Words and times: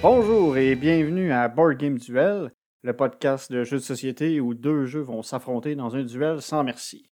Bonjour 0.00 0.56
et 0.56 0.76
bienvenue 0.76 1.32
à 1.32 1.48
Board 1.48 1.78
Duel, 1.78 2.50
le 2.82 2.94
podcast 2.96 3.50
de 3.52 3.64
jeux 3.64 3.78
de 3.78 3.82
société 3.82 4.40
où 4.40 4.54
deux 4.54 4.86
jeux 4.86 5.00
vont 5.02 5.22
s'affronter 5.22 5.74
dans 5.74 5.96
un 5.96 6.02
duel 6.04 6.40
sans 6.42 6.64
merci. 6.64 7.10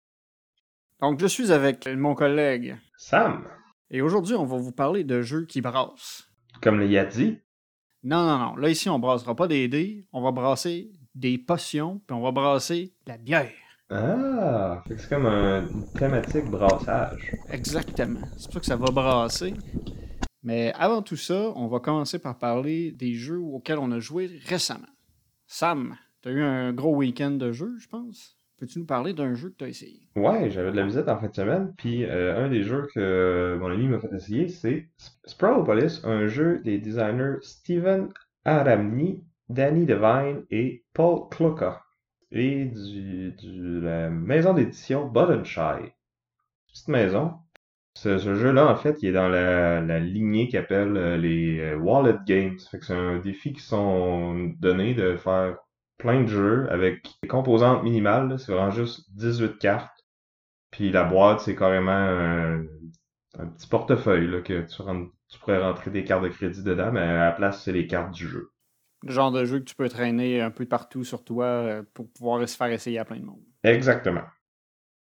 Donc, 1.01 1.19
je 1.19 1.25
suis 1.27 1.51
avec 1.51 1.87
mon 1.87 2.15
collègue 2.15 2.77
Sam, 2.97 3.45
et 3.89 4.01
aujourd'hui, 4.01 4.35
on 4.35 4.45
va 4.45 4.57
vous 4.57 4.71
parler 4.71 5.03
de 5.03 5.21
jeux 5.21 5.45
qui 5.45 5.61
brassent. 5.61 6.27
comme 6.61 6.79
le 6.79 6.87
Yadi. 6.87 7.39
Non, 8.03 8.25
non, 8.25 8.37
non. 8.37 8.55
Là, 8.55 8.69
ici, 8.69 8.89
on 8.89 8.99
brassera 8.99 9.35
pas 9.35 9.47
des 9.47 9.67
dés, 9.67 10.05
on 10.11 10.21
va 10.21 10.31
brasser 10.31 10.91
des 11.15 11.37
potions, 11.37 12.01
puis 12.05 12.15
on 12.15 12.21
va 12.21 12.31
brasser 12.31 12.93
de 13.05 13.11
la 13.11 13.17
bière. 13.17 13.51
Ah, 13.89 14.83
c'est 14.87 15.07
comme 15.09 15.25
un- 15.25 15.67
une 15.67 15.91
thématique 15.93 16.45
brassage. 16.45 17.31
Exactement. 17.49 18.21
C'est 18.37 18.45
pour 18.45 18.53
ça 18.55 18.59
que 18.59 18.65
ça 18.65 18.75
va 18.75 18.87
brasser. 18.91 19.53
Mais 20.41 20.73
avant 20.73 21.01
tout 21.01 21.15
ça, 21.15 21.51
on 21.55 21.67
va 21.67 21.79
commencer 21.79 22.19
par 22.19 22.37
parler 22.37 22.91
des 22.91 23.13
jeux 23.13 23.39
auxquels 23.39 23.77
on 23.79 23.91
a 23.91 23.99
joué 23.99 24.29
récemment. 24.45 24.87
Sam, 25.55 25.95
tu 26.23 26.29
as 26.29 26.31
eu 26.31 26.41
un 26.41 26.73
gros 26.73 26.95
week-end 26.95 27.29
de 27.29 27.51
jeux, 27.51 27.77
je 27.77 27.87
pense. 27.87 28.39
Peux-tu 28.57 28.79
nous 28.79 28.87
parler 28.87 29.13
d'un 29.13 29.35
jeu 29.35 29.49
que 29.51 29.57
tu 29.57 29.63
as 29.65 29.67
essayé? 29.67 30.09
Ouais, 30.15 30.49
j'avais 30.49 30.71
de 30.71 30.75
la 30.77 30.83
visite 30.83 31.07
en 31.07 31.19
fin 31.19 31.27
de 31.27 31.35
semaine, 31.35 31.75
puis 31.77 32.05
euh, 32.05 32.43
un 32.43 32.49
des 32.49 32.63
jeux 32.63 32.87
que 32.95 33.55
mon 33.59 33.67
ami 33.69 33.87
m'a 33.87 33.99
fait 33.99 34.11
essayer, 34.15 34.47
c'est 34.47 34.89
Sp- 34.97 35.19
Sprawlopolis, 35.25 36.01
un 36.05 36.25
jeu 36.25 36.57
des 36.63 36.79
designers 36.79 37.35
Steven 37.41 38.11
Aramni, 38.45 39.23
Danny 39.47 39.85
Devine 39.85 40.43
et 40.49 40.85
Paul 40.91 41.29
Kluka, 41.29 41.83
et 42.31 42.65
du- 42.65 43.79
la 43.79 44.09
maison 44.09 44.55
d'édition 44.55 45.05
Buttonshire. 45.07 45.91
Petite 46.67 46.87
maison. 46.87 47.33
Ce, 47.95 48.17
ce 48.17 48.33
jeu-là, 48.35 48.67
en 48.67 48.75
fait, 48.75 48.97
il 49.01 49.09
est 49.09 49.13
dans 49.13 49.29
la, 49.29 49.79
la 49.81 49.99
lignée 49.99 50.47
qu'ils 50.47 50.59
appellent 50.59 50.97
euh, 50.97 51.17
les 51.17 51.59
euh, 51.59 51.77
Wallet 51.77 52.17
Games. 52.25 52.57
Fait 52.71 52.79
que 52.79 52.85
c'est 52.85 52.95
un 52.95 53.19
défi 53.19 53.53
qui 53.53 53.61
sont 53.61 54.51
donnés 54.59 54.93
de 54.95 55.15
faire 55.15 55.57
plein 55.97 56.21
de 56.23 56.27
jeux 56.27 56.67
avec 56.71 57.05
des 57.21 57.27
composantes 57.27 57.83
minimales. 57.83 58.29
là. 58.29 58.37
C'est 58.37 58.51
vraiment 58.51 58.71
juste 58.71 59.05
18 59.15 59.59
cartes. 59.59 59.91
Puis 60.71 60.91
la 60.91 61.03
boîte, 61.03 61.41
c'est 61.41 61.55
carrément 61.55 61.91
un, 61.91 62.61
un 63.39 63.45
petit 63.47 63.67
portefeuille 63.67 64.27
là, 64.27 64.41
que 64.41 64.61
tu, 64.61 64.81
rentres- 64.81 65.11
tu 65.29 65.39
pourrais 65.39 65.61
rentrer 65.61 65.91
des 65.91 66.03
cartes 66.03 66.23
de 66.23 66.29
crédit 66.29 66.63
dedans, 66.63 66.91
mais 66.91 67.01
à 67.01 67.25
la 67.25 67.31
place, 67.31 67.63
c'est 67.63 67.71
les 67.71 67.85
cartes 67.87 68.11
du 68.11 68.27
jeu. 68.27 68.49
Le 69.03 69.11
genre 69.11 69.31
de 69.31 69.45
jeu 69.45 69.59
que 69.59 69.65
tu 69.65 69.75
peux 69.75 69.89
traîner 69.89 70.41
un 70.41 70.49
peu 70.51 70.65
partout 70.65 71.03
sur 71.03 71.23
toi 71.23 71.45
euh, 71.45 71.83
pour 71.93 72.09
pouvoir 72.11 72.47
se 72.47 72.55
faire 72.57 72.67
essayer 72.71 72.97
à 72.99 73.05
plein 73.05 73.17
de 73.19 73.25
monde. 73.25 73.41
Exactement. 73.63 74.23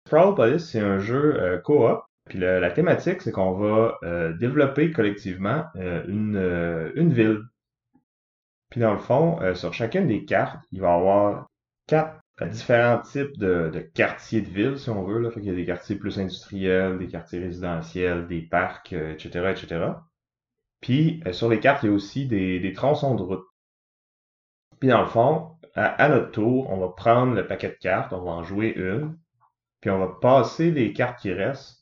Sprawlopolis, 0.07 0.59
c'est 0.59 0.79
un 0.81 0.99
jeu 0.99 1.39
euh, 1.39 1.57
coop. 1.59 2.01
Puis 2.25 2.39
la 2.39 2.71
thématique, 2.71 3.21
c'est 3.21 3.31
qu'on 3.31 3.53
va 3.53 3.97
euh, 4.03 4.33
développer 4.33 4.91
collectivement 4.91 5.65
euh, 5.75 6.03
une, 6.07 6.35
euh, 6.35 6.91
une 6.95 7.13
ville. 7.13 7.41
Puis 8.69 8.79
dans 8.79 8.93
le 8.93 8.99
fond, 8.99 9.39
sur 9.53 9.73
chacune 9.73 10.07
des 10.07 10.23
cartes, 10.23 10.63
il 10.71 10.79
va 10.79 10.91
y 10.91 10.97
avoir 10.97 11.47
quatre 11.87 12.21
différents 12.49 12.99
types 12.99 13.37
de, 13.37 13.69
de 13.69 13.79
quartiers 13.79 14.41
de 14.41 14.49
ville, 14.49 14.79
si 14.79 14.89
on 14.89 15.03
veut. 15.03 15.19
Là. 15.19 15.29
Fait 15.29 15.41
qu'il 15.41 15.49
y 15.49 15.53
a 15.53 15.55
des 15.55 15.65
quartiers 15.65 15.97
plus 15.97 16.19
industriels, 16.19 16.97
des 16.97 17.07
quartiers 17.07 17.39
résidentiels, 17.39 18.27
des 18.27 18.41
parcs, 18.43 18.93
etc., 18.93 19.51
etc. 19.51 19.85
Puis 20.79 21.21
sur 21.33 21.49
les 21.49 21.59
cartes, 21.59 21.83
il 21.83 21.87
y 21.87 21.89
a 21.89 21.93
aussi 21.93 22.27
des, 22.27 22.61
des 22.61 22.71
tronçons 22.71 23.15
de 23.15 23.23
route. 23.23 23.45
Puis 24.79 24.87
dans 24.87 25.01
le 25.01 25.07
fond, 25.07 25.57
à, 25.75 25.87
à 25.87 26.07
notre 26.07 26.31
tour, 26.31 26.69
on 26.69 26.77
va 26.77 26.87
prendre 26.89 27.33
le 27.33 27.45
paquet 27.45 27.69
de 27.69 27.77
cartes, 27.77 28.13
on 28.13 28.23
va 28.23 28.31
en 28.31 28.43
jouer 28.43 28.73
une, 28.77 29.17
puis 29.81 29.89
on 29.89 29.99
va 29.99 30.17
passer 30.21 30.71
les 30.71 30.93
cartes 30.93 31.19
qui 31.19 31.33
restent 31.33 31.80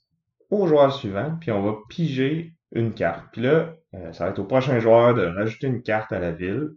au 0.49 0.67
joueur 0.67 0.93
suivant, 0.93 1.37
puis 1.39 1.51
on 1.51 1.63
va 1.63 1.77
piger 1.89 2.53
une 2.71 2.93
carte. 2.93 3.25
Puis 3.31 3.41
là, 3.41 3.73
euh, 3.95 4.11
ça 4.13 4.25
va 4.25 4.31
être 4.31 4.39
au 4.39 4.45
prochain 4.45 4.79
joueur 4.79 5.13
de 5.15 5.25
rajouter 5.25 5.67
une 5.67 5.81
carte 5.81 6.11
à 6.11 6.19
la 6.19 6.31
ville. 6.31 6.69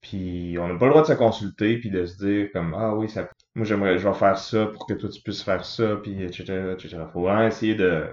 Puis 0.00 0.56
on 0.58 0.68
n'a 0.68 0.78
pas 0.78 0.86
le 0.86 0.92
droit 0.92 1.02
de 1.02 1.08
se 1.08 1.12
consulter 1.12 1.78
puis 1.78 1.90
de 1.90 2.06
se 2.06 2.16
dire 2.24 2.48
comme 2.52 2.74
ah 2.74 2.94
oui 2.94 3.08
ça 3.10 3.28
moi 3.54 3.66
j'aimerais 3.66 3.98
je 3.98 4.08
vais 4.08 4.14
faire 4.14 4.38
ça 4.38 4.66
pour 4.66 4.86
que 4.86 4.94
toi 4.94 5.10
tu 5.10 5.20
puisses 5.22 5.42
faire 5.42 5.64
ça 5.64 5.96
puis 6.02 6.22
etc 6.22 6.72
etc. 6.72 6.96
Faut 7.12 7.22
vraiment 7.22 7.46
essayer 7.46 7.74
de 7.74 8.06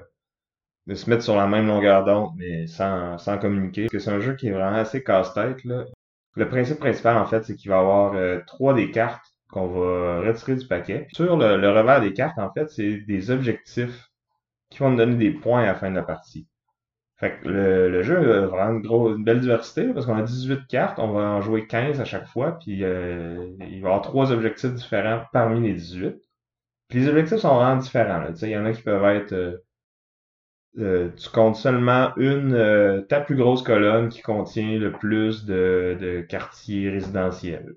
de 0.88 0.96
se 0.96 1.10
mettre 1.10 1.24
sur 1.24 1.36
la 1.38 1.48
même 1.48 1.68
longueur 1.68 2.04
d'onde 2.06 2.32
mais 2.38 2.68
sans 2.68 3.18
sans 3.18 3.38
communiquer 3.38 3.84
parce 3.84 3.92
que 3.94 4.00
c'est 4.00 4.12
un 4.12 4.20
jeu 4.20 4.36
qui 4.36 4.48
est 4.48 4.52
vraiment 4.52 4.78
assez 4.78 5.04
casse-tête 5.04 5.64
là. 5.64 5.86
Le 6.36 6.50
principe 6.50 6.80
principal 6.80 7.18
en 7.18 7.26
fait 7.26 7.46
c'est 7.46 7.56
qu'il 7.56 7.70
va 7.72 7.78
y 7.78 7.80
avoir 7.80 8.16
euh, 8.16 8.42
trois 8.48 8.74
des 8.74 8.92
cartes 8.92 9.26
qu'on 9.50 9.68
va 9.68 10.22
retirer 10.22 10.56
du 10.58 10.68
paquet. 10.68 11.08
Sur 11.14 11.38
le, 11.38 11.58
le 11.58 11.70
revers 11.72 12.02
des 12.02 12.14
cartes 12.14 12.38
en 12.38 12.52
fait 12.52 12.70
c'est 12.70 12.98
des 13.08 13.32
objectifs 13.32 14.07
qui 14.70 14.80
vont 14.80 14.92
nous 14.92 14.98
donner 14.98 15.16
des 15.16 15.32
points 15.32 15.64
à 15.64 15.68
la 15.68 15.76
fin 15.76 15.90
de 15.92 15.96
la 15.96 16.04
partie. 16.04 16.48
Fait 17.18 17.40
que 17.40 17.48
le, 17.50 17.90
le 17.90 18.04
jeu 18.04 18.18
a 18.44 18.48
vraiment 18.48 18.74
une, 18.78 18.82
gros, 18.82 19.16
une 19.16 19.24
belle 19.24 19.42
diversité 19.42 19.94
parce 19.94 20.06
qu'on 20.06 20.18
a 20.18 20.22
18 20.24 20.68
cartes, 20.68 21.00
on 21.00 21.12
va 21.14 21.22
en 21.22 21.42
jouer 21.42 21.68
15 21.68 22.02
à 22.02 22.06
chaque 22.06 22.28
fois, 22.28 22.60
puis 22.60 22.84
euh, 22.84 23.48
il 23.62 23.82
va 23.82 23.90
y 23.90 23.92
avoir 23.92 24.02
trois 24.02 24.32
objectifs 24.32 24.74
différents 24.74 25.24
parmi 25.34 25.62
les 25.68 25.74
18. 25.74 26.18
Puis 26.90 27.00
les 27.00 27.10
objectifs 27.10 27.40
sont 27.40 27.56
vraiment 27.56 27.78
différents. 27.82 28.26
Il 28.42 28.50
y 28.50 28.58
en 28.58 28.66
a 28.66 28.74
qui 28.74 28.84
peuvent 28.84 29.06
être 29.06 29.34
euh, 29.34 29.58
euh, 30.80 31.10
tu 31.16 31.30
comptes 31.30 31.56
seulement 31.58 32.16
une 32.18 32.54
euh, 32.54 33.02
ta 33.02 33.20
plus 33.22 33.36
grosse 33.36 33.64
colonne 33.64 34.10
qui 34.10 34.22
contient 34.22 34.78
le 34.80 34.92
plus 34.92 35.46
de, 35.46 35.98
de 36.00 36.22
quartiers 36.22 36.90
résidentiels. 36.90 37.76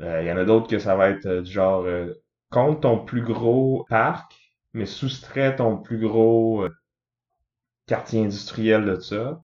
Euh, 0.00 0.22
Il 0.22 0.28
y 0.28 0.32
en 0.32 0.36
a 0.36 0.44
d'autres 0.44 0.68
que 0.68 0.78
ça 0.78 0.96
va 0.96 1.10
être 1.10 1.26
euh, 1.26 1.42
du 1.42 1.50
genre 1.50 1.86
compte 2.50 2.82
ton 2.82 2.98
plus 3.04 3.22
gros 3.22 3.86
parc, 3.88 4.34
mais 4.72 4.86
soustrais 4.86 5.56
ton 5.56 5.78
plus 5.78 5.98
gros 5.98 6.62
euh, 6.64 6.70
quartier 7.86 8.22
industriel 8.24 8.84
de 8.84 9.00
ça. 9.00 9.42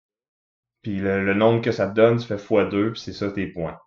Puis 0.82 0.98
le, 0.98 1.24
le 1.24 1.34
nombre 1.34 1.60
que 1.62 1.72
ça 1.72 1.88
te 1.88 1.94
donne, 1.94 2.18
tu 2.18 2.26
fais 2.26 2.36
x2, 2.36 2.92
puis 2.92 3.00
c'est 3.00 3.12
ça 3.12 3.30
tes 3.30 3.46
points. 3.46 3.78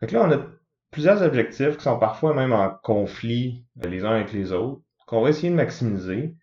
Que 0.00 0.14
là, 0.14 0.24
on 0.24 0.32
a 0.32 0.46
plusieurs 0.90 1.22
objectifs 1.22 1.76
qui 1.76 1.84
sont 1.84 1.98
parfois 1.98 2.34
même 2.34 2.52
en 2.52 2.70
conflit 2.82 3.64
euh, 3.84 3.88
les 3.88 4.04
uns 4.04 4.12
avec 4.12 4.32
les 4.32 4.52
autres, 4.52 4.82
qu'on 5.06 5.22
va 5.22 5.30
essayer 5.30 5.50
de 5.50 5.56
maximiser. 5.56 6.34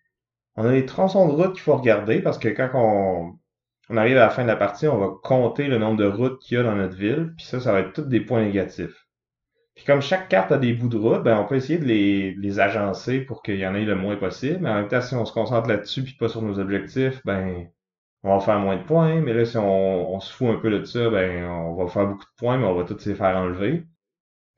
On 0.56 0.64
a 0.66 0.72
les 0.72 0.86
tronçons 0.86 1.26
de 1.28 1.32
route 1.32 1.52
qu'il 1.52 1.62
faut 1.62 1.76
regarder 1.76 2.20
parce 2.20 2.38
que 2.38 2.48
quand 2.48 2.70
on, 2.74 3.38
on 3.88 3.96
arrive 3.96 4.16
à 4.16 4.20
la 4.20 4.30
fin 4.30 4.42
de 4.42 4.48
la 4.48 4.56
partie, 4.56 4.88
on 4.88 4.98
va 4.98 5.08
compter 5.22 5.68
le 5.68 5.78
nombre 5.78 5.98
de 5.98 6.06
routes 6.06 6.40
qu'il 6.40 6.56
y 6.56 6.60
a 6.60 6.64
dans 6.64 6.74
notre 6.74 6.96
ville, 6.96 7.32
puis 7.36 7.46
ça, 7.46 7.60
ça 7.60 7.72
va 7.72 7.80
être 7.80 7.92
tous 7.92 8.02
des 8.02 8.20
points 8.20 8.42
négatifs. 8.42 9.06
Puis 9.74 9.84
comme 9.84 10.02
chaque 10.02 10.28
carte 10.28 10.52
a 10.52 10.58
des 10.58 10.72
bouts 10.74 10.88
de 10.88 10.96
route, 10.98 11.22
ben 11.22 11.38
on 11.38 11.46
peut 11.46 11.56
essayer 11.56 11.78
de 11.78 11.84
les, 11.84 12.34
les 12.34 12.60
agencer 12.60 13.20
pour 13.20 13.42
qu'il 13.42 13.56
y 13.56 13.66
en 13.66 13.74
ait 13.74 13.84
le 13.84 13.94
moins 13.96 14.16
possible. 14.16 14.58
Mais 14.60 14.70
en 14.70 14.74
même 14.74 14.88
temps, 14.88 15.00
si 15.00 15.14
on 15.14 15.24
se 15.24 15.32
concentre 15.32 15.68
là-dessus 15.68 16.02
puis 16.04 16.14
pas 16.14 16.28
sur 16.28 16.42
nos 16.42 16.58
objectifs, 16.58 17.20
ben 17.24 17.68
on 18.22 18.36
va 18.38 18.40
faire 18.44 18.58
moins 18.60 18.76
de 18.76 18.84
points. 18.84 19.20
Mais 19.20 19.32
là, 19.34 19.44
si 19.44 19.56
on, 19.58 20.14
on 20.14 20.20
se 20.20 20.32
fout 20.32 20.48
un 20.50 20.58
peu 20.60 20.70
de 20.70 20.84
ça, 20.84 21.10
ben 21.10 21.44
on 21.46 21.74
va 21.74 21.88
faire 21.88 22.06
beaucoup 22.06 22.24
de 22.24 22.36
points, 22.38 22.58
mais 22.58 22.66
on 22.66 22.74
va 22.74 22.84
tous 22.84 23.06
les 23.06 23.14
faire 23.14 23.36
enlever. 23.36 23.86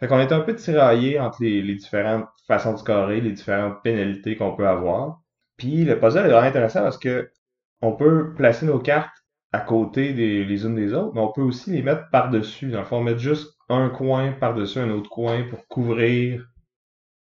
Fait 0.00 0.08
qu'on 0.08 0.19
est 0.20 0.32
un 0.32 0.41
peu 0.41 0.54
tiraillé 0.54 1.19
entre 1.20 1.42
les, 1.42 1.62
les 1.62 1.75
différentes 1.76 2.26
façons 2.46 2.72
de 2.72 2.78
scorer, 2.78 3.20
les 3.20 3.32
différentes 3.32 3.82
pénalités 3.82 4.36
qu'on 4.36 4.54
peut 4.56 4.69
avoir. 4.69 5.22
Puis 5.56 5.84
le 5.84 5.98
puzzle 6.00 6.26
est 6.26 6.31
vraiment 6.31 6.46
intéressant 6.46 6.82
parce 6.82 6.98
que 6.98 7.31
on 7.82 7.92
peut 7.92 8.34
placer 8.34 8.66
nos 8.66 8.78
cartes 8.78 9.14
à 9.52 9.60
côté 9.60 10.12
des, 10.12 10.44
les 10.44 10.64
unes 10.66 10.75
des 10.75 10.92
autres, 10.94 11.14
mais 11.14 11.20
on 11.20 11.32
peut 11.32 11.42
aussi 11.42 11.70
les 11.70 11.82
mettre 11.82 12.10
par-dessus. 12.10 12.70
Dans 12.70 12.81
le 12.81 12.84
fond, 12.84 13.02
mettre 13.02 13.20
juste 13.20 13.53
un 13.69 13.88
coin 13.88 14.32
par-dessus 14.32 14.78
un 14.78 14.91
autre 14.91 15.10
coin 15.10 15.44
pour 15.44 15.66
couvrir 15.69 16.47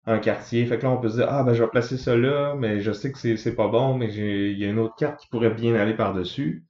un 0.05 0.19
quartier. 0.19 0.65
Fait 0.65 0.77
que 0.77 0.83
là, 0.83 0.91
on 0.91 0.97
peut 0.97 1.09
se 1.09 1.17
dire, 1.17 1.27
ah, 1.29 1.43
ben, 1.43 1.53
je 1.53 1.63
vais 1.63 1.69
placer 1.69 1.97
ça 1.97 2.15
là, 2.15 2.55
mais 2.55 2.79
je 2.81 2.91
sais 2.91 3.11
que 3.11 3.17
c'est, 3.17 3.37
c'est 3.37 3.55
pas 3.55 3.67
bon, 3.67 3.95
mais 3.95 4.13
il 4.13 4.57
y 4.57 4.65
a 4.65 4.69
une 4.69 4.79
autre 4.79 4.95
carte 4.95 5.19
qui 5.19 5.27
pourrait 5.27 5.53
bien 5.53 5.75
aller 5.75 5.93
par-dessus. 5.93 6.65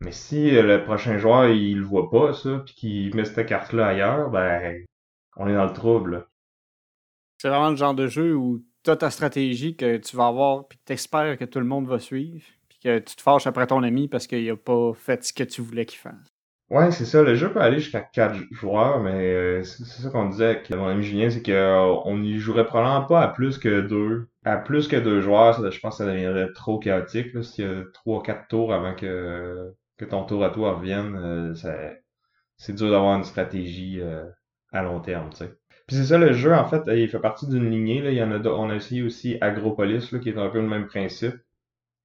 Mais 0.00 0.12
si 0.12 0.56
euh, 0.56 0.62
le 0.62 0.84
prochain 0.84 1.18
joueur, 1.18 1.48
il 1.48 1.78
le 1.78 1.84
voit 1.84 2.10
pas, 2.10 2.32
ça, 2.32 2.62
puis 2.64 2.74
qu'il 2.74 3.16
met 3.16 3.24
cette 3.24 3.46
carte-là 3.46 3.88
ailleurs, 3.88 4.30
ben, 4.30 4.84
on 5.36 5.48
est 5.48 5.54
dans 5.54 5.66
le 5.66 5.72
trouble. 5.72 6.26
C'est 7.38 7.48
vraiment 7.48 7.70
le 7.70 7.76
genre 7.76 7.94
de 7.94 8.06
jeu 8.06 8.34
où 8.34 8.64
tu 8.84 8.90
as 8.90 8.96
ta 8.96 9.10
stratégie 9.10 9.76
que 9.76 9.96
tu 9.96 10.16
vas 10.16 10.28
avoir, 10.28 10.66
puis 10.66 10.78
tu 10.84 10.92
espères 10.92 11.36
que 11.36 11.44
tout 11.44 11.58
le 11.58 11.66
monde 11.66 11.86
va 11.86 11.98
suivre, 11.98 12.44
puis 12.68 12.78
que 12.82 12.98
tu 12.98 13.16
te 13.16 13.22
fâches 13.22 13.46
après 13.46 13.66
ton 13.66 13.82
ami 13.82 14.08
parce 14.08 14.26
qu'il 14.26 14.48
a 14.48 14.56
pas 14.56 14.92
fait 14.94 15.24
ce 15.24 15.32
que 15.32 15.44
tu 15.44 15.62
voulais 15.62 15.84
qu'il 15.84 15.98
fasse. 15.98 16.28
Ouais, 16.70 16.90
c'est 16.90 17.06
ça. 17.06 17.22
Le 17.22 17.34
jeu 17.34 17.50
peut 17.52 17.60
aller 17.62 17.78
jusqu'à 17.78 18.00
4 18.02 18.36
joueurs, 18.50 19.00
mais 19.00 19.34
euh, 19.34 19.62
c'est 19.64 19.84
ça 20.02 20.10
qu'on 20.10 20.28
disait 20.28 20.44
avec 20.46 20.70
mon 20.70 20.86
ami 20.86 21.02
Julien, 21.02 21.30
c'est 21.30 21.42
qu'on 21.42 22.22
y 22.22 22.36
jouerait 22.38 22.66
probablement 22.66 23.06
pas 23.06 23.22
à 23.22 23.28
plus 23.28 23.56
que 23.58 23.80
deux. 23.80 24.28
À 24.44 24.58
plus 24.58 24.86
que 24.86 24.96
deux 24.96 25.20
joueurs, 25.22 25.54
je 25.70 25.80
pense 25.80 25.96
que 25.98 26.04
ça 26.04 26.10
deviendrait 26.10 26.52
trop 26.52 26.78
chaotique. 26.78 27.32
là, 27.32 27.42
S'il 27.42 27.64
y 27.64 27.68
a 27.68 27.84
trois, 27.94 28.22
quatre 28.22 28.48
tours 28.48 28.72
avant 28.74 28.94
que, 28.94 29.72
que 29.96 30.04
ton 30.04 30.24
tour 30.24 30.44
à 30.44 30.50
toi 30.50 30.74
revienne, 30.74 31.16
euh, 31.16 31.54
c'est 32.56 32.74
dur 32.74 32.90
d'avoir 32.90 33.16
une 33.16 33.24
stratégie 33.24 34.00
euh, 34.00 34.24
à 34.72 34.82
long 34.82 35.00
terme, 35.00 35.30
tu 35.30 35.38
sais. 35.38 35.54
Puis 35.86 35.96
c'est 35.96 36.04
ça 36.04 36.18
le 36.18 36.32
jeu, 36.34 36.54
en 36.54 36.66
fait, 36.66 36.82
il 36.88 37.08
fait 37.08 37.18
partie 37.20 37.46
d'une 37.48 37.70
lignée. 37.70 38.02
Là. 38.02 38.10
Il 38.10 38.16
y 38.18 38.22
en 38.22 38.30
a, 38.30 38.46
on 38.50 38.68
a 38.70 38.74
essayé 38.76 39.02
aussi 39.02 39.38
Agropolis, 39.40 40.12
là, 40.12 40.18
qui 40.18 40.28
est 40.28 40.38
un 40.38 40.50
peu 40.50 40.60
le 40.60 40.68
même 40.68 40.86
principe. 40.86 41.34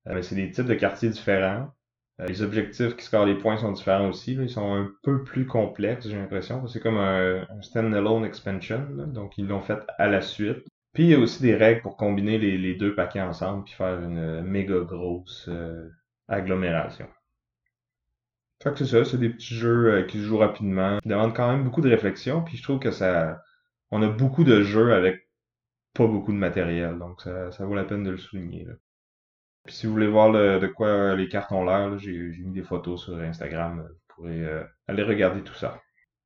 Euh, 0.07 0.15
mais 0.15 0.21
c'est 0.23 0.35
des 0.35 0.51
types 0.51 0.65
de 0.67 0.75
quartiers 0.75 1.09
différents. 1.09 1.69
Euh, 2.19 2.27
les 2.27 2.41
objectifs 2.41 2.95
qui 2.95 3.05
scorent 3.05 3.25
les 3.25 3.37
points 3.37 3.57
sont 3.57 3.71
différents 3.71 4.09
aussi. 4.09 4.35
Là. 4.35 4.43
Ils 4.43 4.49
sont 4.49 4.73
un 4.73 4.91
peu 5.03 5.23
plus 5.23 5.45
complexes, 5.45 6.07
j'ai 6.07 6.17
l'impression. 6.17 6.65
C'est 6.67 6.79
comme 6.79 6.97
un, 6.97 7.45
stand-alone 7.61 8.25
expansion. 8.25 8.87
Donc 9.07 9.37
ils 9.37 9.47
l'ont 9.47 9.61
fait 9.61 9.79
à 9.97 10.07
la 10.07 10.21
suite. 10.21 10.65
Puis 10.93 11.03
il 11.05 11.09
y 11.09 11.15
a 11.15 11.19
aussi 11.19 11.41
des 11.41 11.55
règles 11.55 11.81
pour 11.81 11.97
combiner 11.97 12.37
les, 12.37 12.75
deux 12.75 12.93
paquets 12.95 13.21
ensemble 13.21 13.63
puis 13.63 13.73
faire 13.73 13.99
une 13.99 14.41
méga 14.41 14.79
grosse 14.81 15.47
euh, 15.49 15.89
agglomération. 16.27 17.07
Fait 18.61 18.71
que 18.71 18.77
c'est 18.79 18.85
ça, 18.85 19.03
c'est 19.03 19.17
des 19.17 19.29
petits 19.29 19.55
jeux 19.55 19.93
euh, 19.93 20.03
qui 20.03 20.19
se 20.19 20.23
jouent 20.23 20.37
rapidement, 20.37 20.99
qui 21.01 21.09
demandent 21.09 21.35
quand 21.35 21.51
même 21.51 21.63
beaucoup 21.63 21.81
de 21.81 21.89
réflexion, 21.89 22.43
puis 22.43 22.57
je 22.57 22.63
trouve 22.63 22.79
que 22.79 22.91
ça, 22.91 23.41
on 23.91 24.01
a 24.01 24.07
beaucoup 24.07 24.45
de 24.45 24.61
jeux 24.61 24.93
avec 24.93 25.27
pas 25.93 26.07
beaucoup 26.07 26.31
de 26.31 26.37
matériel, 26.37 26.97
donc 26.97 27.21
ça, 27.21 27.49
vaut 27.59 27.75
la 27.75 27.83
peine 27.83 28.03
de 28.03 28.11
le 28.11 28.17
souligner. 28.17 28.65
Puis 29.65 29.75
si 29.75 29.87
vous 29.87 29.93
voulez 29.93 30.07
voir 30.07 30.31
de 30.31 30.67
quoi 30.67 31.15
les 31.15 31.27
cartes 31.29 31.51
ont 31.51 31.63
l'air, 31.63 31.97
j'ai 31.97 32.17
mis 32.39 32.51
des 32.51 32.63
photos 32.63 33.03
sur 33.03 33.17
Instagram, 33.17 33.87
vous 33.87 34.15
pourrez 34.15 34.43
euh, 34.43 34.63
aller 34.87 35.03
regarder 35.03 35.41
tout 35.41 35.53
ça. 35.53 35.79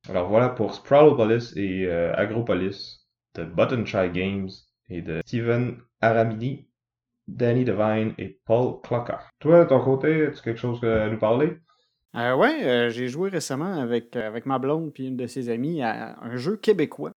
Alors 0.08 0.28
voilà 0.28 0.48
pour 0.48 0.74
Sprawlopolis 0.74 1.56
et 1.56 1.86
euh, 1.86 2.14
Agropolis 2.16 3.06
de 3.34 3.44
Button 3.44 3.84
Shy 3.84 4.10
Games 4.10 4.48
et 4.88 5.02
de 5.02 5.20
Steven 5.26 5.78
Aramini, 6.00 6.68
Danny 7.26 7.64
Devine 7.64 8.14
et 8.18 8.40
Paul 8.44 8.80
Clocker. 8.82 9.18
Toi, 9.38 9.64
de 9.64 9.68
ton 9.68 9.80
côté, 9.80 10.26
as-tu 10.26 10.42
quelque 10.42 10.58
chose 10.58 10.82
à 10.82 11.08
nous 11.08 11.18
parler? 11.18 11.58
Euh, 12.16 12.34
ouais, 12.34 12.64
euh, 12.64 12.90
j'ai 12.90 13.08
joué 13.08 13.28
récemment 13.28 13.80
avec, 13.80 14.16
euh, 14.16 14.26
avec 14.26 14.46
ma 14.46 14.58
blonde 14.58 14.92
puis 14.92 15.06
une 15.08 15.16
de 15.16 15.26
ses 15.26 15.50
amies 15.50 15.82
à 15.82 16.18
un 16.20 16.36
jeu 16.36 16.56
québécois. 16.56 17.12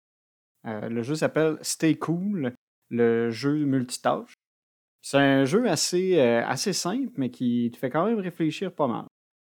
Euh, 0.65 0.89
le 0.89 1.03
jeu 1.03 1.15
s'appelle 1.15 1.57
Stay 1.61 1.95
Cool, 1.95 2.53
le 2.89 3.29
jeu 3.29 3.65
multitâche. 3.65 4.33
C'est 5.01 5.17
un 5.17 5.45
jeu 5.45 5.67
assez, 5.67 6.19
assez 6.19 6.73
simple, 6.73 7.13
mais 7.17 7.29
qui 7.29 7.69
te 7.71 7.77
fait 7.77 7.89
quand 7.89 8.05
même 8.05 8.19
réfléchir 8.19 8.73
pas 8.73 8.87
mal. 8.87 9.05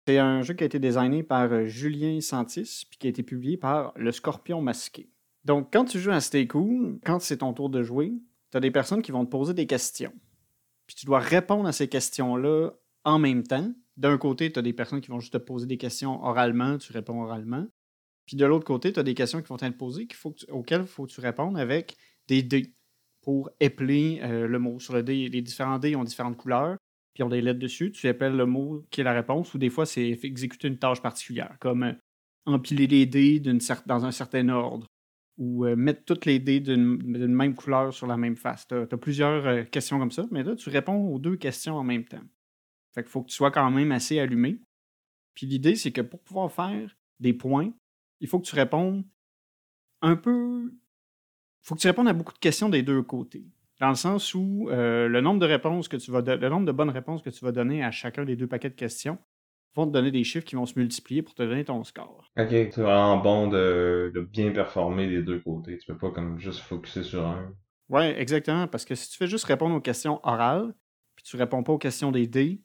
C'est 0.06 0.18
un 0.18 0.42
jeu 0.42 0.54
qui 0.54 0.64
a 0.64 0.66
été 0.66 0.78
designé 0.78 1.22
par 1.22 1.64
Julien 1.66 2.20
Santis, 2.20 2.86
puis 2.88 2.98
qui 2.98 3.06
a 3.06 3.10
été 3.10 3.22
publié 3.22 3.56
par 3.56 3.92
Le 3.96 4.10
Scorpion 4.12 4.60
Masqué. 4.60 5.08
Donc, 5.44 5.72
quand 5.72 5.84
tu 5.84 5.98
joues 5.98 6.10
à 6.10 6.20
Stay 6.20 6.46
Cool, 6.46 6.98
quand 7.04 7.20
c'est 7.20 7.38
ton 7.38 7.52
tour 7.52 7.70
de 7.70 7.82
jouer, 7.82 8.12
tu 8.50 8.56
as 8.56 8.60
des 8.60 8.70
personnes 8.70 9.02
qui 9.02 9.12
vont 9.12 9.24
te 9.24 9.30
poser 9.30 9.54
des 9.54 9.66
questions. 9.66 10.12
Puis 10.86 10.96
tu 10.96 11.06
dois 11.06 11.20
répondre 11.20 11.68
à 11.68 11.72
ces 11.72 11.88
questions-là 11.88 12.70
en 13.04 13.18
même 13.18 13.42
temps. 13.42 13.72
D'un 13.96 14.18
côté, 14.18 14.52
tu 14.52 14.58
as 14.58 14.62
des 14.62 14.72
personnes 14.72 15.00
qui 15.00 15.10
vont 15.10 15.20
juste 15.20 15.32
te 15.32 15.38
poser 15.38 15.66
des 15.66 15.78
questions 15.78 16.22
oralement, 16.24 16.78
tu 16.78 16.92
réponds 16.92 17.22
oralement. 17.22 17.66
Puis 18.26 18.36
de 18.36 18.46
l'autre 18.46 18.64
côté, 18.64 18.92
tu 18.92 19.00
as 19.00 19.02
des 19.02 19.14
questions 19.14 19.42
qui 19.42 19.48
vont 19.48 19.56
être 19.56 19.76
posées 19.76 20.06
auxquelles 20.50 20.82
il 20.82 20.86
faut 20.86 21.06
que 21.06 21.12
tu 21.12 21.20
répondes 21.20 21.58
avec 21.58 21.96
des 22.28 22.42
dés 22.42 22.74
pour 23.22 23.50
épeler 23.60 24.20
euh, 24.22 24.46
le 24.46 24.58
mot. 24.58 24.78
Sur 24.78 24.94
le 24.94 25.00
les 25.00 25.42
différents 25.42 25.78
dés 25.78 25.96
ont 25.96 26.04
différentes 26.04 26.36
couleurs, 26.36 26.76
puis 27.14 27.22
ont 27.22 27.28
des 27.28 27.40
lettres 27.40 27.60
dessus. 27.60 27.92
Tu 27.92 28.06
épelles 28.08 28.36
le 28.36 28.46
mot 28.46 28.84
qui 28.90 29.00
est 29.00 29.04
la 29.04 29.12
réponse, 29.12 29.54
ou 29.54 29.58
des 29.58 29.70
fois, 29.70 29.86
c'est 29.86 30.18
exécuter 30.22 30.68
une 30.68 30.78
tâche 30.78 31.00
particulière, 31.00 31.56
comme 31.60 31.84
euh, 31.84 31.92
empiler 32.46 32.86
les 32.86 33.06
dés 33.06 33.40
dans 33.40 34.04
un 34.04 34.10
certain 34.10 34.48
ordre, 34.48 34.86
ou 35.38 35.64
euh, 35.64 35.76
mettre 35.76 36.04
toutes 36.04 36.26
les 36.26 36.38
dés 36.38 36.60
d'une 36.60 37.34
même 37.34 37.54
couleur 37.54 37.94
sur 37.94 38.06
la 38.06 38.16
même 38.16 38.36
face. 38.36 38.66
Tu 38.66 38.74
as, 38.74 38.98
plusieurs 38.98 39.70
questions 39.70 39.98
comme 39.98 40.10
ça, 40.10 40.26
mais 40.30 40.42
là, 40.42 40.56
tu 40.56 40.68
réponds 40.68 41.06
aux 41.08 41.18
deux 41.18 41.36
questions 41.36 41.76
en 41.76 41.84
même 41.84 42.04
temps. 42.04 42.22
Fait 42.94 43.02
qu'il 43.02 43.10
faut 43.10 43.22
que 43.22 43.30
tu 43.30 43.36
sois 43.36 43.50
quand 43.50 43.70
même 43.70 43.92
assez 43.92 44.18
allumé. 44.18 44.60
Puis 45.34 45.46
l'idée, 45.46 45.76
c'est 45.76 45.92
que 45.92 46.02
pour 46.02 46.20
pouvoir 46.20 46.52
faire 46.52 46.94
des 47.20 47.32
points, 47.32 47.72
il 48.20 48.28
faut 48.28 48.38
que 48.38 48.46
tu 48.46 48.54
répondes 48.54 49.04
un 50.02 50.16
peu. 50.16 50.72
Il 51.62 51.68
faut 51.68 51.74
que 51.74 51.80
tu 51.80 51.86
répondes 51.86 52.08
à 52.08 52.12
beaucoup 52.12 52.32
de 52.32 52.38
questions 52.38 52.68
des 52.68 52.82
deux 52.82 53.02
côtés. 53.02 53.44
Dans 53.80 53.88
le 53.88 53.94
sens 53.94 54.34
où 54.34 54.68
euh, 54.70 55.08
le 55.08 55.20
nombre 55.20 55.40
de 55.40 55.46
réponses 55.46 55.88
que 55.88 55.96
tu 55.96 56.10
vas 56.10 56.20
le 56.20 56.48
nombre 56.48 56.66
de 56.66 56.72
bonnes 56.72 56.90
réponses 56.90 57.22
que 57.22 57.30
tu 57.30 57.44
vas 57.44 57.52
donner 57.52 57.82
à 57.84 57.90
chacun 57.90 58.24
des 58.24 58.36
deux 58.36 58.46
paquets 58.46 58.70
de 58.70 58.74
questions 58.74 59.18
vont 59.74 59.86
te 59.86 59.92
donner 59.92 60.10
des 60.10 60.24
chiffres 60.24 60.44
qui 60.44 60.54
vont 60.54 60.66
se 60.66 60.78
multiplier 60.78 61.22
pour 61.22 61.34
te 61.34 61.42
donner 61.42 61.64
ton 61.64 61.82
score. 61.82 62.30
Ok, 62.38 62.48
c'est 62.50 62.78
vraiment 62.78 63.16
bon 63.16 63.48
de, 63.48 64.12
de, 64.14 64.20
bien 64.20 64.52
performer 64.52 65.08
des 65.08 65.22
deux 65.22 65.40
côtés. 65.40 65.78
Tu 65.78 65.86
peux 65.86 65.96
pas 65.96 66.10
comme 66.10 66.38
juste 66.38 66.60
focuser 66.60 67.02
sur 67.02 67.26
un. 67.26 67.52
Ouais, 67.88 68.20
exactement. 68.20 68.66
Parce 68.66 68.84
que 68.84 68.94
si 68.94 69.10
tu 69.10 69.16
fais 69.16 69.26
juste 69.26 69.44
répondre 69.44 69.74
aux 69.74 69.80
questions 69.80 70.20
orales, 70.24 70.74
puis 71.14 71.24
tu 71.24 71.36
réponds 71.36 71.62
pas 71.62 71.72
aux 71.72 71.78
questions 71.78 72.12
des 72.12 72.26
dés, 72.26 72.60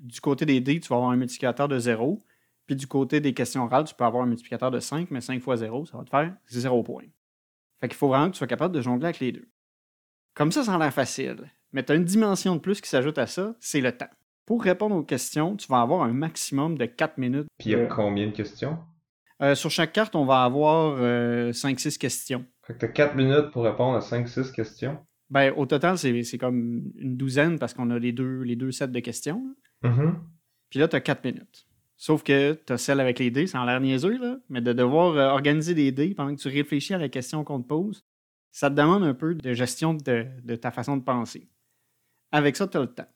du 0.00 0.20
côté 0.20 0.46
des 0.46 0.60
dés, 0.60 0.80
tu 0.80 0.88
vas 0.88 0.96
avoir 0.96 1.10
un 1.10 1.16
multiplicateur 1.16 1.68
de 1.68 1.78
0. 1.78 2.22
Puis 2.66 2.76
du 2.76 2.86
côté 2.86 3.20
des 3.20 3.34
questions 3.34 3.64
orales, 3.64 3.84
tu 3.84 3.94
peux 3.94 4.04
avoir 4.04 4.22
un 4.22 4.26
multiplicateur 4.26 4.70
de 4.70 4.78
5, 4.78 5.10
mais 5.10 5.20
5 5.20 5.42
fois 5.42 5.56
0, 5.56 5.86
ça 5.86 5.98
va 5.98 6.04
te 6.04 6.10
faire 6.10 6.34
0 6.46 6.82
points. 6.82 7.04
Fait 7.80 7.88
qu'il 7.88 7.96
faut 7.96 8.08
vraiment 8.08 8.26
que 8.26 8.32
tu 8.32 8.38
sois 8.38 8.46
capable 8.46 8.74
de 8.74 8.80
jongler 8.80 9.06
avec 9.06 9.20
les 9.20 9.32
deux. 9.32 9.48
Comme 10.34 10.52
ça, 10.52 10.62
ça 10.64 10.74
a 10.74 10.78
l'air 10.78 10.92
facile. 10.92 11.50
Mais 11.72 11.82
tu 11.82 11.92
as 11.92 11.94
une 11.94 12.04
dimension 12.04 12.56
de 12.56 12.60
plus 12.60 12.80
qui 12.80 12.88
s'ajoute 12.88 13.18
à 13.18 13.26
ça, 13.26 13.54
c'est 13.60 13.80
le 13.80 13.92
temps. 13.92 14.10
Pour 14.46 14.62
répondre 14.62 14.96
aux 14.96 15.02
questions, 15.02 15.56
tu 15.56 15.68
vas 15.68 15.80
avoir 15.80 16.02
un 16.02 16.12
maximum 16.12 16.78
de 16.78 16.86
4 16.86 17.18
minutes. 17.18 17.46
Puis 17.58 17.70
il 17.70 17.72
y 17.72 17.74
a 17.74 17.86
combien 17.86 18.26
de 18.26 18.32
questions? 18.32 18.78
Euh, 19.42 19.54
sur 19.54 19.70
chaque 19.70 19.92
carte, 19.92 20.16
on 20.16 20.24
va 20.24 20.42
avoir 20.42 20.98
5-6 20.98 21.00
euh, 21.02 21.98
questions. 21.98 22.46
Fait 22.66 22.74
que 22.74 22.78
tu 22.78 22.86
as 22.86 22.88
4 22.88 23.14
minutes 23.14 23.50
pour 23.52 23.64
répondre 23.64 23.96
à 23.96 24.00
5-6 24.00 24.52
questions? 24.52 24.98
Ben, 25.30 25.52
au 25.56 25.66
total, 25.66 25.98
c'est 25.98 26.38
comme 26.38 26.90
une 26.96 27.16
douzaine 27.16 27.58
parce 27.58 27.74
qu'on 27.74 27.90
a 27.90 27.98
les 27.98 28.12
deux, 28.12 28.40
les 28.40 28.56
deux 28.56 28.72
sets 28.72 28.88
de 28.88 29.00
questions. 29.00 29.54
Mm-hmm. 29.84 30.14
Puis 30.70 30.80
là, 30.80 30.88
tu 30.88 30.96
as 30.96 31.00
4 31.00 31.24
minutes. 31.24 31.67
Sauf 32.00 32.22
que 32.22 32.52
tu 32.64 32.72
as 32.72 32.78
celle 32.78 33.00
avec 33.00 33.18
les 33.18 33.32
dés, 33.32 33.48
ça 33.48 33.60
a 33.60 33.66
l'air 33.66 33.80
niaiseux, 33.80 34.18
là, 34.18 34.38
mais 34.48 34.60
de 34.60 34.72
devoir 34.72 35.16
euh, 35.16 35.30
organiser 35.30 35.74
des 35.74 35.90
dés 35.90 36.14
pendant 36.14 36.34
que 36.34 36.40
tu 36.40 36.48
réfléchis 36.48 36.94
à 36.94 36.98
la 36.98 37.08
question 37.08 37.42
qu'on 37.42 37.60
te 37.60 37.66
pose, 37.66 38.04
ça 38.52 38.70
te 38.70 38.76
demande 38.76 39.02
un 39.02 39.14
peu 39.14 39.34
de 39.34 39.52
gestion 39.52 39.94
de, 39.94 40.56
ta 40.56 40.70
façon 40.70 40.96
de 40.96 41.02
penser. 41.02 41.50
Avec 42.30 42.56
ça, 42.56 42.68
tu 42.68 42.76
as 42.76 42.82
le 42.82 42.86
temps. 42.86 43.08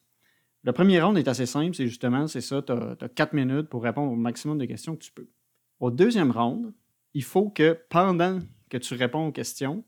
Le 0.64 0.72
premier 0.72 1.00
round 1.00 1.16
est 1.16 1.28
assez 1.28 1.46
simple, 1.46 1.76
c'est 1.76 1.86
justement, 1.86 2.26
c'est 2.26 2.40
ça, 2.40 2.60
tu 2.60 2.72
as, 2.72 3.08
4 3.08 3.34
minutes 3.34 3.68
pour 3.68 3.84
répondre 3.84 4.12
au 4.12 4.16
maximum 4.16 4.58
de 4.58 4.64
questions 4.64 4.96
que 4.96 5.04
tu 5.04 5.12
peux. 5.12 5.28
Au 5.78 5.92
deuxième 5.92 6.32
round, 6.32 6.74
il 7.14 7.22
faut 7.22 7.50
que 7.50 7.78
pendant 7.88 8.40
que 8.68 8.78
tu 8.78 8.94
réponds 8.94 9.28
aux 9.28 9.32
questions, 9.32 9.84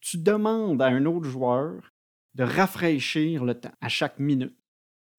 tu 0.00 0.18
demandes 0.18 0.80
à 0.82 0.86
un 0.86 1.04
autre 1.04 1.26
joueur 1.28 1.92
de 2.36 2.44
rafraîchir 2.44 3.44
le 3.44 3.54
temps 3.54 3.72
à 3.80 3.88
chaque 3.88 4.20
minute. 4.20 4.56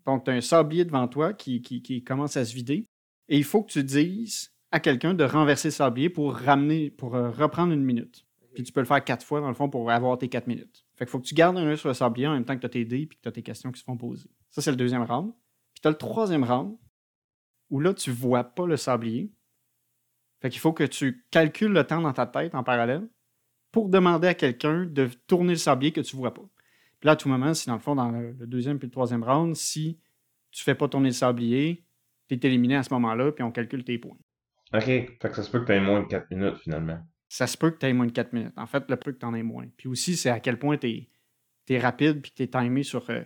Donc, 0.06 0.24
tu 0.24 0.32
as 0.32 0.36
un 0.36 0.42
sablier 0.42 0.86
devant 0.86 1.10
toi 1.10 1.34
qui, 1.34 1.62
qui, 1.62 2.04
commence 2.06 2.38
à 2.38 2.46
se 2.46 2.54
vider 2.54 2.88
et 3.30 3.38
il 3.38 3.44
faut 3.44 3.64
que 3.64 3.72
tu 3.72 3.84
dises 3.84 4.54
à 4.72 4.80
quelqu'un 4.80 5.14
de 5.14 5.24
renverser 5.24 5.70
le 5.70 5.74
sablier 5.74 6.10
pour 6.10 6.36
ramener, 6.36 6.90
pour 6.90 7.16
euh, 7.16 7.30
reprendre 7.30 7.74
une 7.74 7.84
minute. 7.84 8.26
Puis 8.54 8.64
tu 8.64 8.72
peux 8.72 8.80
le 8.80 8.86
faire 8.86 9.04
quatre 9.04 9.26
fois, 9.26 9.40
dans 9.40 9.50
le 9.50 9.54
fond, 9.54 9.70
pour 9.70 9.90
avoir 9.92 10.18
tes 10.18 10.30
quatre 10.30 10.48
minutes. 10.48 10.86
Fait 10.96 11.06
qu'il 11.06 11.12
faut 11.12 11.20
que 11.20 11.28
tu 11.28 11.36
gardes 11.36 11.58
un 11.58 11.68
œil 11.68 11.78
sur 11.78 11.90
le 11.90 11.94
sablier 11.94 12.28
en 12.28 12.34
même 12.34 12.44
temps 12.44 12.56
que 12.56 12.62
tu 12.62 12.66
as 12.66 12.70
tes 12.70 12.86
dés 12.86 13.02
et 13.02 13.08
que 13.08 13.16
tu 13.22 13.30
as 13.30 13.32
tes 13.32 13.44
questions 13.44 13.72
qui 13.72 13.80
se 13.80 13.84
font 13.84 13.98
poser. 13.98 14.30
Ça, 14.50 14.62
c'est 14.62 14.72
le 14.72 14.78
deuxième 14.78 15.04
round. 15.04 15.32
Puis 15.74 15.82
tu 15.82 15.88
as 15.88 15.92
le 15.92 15.98
troisième 15.98 16.44
round 16.44 16.76
où 17.70 17.80
là, 17.80 17.94
tu 17.94 18.10
vois 18.10 18.44
pas 18.44 18.66
le 18.66 18.78
sablier. 18.78 19.32
Fait 20.42 20.50
qu'il 20.50 20.60
faut 20.60 20.74
que 20.74 20.84
tu 20.84 21.26
calcules 21.30 21.72
le 21.72 21.84
temps 21.84 22.02
dans 22.02 22.14
ta 22.14 22.26
tête 22.26 22.56
en 22.56 22.64
parallèle 22.64 23.08
pour 23.72 23.90
demander 23.90 24.28
à 24.28 24.34
quelqu'un 24.34 24.86
de 24.86 25.10
tourner 25.28 25.54
le 25.54 25.60
sablier 25.60 25.92
que 25.92 26.02
tu 26.02 26.16
vois 26.16 26.34
pas. 26.34 26.50
Puis 27.00 27.06
là, 27.06 27.12
à 27.12 27.16
tout 27.16 27.30
moment, 27.30 27.54
si 27.54 27.68
dans 27.68 27.76
le 27.76 27.80
fond, 27.80 27.96
dans 27.96 28.10
le, 28.10 28.34
deuxième 28.48 28.80
puis 28.80 28.88
le 28.88 28.92
troisième 28.92 29.24
round, 29.24 29.56
si 29.56 30.00
tu 30.52 30.64
fais 30.64 30.76
pas 30.76 30.88
tourner 30.88 31.10
le 31.10 31.14
sablier, 31.14 31.86
tu 32.28 32.36
es 32.36 32.48
éliminé 32.48 32.76
à 32.76 32.84
ce 32.84 32.94
moment-là, 32.94 33.32
puis 33.32 33.44
on 33.44 33.52
calcule 33.52 33.84
tes 33.84 33.98
points. 33.98 34.18
OK. 34.74 34.84
Fait 34.86 35.18
que 35.22 35.36
ça 35.36 35.44
se 35.44 35.50
peut 35.50 35.62
que 35.62 35.66
tu 35.66 35.72
aies 35.74 35.82
moins 35.82 36.02
de 36.02 36.08
4 36.08 36.30
minutes 36.32 36.58
finalement. 36.58 37.00
Ça 37.30 37.48
se 37.48 37.58
peut 37.58 37.72
que 37.72 37.78
tu 37.78 37.86
aies 37.86 37.94
moins 37.94 38.06
de 38.06 38.12
4 38.12 38.34
minutes. 38.34 38.54
En 38.58 38.68
fait, 38.68 38.90
le 38.90 38.98
peu 38.98 39.12
que 39.12 39.20
tu 39.20 39.26
en 39.26 39.34
aies 39.34 39.44
moins. 39.44 39.66
Puis 39.78 39.88
aussi, 39.88 40.16
c'est 40.16 40.30
à 40.30 40.40
quel 40.40 40.60
point 40.60 40.78
tu 40.78 41.08
es, 41.70 41.80
rapide 41.80 42.22
puis 42.22 42.32
que 42.32 42.38
tu 42.38 42.44
es 42.44 42.48
timé 42.48 42.84
sur 42.84 43.10
euh, 43.10 43.22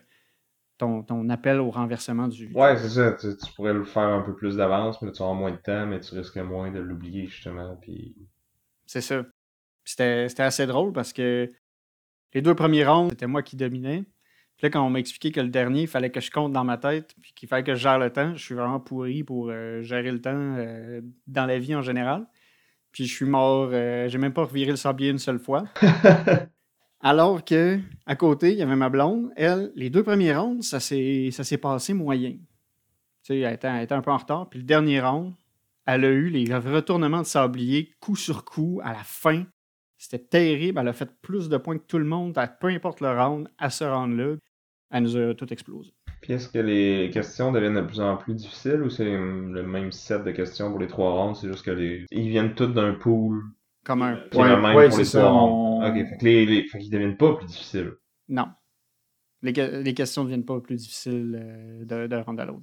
ton, 0.77 1.03
ton, 1.03 1.29
appel 1.29 1.59
au 1.59 1.69
renversement 1.69 2.27
du. 2.27 2.51
Ouais, 2.53 2.77
c'est 2.77 2.89
ça. 2.89 3.13
Tu, 3.13 3.53
pourrais 3.55 3.73
le 3.73 3.83
faire 3.83 4.07
un 4.07 4.21
peu 4.21 4.35
plus 4.35 4.57
d'avance, 4.57 5.01
mais 5.01 5.11
tu 5.11 5.21
auras 5.21 5.33
moins 5.33 5.51
de 5.51 5.57
temps, 5.57 5.85
mais 5.85 5.99
tu 5.99 6.15
risques 6.15 6.37
moins 6.37 6.71
de 6.71 6.79
l'oublier 6.79 7.27
justement. 7.27 7.75
Puis... 7.81 8.15
C'est 8.85 9.01
ça. 9.01 9.23
C'était 9.83 10.27
assez 10.39 10.65
drôle 10.65 10.93
parce 10.93 11.13
que 11.13 11.49
les 12.33 12.41
deux 12.41 12.55
premiers 12.55 12.85
rounds, 12.85 13.09
c'était 13.11 13.27
moi 13.27 13.43
qui 13.43 13.55
dominais. 13.55 14.05
Puis 14.61 14.67
là, 14.67 14.73
quand 14.73 14.85
on 14.85 14.91
m'a 14.91 14.99
expliqué 14.99 15.31
que 15.31 15.41
le 15.41 15.47
dernier, 15.47 15.81
il 15.81 15.87
fallait 15.87 16.11
que 16.11 16.19
je 16.19 16.29
compte 16.29 16.53
dans 16.53 16.63
ma 16.63 16.77
tête, 16.77 17.15
puis 17.19 17.33
qu'il 17.33 17.49
fallait 17.49 17.63
que 17.63 17.73
je 17.73 17.79
gère 17.79 17.97
le 17.97 18.11
temps, 18.11 18.35
je 18.35 18.43
suis 18.43 18.53
vraiment 18.53 18.79
pourri 18.79 19.23
pour 19.23 19.49
euh, 19.49 19.81
gérer 19.81 20.11
le 20.11 20.21
temps 20.21 20.29
euh, 20.35 21.01
dans 21.25 21.47
la 21.47 21.57
vie 21.57 21.73
en 21.73 21.81
général. 21.81 22.27
Puis 22.91 23.07
je 23.07 23.11
suis 23.11 23.25
mort, 23.25 23.71
euh, 23.73 24.07
j'ai 24.07 24.19
même 24.19 24.33
pas 24.33 24.43
reviré 24.43 24.69
le 24.69 24.77
sablier 24.77 25.09
une 25.09 25.17
seule 25.17 25.39
fois. 25.39 25.63
Alors 27.01 27.43
que, 27.43 27.79
à 28.05 28.15
côté, 28.15 28.51
il 28.51 28.59
y 28.59 28.61
avait 28.61 28.75
ma 28.75 28.89
blonde. 28.89 29.31
Elle, 29.35 29.71
les 29.73 29.89
deux 29.89 30.03
premiers 30.03 30.35
rounds, 30.35 30.61
ça 30.61 30.79
s'est 30.79 31.57
passé 31.59 31.95
moyen. 31.95 32.33
Tu 32.33 32.37
sais, 33.23 33.39
elle 33.39 33.55
était, 33.55 33.67
elle 33.67 33.81
était, 33.85 33.95
un 33.95 34.03
peu 34.03 34.11
en 34.11 34.17
retard. 34.17 34.47
Puis 34.47 34.59
le 34.59 34.65
dernier 34.65 35.01
round, 35.01 35.33
elle 35.87 36.05
a 36.05 36.09
eu 36.09 36.29
les 36.29 36.55
retournements 36.55 37.21
de 37.21 37.25
sablier 37.25 37.89
coup 37.99 38.15
sur 38.15 38.45
coup 38.45 38.79
à 38.83 38.93
la 38.93 39.03
fin. 39.03 39.43
C'était 39.97 40.19
terrible. 40.19 40.77
Elle 40.79 40.87
a 40.87 40.93
fait 40.93 41.09
plus 41.23 41.49
de 41.49 41.57
points 41.57 41.79
que 41.79 41.87
tout 41.87 41.97
le 41.97 42.05
monde, 42.05 42.39
peu 42.59 42.67
importe 42.67 43.01
le 43.01 43.09
round, 43.09 43.49
à 43.57 43.71
ce 43.71 43.85
round-là. 43.85 44.35
Elle 44.91 45.03
nous 45.03 45.15
a 45.17 45.33
tout 45.33 45.51
explosé. 45.53 45.91
Puis 46.21 46.33
est-ce 46.33 46.49
que 46.49 46.59
les 46.59 47.09
questions 47.11 47.51
deviennent 47.51 47.75
de 47.75 47.81
plus 47.81 47.99
en 48.01 48.17
plus 48.17 48.33
difficiles 48.35 48.81
ou 48.83 48.89
c'est 48.89 49.05
le 49.05 49.63
même 49.63 49.91
set 49.91 50.23
de 50.23 50.31
questions 50.31 50.69
pour 50.69 50.79
les 50.79 50.87
trois 50.87 51.11
rounds? 51.13 51.39
C'est 51.39 51.47
juste 51.47 51.63
que 51.65 51.71
les... 51.71 52.05
ils 52.11 52.29
viennent 52.29 52.53
tous 52.55 52.67
d'un 52.67 52.93
pool 52.93 53.41
Comme 53.85 54.01
un. 54.03 54.17
Est 54.17 54.35
le 54.37 54.61
même 54.61 54.75
ouais, 54.75 54.85
pour 54.85 54.93
c'est 54.93 54.99
les 54.99 55.05
ça. 55.05 55.19
trois 55.21 55.31
on- 55.31 55.79
mondes. 55.79 55.83
Ok, 55.89 55.95
fait 56.09 56.17
que 56.17 56.25
les, 56.25 56.45
les, 56.45 56.63
fait 56.67 56.79
qu'ils 56.79 56.91
deviennent 56.91 57.17
pas 57.17 57.33
plus 57.35 57.47
difficiles. 57.47 57.93
Non. 58.29 58.47
Les, 59.41 59.53
que- 59.53 59.81
les 59.81 59.93
questions 59.95 60.23
ne 60.23 60.27
deviennent 60.27 60.45
pas 60.45 60.59
plus 60.59 60.75
difficiles 60.75 61.39
euh, 61.41 61.85
de- 61.85 62.07
d'un 62.07 62.21
round 62.21 62.39
à 62.39 62.45
l'autre. 62.45 62.61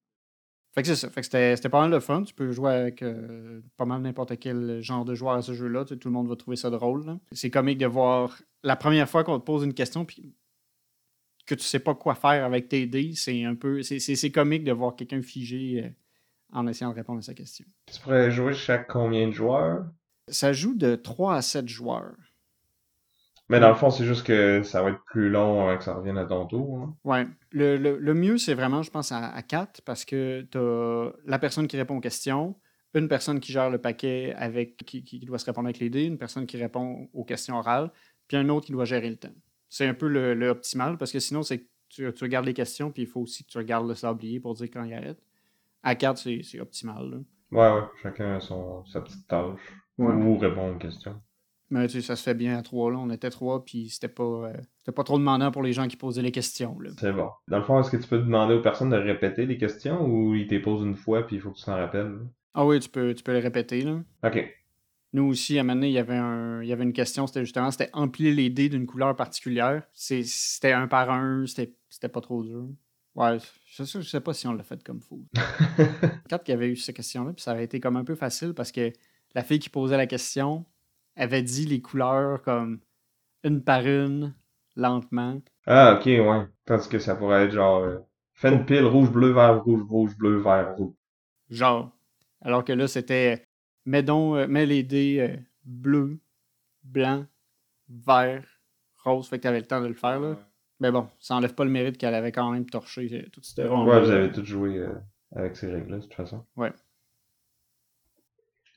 Fait 0.74 0.82
que 0.82 0.88
c'est 0.88 0.94
ça. 0.96 1.10
Fait 1.10 1.22
que 1.22 1.24
c'était 1.24 1.56
c'était 1.56 1.70
pas 1.70 1.80
mal 1.80 1.90
de 1.90 1.98
fun. 1.98 2.22
Tu 2.22 2.34
peux 2.34 2.52
jouer 2.52 2.72
avec 2.72 3.02
euh, 3.02 3.60
pas 3.76 3.84
mal 3.86 4.00
n'importe 4.02 4.38
quel 4.38 4.80
genre 4.82 5.04
de 5.04 5.14
joueur 5.16 5.34
à 5.34 5.42
ce 5.42 5.52
jeu-là. 5.54 5.84
Tu 5.84 5.94
sais, 5.94 5.98
tout 5.98 6.06
le 6.08 6.12
monde 6.14 6.28
va 6.28 6.36
trouver 6.36 6.56
ça 6.56 6.70
drôle. 6.70 7.04
là. 7.06 7.18
C'est 7.32 7.50
comique 7.50 7.78
de 7.78 7.86
voir 7.86 8.38
la 8.62 8.76
première 8.76 9.08
fois 9.08 9.24
qu'on 9.24 9.40
te 9.40 9.44
pose 9.44 9.64
une 9.64 9.74
question 9.74 10.04
puis 10.04 10.34
que 11.48 11.54
tu 11.54 11.64
sais 11.64 11.78
pas 11.80 11.94
quoi 11.94 12.14
faire 12.14 12.44
avec 12.44 12.68
tes 12.68 12.86
dés. 12.86 13.12
C'est 13.14 13.44
un 13.44 13.54
peu. 13.54 13.82
c'est- 13.82 14.30
comique 14.30 14.64
de 14.64 14.72
voir 14.72 14.94
quelqu'un 14.96 15.22
figé 15.22 15.82
euh, 15.84 15.88
en 16.52 16.66
essayant 16.66 16.90
de 16.90 16.96
répondre 16.96 17.18
à 17.18 17.22
sa 17.22 17.34
question. 17.34 17.64
Tu 17.92 18.00
pourrais 18.00 18.30
jouer 18.30 18.52
chaque 18.54 18.86
combien 18.88 19.26
de 19.26 19.32
joueurs? 19.32 19.86
Ça 20.28 20.52
joue 20.52 20.74
de 20.76 20.94
3 20.94 21.36
à 21.36 21.42
7 21.42 21.68
joueurs. 21.68 22.14
Mais 23.50 23.60
dans 23.60 23.70
le 23.70 23.74
fond, 23.74 23.88
c'est 23.88 24.04
juste 24.04 24.26
que 24.26 24.62
ça 24.62 24.82
va 24.82 24.90
être 24.90 25.02
plus 25.06 25.30
long 25.30 25.62
avant 25.66 25.78
que 25.78 25.84
ça 25.84 25.94
revienne 25.94 26.18
à 26.18 26.26
ton 26.26 26.44
tour. 26.46 26.80
hein. 26.82 26.96
Ouais. 27.04 27.26
Le, 27.50 27.78
le- 27.78 27.96
le 27.96 28.14
mieux, 28.14 28.36
c'est 28.36 28.52
vraiment, 28.52 28.82
je 28.82 28.90
pense, 28.90 29.10
à, 29.10 29.28
à 29.30 29.42
4 29.42 29.80
parce 29.82 30.04
que 30.04 30.42
tu 30.50 30.58
as 30.58 31.12
la 31.24 31.38
personne 31.38 31.66
qui 31.66 31.78
répond 31.78 31.96
aux 31.96 32.00
questions, 32.00 32.56
une 32.92 33.08
personne 33.08 33.40
qui 33.40 33.52
gère 33.52 33.70
le 33.70 33.78
paquet 33.78 34.34
avec 34.36 34.76
qui, 34.84 35.02
qui 35.02 35.20
doit 35.20 35.38
se 35.38 35.46
répondre 35.46 35.66
avec 35.66 35.78
les 35.78 35.88
dés, 35.88 36.04
une 36.04 36.18
personne 36.18 36.46
qui 36.46 36.58
répond 36.58 37.08
aux 37.14 37.24
questions 37.24 37.56
orales, 37.56 37.90
puis 38.26 38.36
un 38.36 38.48
autre 38.50 38.66
qui 38.66 38.72
doit 38.72 38.84
gérer 38.84 39.08
le 39.08 39.16
temps. 39.16 39.34
C'est 39.68 39.86
un 39.86 39.94
peu 39.94 40.08
le, 40.08 40.34
le 40.34 40.48
optimal 40.48 40.96
parce 40.98 41.12
que 41.12 41.20
sinon, 41.20 41.42
c'est 41.42 41.58
que 41.58 41.66
tu, 41.88 42.12
tu 42.12 42.24
regardes 42.24 42.46
les 42.46 42.54
questions, 42.54 42.90
puis 42.90 43.02
il 43.02 43.08
faut 43.08 43.20
aussi 43.22 43.44
que 43.44 43.50
tu 43.50 43.58
regardes 43.58 43.88
le 43.88 43.94
sablier 43.94 44.40
pour 44.40 44.54
dire 44.54 44.68
quand 44.72 44.84
il 44.84 44.94
arrête. 44.94 45.22
À 45.82 45.94
4, 45.94 46.18
c'est 46.18 46.40
c'est 46.42 46.60
optimal. 46.60 47.10
là. 47.10 47.16
Ouais, 47.50 47.80
ouais, 47.80 47.86
chacun 48.02 48.36
a 48.36 48.40
son, 48.40 48.84
sa 48.86 49.00
petite 49.00 49.26
tâche. 49.26 49.60
Ouais. 49.96 50.12
Ou 50.12 50.36
répondre 50.38 50.76
aux 50.76 50.78
questions. 50.78 51.20
Mais 51.70 51.86
tu 51.86 51.94
sais, 51.94 52.06
ça 52.06 52.16
se 52.16 52.22
fait 52.22 52.34
bien 52.34 52.56
à 52.58 52.62
3. 52.62 52.92
Là. 52.92 52.98
On 52.98 53.10
était 53.10 53.30
3, 53.30 53.64
puis 53.64 53.88
c'était 53.88 54.08
pas, 54.08 54.22
euh, 54.22 54.52
c'était 54.78 54.94
pas 54.94 55.04
trop 55.04 55.18
demandant 55.18 55.50
pour 55.50 55.62
les 55.62 55.72
gens 55.72 55.86
qui 55.86 55.96
posaient 55.96 56.22
les 56.22 56.30
questions. 56.32 56.76
C'est 56.98 57.12
bon. 57.12 57.28
Dans 57.48 57.58
le 57.58 57.64
fond, 57.64 57.80
est-ce 57.80 57.90
que 57.90 57.96
tu 57.98 58.08
peux 58.08 58.18
demander 58.18 58.54
aux 58.54 58.62
personnes 58.62 58.90
de 58.90 58.96
répéter 58.96 59.44
les 59.46 59.58
questions 59.58 60.04
ou 60.06 60.34
ils 60.34 60.46
te 60.46 60.56
posent 60.58 60.84
une 60.84 60.96
fois 60.96 61.26
puis 61.26 61.36
il 61.36 61.42
faut 61.42 61.50
que 61.50 61.58
tu 61.58 61.64
t'en 61.64 61.76
rappelles? 61.76 62.18
Ah 62.54 62.64
oui, 62.66 62.80
tu 62.80 62.88
peux, 62.88 63.14
tu 63.14 63.22
peux 63.22 63.32
le 63.32 63.38
répéter. 63.38 63.82
Là. 63.82 64.00
Ok. 64.24 64.57
Nous 65.12 65.24
aussi, 65.24 65.56
à 65.58 65.62
un 65.62 65.64
moment 65.64 65.76
donné, 65.76 65.88
il 65.88 65.94
y 65.94 65.98
avait, 65.98 66.16
un, 66.16 66.62
il 66.62 66.68
y 66.68 66.72
avait 66.72 66.84
une 66.84 66.92
question, 66.92 67.26
c'était 67.26 67.44
justement, 67.44 67.70
c'était 67.70 67.90
empiler 67.94 68.32
les 68.32 68.50
dés 68.50 68.68
d'une 68.68 68.86
couleur 68.86 69.16
particulière. 69.16 69.82
C'était 69.92 70.72
un 70.72 70.86
par 70.86 71.10
un, 71.10 71.46
c'était 71.46 71.74
c'était 71.88 72.08
pas 72.08 72.20
trop 72.20 72.42
dur. 72.42 72.68
Ouais, 73.14 73.38
je 73.66 73.82
sais, 73.82 74.00
je 74.00 74.08
sais 74.08 74.20
pas 74.20 74.32
si 74.32 74.46
on 74.46 74.52
l'a 74.52 74.62
fait 74.62 74.82
comme 74.84 75.00
fou. 75.00 75.26
Quand 76.30 76.38
il 76.46 76.50
y 76.50 76.54
avait 76.54 76.68
eu 76.68 76.76
cette 76.76 76.94
question-là, 76.94 77.32
puis 77.32 77.42
ça 77.42 77.52
avait 77.52 77.64
été 77.64 77.80
comme 77.80 77.96
un 77.96 78.04
peu 78.04 78.14
facile 78.14 78.54
parce 78.54 78.70
que 78.70 78.92
la 79.34 79.42
fille 79.42 79.58
qui 79.58 79.70
posait 79.70 79.96
la 79.96 80.06
question 80.06 80.64
avait 81.16 81.42
dit 81.42 81.66
les 81.66 81.80
couleurs 81.80 82.42
comme 82.42 82.80
une 83.42 83.62
par 83.62 83.86
une, 83.86 84.34
lentement. 84.76 85.40
Ah, 85.66 85.94
ok, 85.94 86.06
ouais. 86.06 86.46
Tandis 86.64 86.88
que 86.88 86.98
ça 86.98 87.16
pourrait 87.16 87.46
être 87.46 87.52
genre. 87.52 87.82
Euh, 87.82 87.98
fais 88.34 88.52
une 88.52 88.64
pile 88.64 88.84
rouge, 88.84 89.10
bleu, 89.10 89.32
vert, 89.32 89.62
rouge, 89.64 89.82
rouge, 89.88 90.16
bleu, 90.16 90.38
vert, 90.38 90.76
rouge. 90.76 90.94
Genre. 91.50 91.90
Alors 92.40 92.64
que 92.64 92.72
là, 92.72 92.86
c'était 92.86 93.47
mets 93.88 94.02
donc, 94.02 94.36
euh, 94.36 94.46
mets 94.46 94.66
les 94.66 94.82
dés 94.82 95.18
euh, 95.20 95.36
bleu, 95.64 96.18
blanc, 96.84 97.26
vert, 97.88 98.44
rose. 99.02 99.28
Fait 99.28 99.38
que 99.38 99.42
t'avais 99.42 99.60
le 99.60 99.66
temps 99.66 99.80
de 99.80 99.86
le 99.86 99.94
faire, 99.94 100.20
là. 100.20 100.36
Mais 100.80 100.92
bon, 100.92 101.08
ça 101.18 101.34
enlève 101.34 101.54
pas 101.54 101.64
le 101.64 101.70
mérite 101.70 101.98
qu'elle 101.98 102.14
avait 102.14 102.30
quand 102.30 102.50
même 102.52 102.66
torché 102.66 103.08
euh, 103.12 103.28
toute 103.32 103.44
cette 103.44 103.66
ronde. 103.66 103.88
Ouais, 103.88 104.00
vous 104.00 104.10
avez 104.10 104.30
tout 104.30 104.44
joué 104.44 104.78
euh, 104.78 104.94
avec 105.34 105.56
ces 105.56 105.72
règles-là, 105.72 105.96
de 105.96 106.02
toute 106.02 106.14
façon. 106.14 106.44
Ouais. 106.56 106.72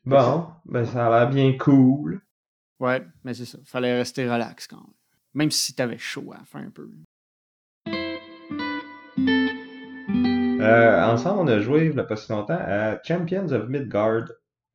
Bon, 0.03 0.47
ben 0.65 0.83
ça 0.83 1.07
a 1.07 1.19
l'air 1.19 1.29
bien 1.29 1.55
cool. 1.57 2.21
Ouais, 2.79 3.05
mais 3.23 3.35
c'est 3.35 3.45
ça. 3.45 3.59
Fallait 3.65 3.95
rester 3.95 4.27
relax 4.27 4.65
quand 4.65 4.77
même. 4.77 4.95
Même 5.33 5.51
si 5.51 5.75
t'avais 5.75 5.99
chaud 5.99 6.31
à 6.33 6.39
la 6.39 6.43
fin 6.43 6.65
un 6.65 6.71
peu. 6.71 6.89
Euh, 10.61 11.05
ensemble, 11.05 11.39
on 11.41 11.47
a 11.47 11.59
joué 11.59 11.87
il 11.87 11.95
y 11.95 11.99
a 11.99 12.03
pas 12.03 12.15
si 12.15 12.31
longtemps 12.31 12.59
à 12.59 13.01
Champions 13.03 13.51
of 13.51 13.67
Midgard, 13.67 14.25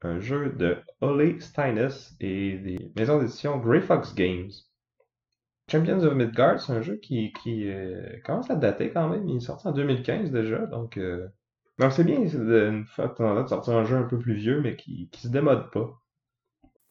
un 0.02 0.20
jeu 0.20 0.50
de 0.50 0.78
Ole 1.00 1.40
Steines 1.40 1.90
et 2.20 2.58
des 2.58 2.92
maisons 2.96 3.18
d'édition 3.20 3.58
Grey 3.58 3.80
Fox 3.82 4.14
Games. 4.14 4.50
Champions 5.70 6.02
of 6.02 6.14
Midgard, 6.14 6.58
c'est 6.60 6.72
un 6.72 6.82
jeu 6.82 6.96
qui, 6.96 7.32
qui 7.32 7.68
euh, 7.68 8.18
commence 8.24 8.50
à 8.50 8.56
dater 8.56 8.90
quand 8.90 9.08
même. 9.08 9.28
Il 9.28 9.36
est 9.36 9.40
sorti 9.40 9.68
en 9.68 9.72
2015 9.72 10.32
déjà, 10.32 10.66
donc 10.66 10.96
euh, 10.96 11.28
donc 11.78 11.92
c'est 11.92 12.02
bien 12.04 12.18
de- 12.20 12.84
sortir 13.48 13.74
un 13.76 13.84
jeu 13.84 13.96
un 13.96 14.04
peu 14.08 14.18
plus 14.18 14.34
vieux, 14.34 14.60
mais 14.60 14.74
qui, 14.76 15.08
qui 15.12 15.20
se 15.20 15.28
démode 15.28 15.70
pas. 15.70 16.00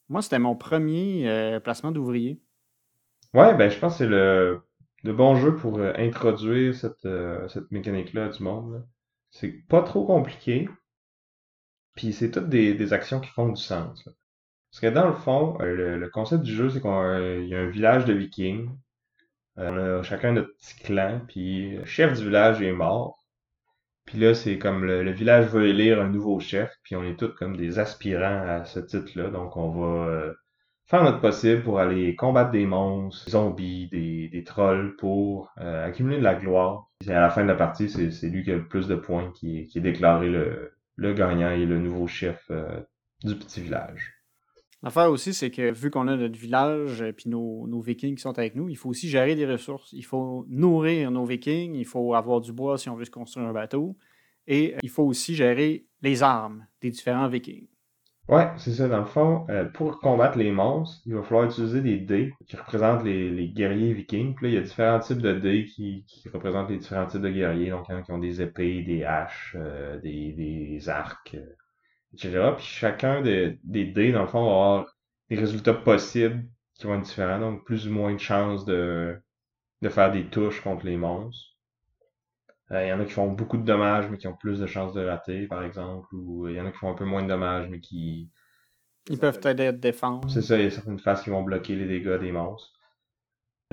Moi, 0.10 0.22
c'était 0.24 0.40
mon 0.40 0.56
premier 0.56 1.30
euh, 1.30 1.60
placement 1.60 1.92
d'ouvrier. 1.92 2.42
Ouais, 3.36 3.56
ben 3.56 3.70
je 3.70 3.78
pense 3.78 3.94
que 3.94 3.98
c'est 4.00 4.08
le, 4.10 4.62
le 5.04 5.14
bon 5.14 5.36
jeu 5.36 5.56
pour 5.56 5.78
euh, 5.78 5.94
introduire 5.98 6.74
cette, 6.74 7.08
cette 7.50 7.70
mécanique-là 7.72 8.30
du 8.30 8.42
monde. 8.44 8.88
C'est 9.32 9.52
pas 9.68 9.84
trop 9.84 10.06
compliqué. 10.06 10.68
Puis 11.96 12.14
c'est 12.14 12.32
toutes 12.32 12.50
des, 12.50 12.74
des 12.74 12.94
actions 12.94 13.20
qui 13.20 13.30
font 13.32 13.50
du 13.50 13.62
sens. 13.62 14.04
Parce 14.72 14.82
que 14.82 14.88
dans 14.88 15.08
le 15.08 15.14
fond, 15.14 15.58
euh, 15.62 15.74
le, 15.74 15.98
le 15.98 16.10
concept 16.10 16.44
du 16.44 16.54
jeu, 16.54 16.70
c'est 16.70 16.82
qu'il 16.82 17.48
y 17.48 17.56
a 17.56 17.60
un 17.60 17.70
village 17.70 18.06
de 18.06 18.14
vikings. 18.14 18.70
Euh, 19.58 19.98
on 19.98 20.00
a 20.00 20.04
chacun 20.04 20.34
notre 20.34 20.54
petit 20.58 20.75
clan, 20.84 21.22
puis 21.28 21.78
le 21.78 21.86
chef 21.86 22.18
du 22.18 22.25
village 22.25 22.62
est 22.62 22.74
mort. 22.74 23.25
Puis 24.06 24.20
là, 24.20 24.34
c'est 24.36 24.58
comme 24.60 24.86
le, 24.86 25.04
le 25.04 25.12
village 25.12 25.48
veut 25.48 25.68
élire 25.68 26.02
un 26.02 26.10
nouveau 26.10 26.40
chef, 26.40 26.72
puis 26.84 26.96
on 26.96 27.04
est 27.04 27.18
tous 27.18 27.30
comme 27.36 27.58
des 27.58 27.80
aspirants 27.80 28.46
à 28.48 28.66
ce 28.66 28.80
titre-là. 28.80 29.30
Donc 29.30 29.58
on 29.58 29.72
va 29.72 30.08
euh, 30.08 30.34
faire 30.86 31.04
notre 31.04 31.22
possible 31.22 31.64
pour 31.64 31.80
aller 31.80 32.16
combattre 32.16 32.52
des 32.52 32.66
monstres, 32.68 33.25
des 33.25 33.32
zombies, 33.32 33.88
des, 33.90 34.30
des 34.30 34.44
trolls 34.44 34.96
pour 34.98 35.52
euh, 35.60 35.86
accumuler 35.86 36.18
de 36.18 36.24
la 36.24 36.36
gloire. 36.36 36.88
Et 37.08 37.12
à 37.12 37.22
la 37.22 37.30
fin 37.30 37.44
de 37.44 37.48
la 37.50 37.56
partie, 37.56 37.90
c'est 37.90 38.30
lui 38.30 38.44
qui 38.44 38.52
a 38.52 38.56
le 38.56 38.68
plus 38.68 38.88
de 38.88 38.96
points 38.96 39.32
qui 39.32 39.68
qui 39.68 39.80
est 39.80 39.82
déclaré 39.82 40.30
le, 40.30 40.75
le 40.96 41.14
gagnant 41.14 41.52
et 41.52 41.66
le 41.66 41.80
nouveau 41.80 42.08
chef 42.08 42.46
euh, 42.52 42.82
du 43.24 43.36
petit 43.36 43.62
village. 43.62 44.14
L'affaire 44.84 45.10
aussi, 45.10 45.34
c'est 45.34 45.50
que 45.50 45.72
vu 45.74 45.90
qu'on 45.90 46.08
a 46.08 46.16
notre 46.16 46.38
village 46.38 47.02
et 47.02 47.12
puis 47.12 47.30
nos, 47.30 47.66
nos 47.68 47.82
vikings 47.82 48.16
qui 48.16 48.22
sont 48.22 48.38
avec 48.38 48.56
nous, 48.56 48.70
il 48.70 48.75
faut 48.75 48.90
aussi 48.90 49.10
gérer 49.10 49.36
des 49.36 49.46
ressources. 49.46 49.92
Il 49.94 50.06
faut 50.06 50.46
nourrir 50.48 51.10
nos 51.12 51.25
vikings, 51.25 51.74
il 51.74 51.86
faut 51.86 52.14
avoir 52.14 52.40
du 52.40 52.54
bois 52.54 52.78
si 52.78 52.90
on 52.90 52.96
veut 52.96 53.06
se 53.06 53.12
construire 53.12 53.48
un 53.48 53.54
bateau, 53.54 53.98
et 54.46 54.75
euh, 54.75 54.80
il 54.84 54.90
faut 54.90 55.04
aussi 55.04 55.34
gérer 55.34 55.88
les 56.02 56.22
armes 56.22 56.68
des 56.82 56.92
différents 56.92 57.28
vikings. 57.28 57.68
Ouais, 58.27 58.48
c'est 58.58 58.74
ça. 58.74 58.88
Dans 58.88 59.00
le 59.00 59.05
fond, 59.05 59.46
euh, 59.50 59.65
pour 59.65 60.00
combattre 60.00 60.38
les 60.38 60.51
monstres, 60.51 61.01
il 61.05 61.13
va 61.13 61.22
falloir 61.24 61.46
utiliser 61.46 61.82
des 61.82 61.98
dés 62.00 62.34
qui 62.48 62.55
représentent 62.55 63.03
les, 63.03 63.29
les 63.29 63.50
guerriers 63.50 63.94
vikings. 63.94 64.34
Puis 64.36 64.46
là, 64.48 64.51
il 64.51 64.55
y 64.55 64.58
a 64.58 64.62
différents 64.62 65.00
types 65.00 65.20
de 65.22 65.34
dés 65.34 65.65
qui, 65.65 66.05
qui 66.08 66.27
représentent 66.29 66.70
les 66.70 66.77
différents 66.77 67.05
types 67.05 67.22
de 67.22 67.29
guerriers. 67.29 67.70
Donc, 67.70 67.86
qui 68.03 68.12
ont 68.12 68.17
des 68.17 68.41
épées, 68.41 68.82
des 68.84 69.03
haches, 69.03 69.55
euh, 69.60 70.00
des, 70.01 70.32
des 70.34 70.89
arcs, 70.89 71.36
euh, 71.36 71.55
etc. 72.13 72.55
Puis 72.58 72.65
chacun 72.65 73.22
des, 73.22 73.60
des 73.63 73.86
dés, 73.86 74.12
dans 74.12 74.22
le 74.24 74.27
fond, 74.27 74.44
va 74.46 74.51
avoir 74.51 74.96
des 75.29 75.36
résultats 75.38 75.74
possibles 75.75 76.46
qui 76.75 76.88
vont 76.88 76.96
être 76.96 77.03
différents. 77.05 77.39
Donc, 77.39 77.63
plus 77.65 77.88
ou 77.88 77.91
moins 77.91 78.13
de 78.13 78.20
chances 78.20 78.65
de, 78.65 79.20
de 79.84 79.89
faire 79.89 80.12
des 80.12 80.25
touches 80.29 80.62
contre 80.62 80.86
les 80.88 80.98
monstres. 80.98 81.55
Euh, 82.72 82.86
Il 82.86 82.90
y 82.90 82.94
en 82.94 83.00
a 83.00 83.06
qui 83.06 83.12
font 83.14 83.32
beaucoup 83.32 83.58
de 83.58 83.64
dommages, 83.66 84.10
mais 84.10 84.18
qui 84.18 84.28
ont 84.28 84.36
plus 84.36 84.60
de 84.60 84.68
chances 84.68 84.94
de 84.94 85.06
rater, 85.06 85.48
par 85.48 85.64
exemple. 85.64 86.08
Ou 86.14 86.46
euh, 86.48 86.52
il 86.52 86.58
y 86.58 86.62
en 86.62 86.66
a 86.68 86.72
qui 86.72 86.78
font 86.78 86.92
un 86.92 86.96
peu 86.96 87.06
moins 87.06 87.24
de 87.24 87.28
dommages, 87.28 87.68
mais 87.70 87.80
qui, 87.80 88.30
Ils 89.10 89.18
peuvent 89.18 89.40
t'aider 89.40 89.66
à 89.66 89.74
te 89.74 89.80
défendre. 89.80 90.30
c'est 90.30 90.42
ça, 90.44 90.58
il 90.58 90.64
y 90.64 90.68
a 90.68 90.72
certaines 90.72 91.00
phases 91.00 91.24
qui 91.24 91.30
vont 91.32 91.42
bloquer 91.44 91.76
les 91.76 91.88
dégâts 91.88 92.20
des 92.20 92.32
monstres. 92.32 92.74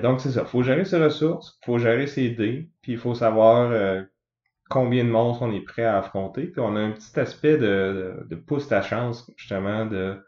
Donc 0.01 0.21
c'est 0.21 0.31
ça, 0.31 0.45
faut 0.45 0.63
gérer 0.63 0.85
ses 0.85 1.03
ressources, 1.03 1.59
faut 1.65 1.77
gérer 1.77 2.07
ses 2.07 2.29
dés, 2.31 2.69
puis 2.81 2.93
il 2.93 2.97
faut 2.97 3.15
savoir 3.15 3.71
euh, 3.71 4.03
combien 4.69 5.03
de 5.05 5.09
monstres 5.09 5.43
on 5.43 5.53
est 5.53 5.61
prêt 5.61 5.85
à 5.85 5.99
affronter. 5.99 6.47
Puis 6.47 6.61
on 6.61 6.75
a 6.75 6.79
un 6.81 6.91
petit 6.91 7.19
aspect 7.19 7.57
de, 7.57 8.23
de, 8.23 8.27
de 8.29 8.35
pousse 8.35 8.67
ta 8.69 8.81
chance, 8.81 9.31
justement, 9.37 9.85
de 9.85 10.19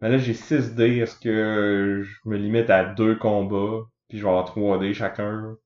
ben 0.00 0.10
là 0.10 0.18
j'ai 0.18 0.34
6 0.34 0.74
dés, 0.76 0.98
est-ce 0.98 1.18
que 1.20 2.02
je 2.04 2.28
me 2.28 2.36
limite 2.38 2.70
à 2.70 2.84
deux 2.86 3.16
combats, 3.16 3.86
puis 4.08 4.18
je 4.18 4.24
vais 4.24 4.30
avoir 4.30 4.46
3 4.46 4.78
dés 4.80 4.94
chacun, 4.94 5.56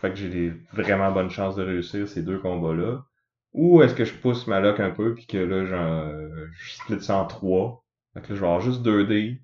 fait 0.00 0.10
que 0.10 0.16
j'ai 0.16 0.28
des 0.28 0.50
vraiment 0.72 1.12
bonnes 1.12 1.30
chances 1.30 1.56
de 1.56 1.62
réussir 1.64 2.08
ces 2.08 2.22
deux 2.22 2.38
combats-là. 2.38 3.04
Ou 3.54 3.82
est-ce 3.82 3.94
que 3.94 4.04
je 4.04 4.14
pousse 4.14 4.46
ma 4.46 4.60
luck 4.60 4.80
un 4.80 4.90
peu, 4.90 5.14
puis 5.14 5.26
que 5.26 5.38
là 5.38 5.64
j'en- 5.66 6.10
je 6.54 6.72
split 6.74 7.00
ça 7.02 7.16
en 7.18 7.26
3. 7.26 7.84
Fait 8.14 8.20
que 8.22 8.28
là 8.28 8.34
je 8.36 8.40
vais 8.40 8.46
avoir 8.46 8.60
juste 8.60 8.82
2 8.82 9.04
dés 9.06 9.40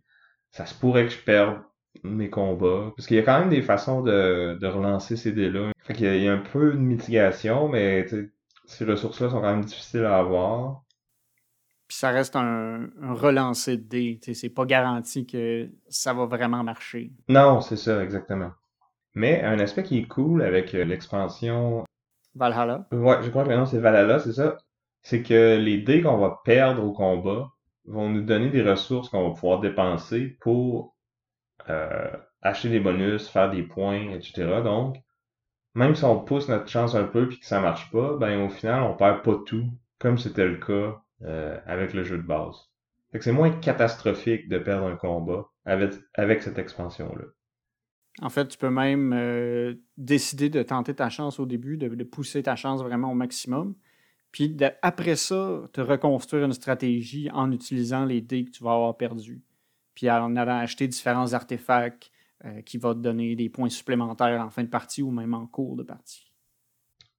ça 0.52 0.66
se 0.66 0.74
pourrait 0.74 1.04
que 1.06 1.12
je 1.12 1.18
perde 1.18 1.62
mes 2.04 2.30
combats. 2.30 2.92
Parce 2.96 3.06
qu'il 3.06 3.16
y 3.16 3.20
a 3.20 3.22
quand 3.22 3.40
même 3.40 3.50
des 3.50 3.62
façons 3.62 4.02
de, 4.02 4.58
de 4.60 4.66
relancer 4.66 5.16
ces 5.16 5.32
dés-là. 5.32 5.72
Fait 5.84 5.94
qu'il 5.94 6.06
y 6.06 6.08
a, 6.08 6.16
il 6.16 6.22
y 6.24 6.28
a 6.28 6.32
un 6.34 6.38
peu 6.38 6.72
de 6.72 6.78
mitigation, 6.78 7.68
mais 7.68 8.06
ces 8.66 8.84
ressources-là 8.84 9.30
sont 9.30 9.40
quand 9.40 9.50
même 9.54 9.64
difficiles 9.64 10.04
à 10.04 10.18
avoir. 10.18 10.82
Puis 11.88 11.98
ça 11.98 12.10
reste 12.10 12.36
un, 12.36 12.88
un 13.02 13.12
relancé 13.14 13.76
de 13.76 13.82
dés. 13.82 14.20
C'est 14.34 14.48
pas 14.48 14.64
garanti 14.64 15.26
que 15.26 15.70
ça 15.88 16.14
va 16.14 16.26
vraiment 16.26 16.62
marcher. 16.64 17.12
Non, 17.28 17.60
c'est 17.60 17.76
ça, 17.76 18.02
exactement. 18.02 18.52
Mais 19.14 19.42
un 19.42 19.58
aspect 19.58 19.82
qui 19.82 19.98
est 19.98 20.08
cool 20.08 20.42
avec 20.42 20.74
euh, 20.74 20.84
l'expansion, 20.84 21.84
Valhalla. 22.34 22.86
ouais, 22.92 23.22
je 23.22 23.30
crois 23.30 23.44
que 23.44 23.50
le 23.50 23.56
nom 23.56 23.66
c'est 23.66 23.78
Valhalla, 23.78 24.18
c'est 24.18 24.32
ça, 24.32 24.56
c'est 25.02 25.22
que 25.22 25.58
les 25.58 25.78
dés 25.78 26.02
qu'on 26.02 26.18
va 26.18 26.40
perdre 26.44 26.82
au 26.82 26.92
combat, 26.92 27.50
vont 27.84 28.08
nous 28.08 28.22
donner 28.22 28.50
des 28.50 28.62
ressources 28.62 29.08
qu'on 29.08 29.28
va 29.28 29.34
pouvoir 29.34 29.60
dépenser 29.60 30.36
pour 30.40 30.94
euh, 31.68 32.10
acheter 32.40 32.68
des 32.68 32.80
bonus, 32.80 33.28
faire 33.28 33.50
des 33.50 33.62
points, 33.62 34.10
etc. 34.10 34.62
Donc, 34.62 34.96
même 35.74 35.94
si 35.94 36.04
on 36.04 36.22
pousse 36.22 36.48
notre 36.48 36.68
chance 36.68 36.94
un 36.94 37.04
peu 37.04 37.28
puis 37.28 37.40
que 37.40 37.46
ça 37.46 37.60
marche 37.60 37.90
pas, 37.90 38.16
ben 38.16 38.44
au 38.44 38.48
final, 38.48 38.82
on 38.82 38.94
perd 38.94 39.22
pas 39.22 39.36
tout, 39.46 39.66
comme 39.98 40.18
c'était 40.18 40.46
le 40.46 40.56
cas 40.56 41.00
euh, 41.22 41.58
avec 41.66 41.94
le 41.94 42.04
jeu 42.04 42.18
de 42.18 42.22
base. 42.22 42.56
Fait 43.10 43.18
que 43.18 43.24
c'est 43.24 43.32
moins 43.32 43.50
catastrophique 43.50 44.48
de 44.48 44.58
perdre 44.58 44.86
un 44.86 44.96
combat 44.96 45.46
avec, 45.64 45.94
avec 46.14 46.42
cette 46.42 46.58
expansion-là. 46.58 47.24
En 48.20 48.28
fait, 48.28 48.46
tu 48.48 48.58
peux 48.58 48.70
même 48.70 49.12
euh, 49.14 49.74
décider 49.96 50.50
de 50.50 50.62
tenter 50.62 50.94
ta 50.94 51.08
chance 51.08 51.40
au 51.40 51.46
début, 51.46 51.78
de, 51.78 52.04
pousser 52.04 52.42
ta 52.42 52.56
chance 52.56 52.82
vraiment 52.82 53.10
au 53.10 53.14
maximum. 53.14 53.74
Puis 54.32 54.56
après 54.82 55.16
ça, 55.16 55.62
te 55.72 55.80
reconstruire 55.80 56.44
une 56.44 56.52
stratégie 56.52 57.30
en 57.32 57.50
utilisant 57.52 58.04
les 58.04 58.20
dés 58.20 58.44
que 58.44 58.50
tu 58.50 58.64
vas 58.64 58.72
avoir 58.72 58.96
perdus. 58.96 59.42
Puis 59.94 60.10
en 60.10 60.36
allant 60.36 60.58
acheter 60.58 60.88
différents 60.88 61.32
artefacts 61.32 62.10
euh, 62.44 62.62
qui 62.62 62.78
vont 62.78 62.94
te 62.94 63.00
donner 63.00 63.36
des 63.36 63.48
points 63.48 63.68
supplémentaires 63.68 64.40
en 64.40 64.50
fin 64.50 64.62
de 64.62 64.68
partie 64.68 65.02
ou 65.02 65.10
même 65.10 65.34
en 65.34 65.46
cours 65.46 65.76
de 65.76 65.82
partie. 65.82 66.32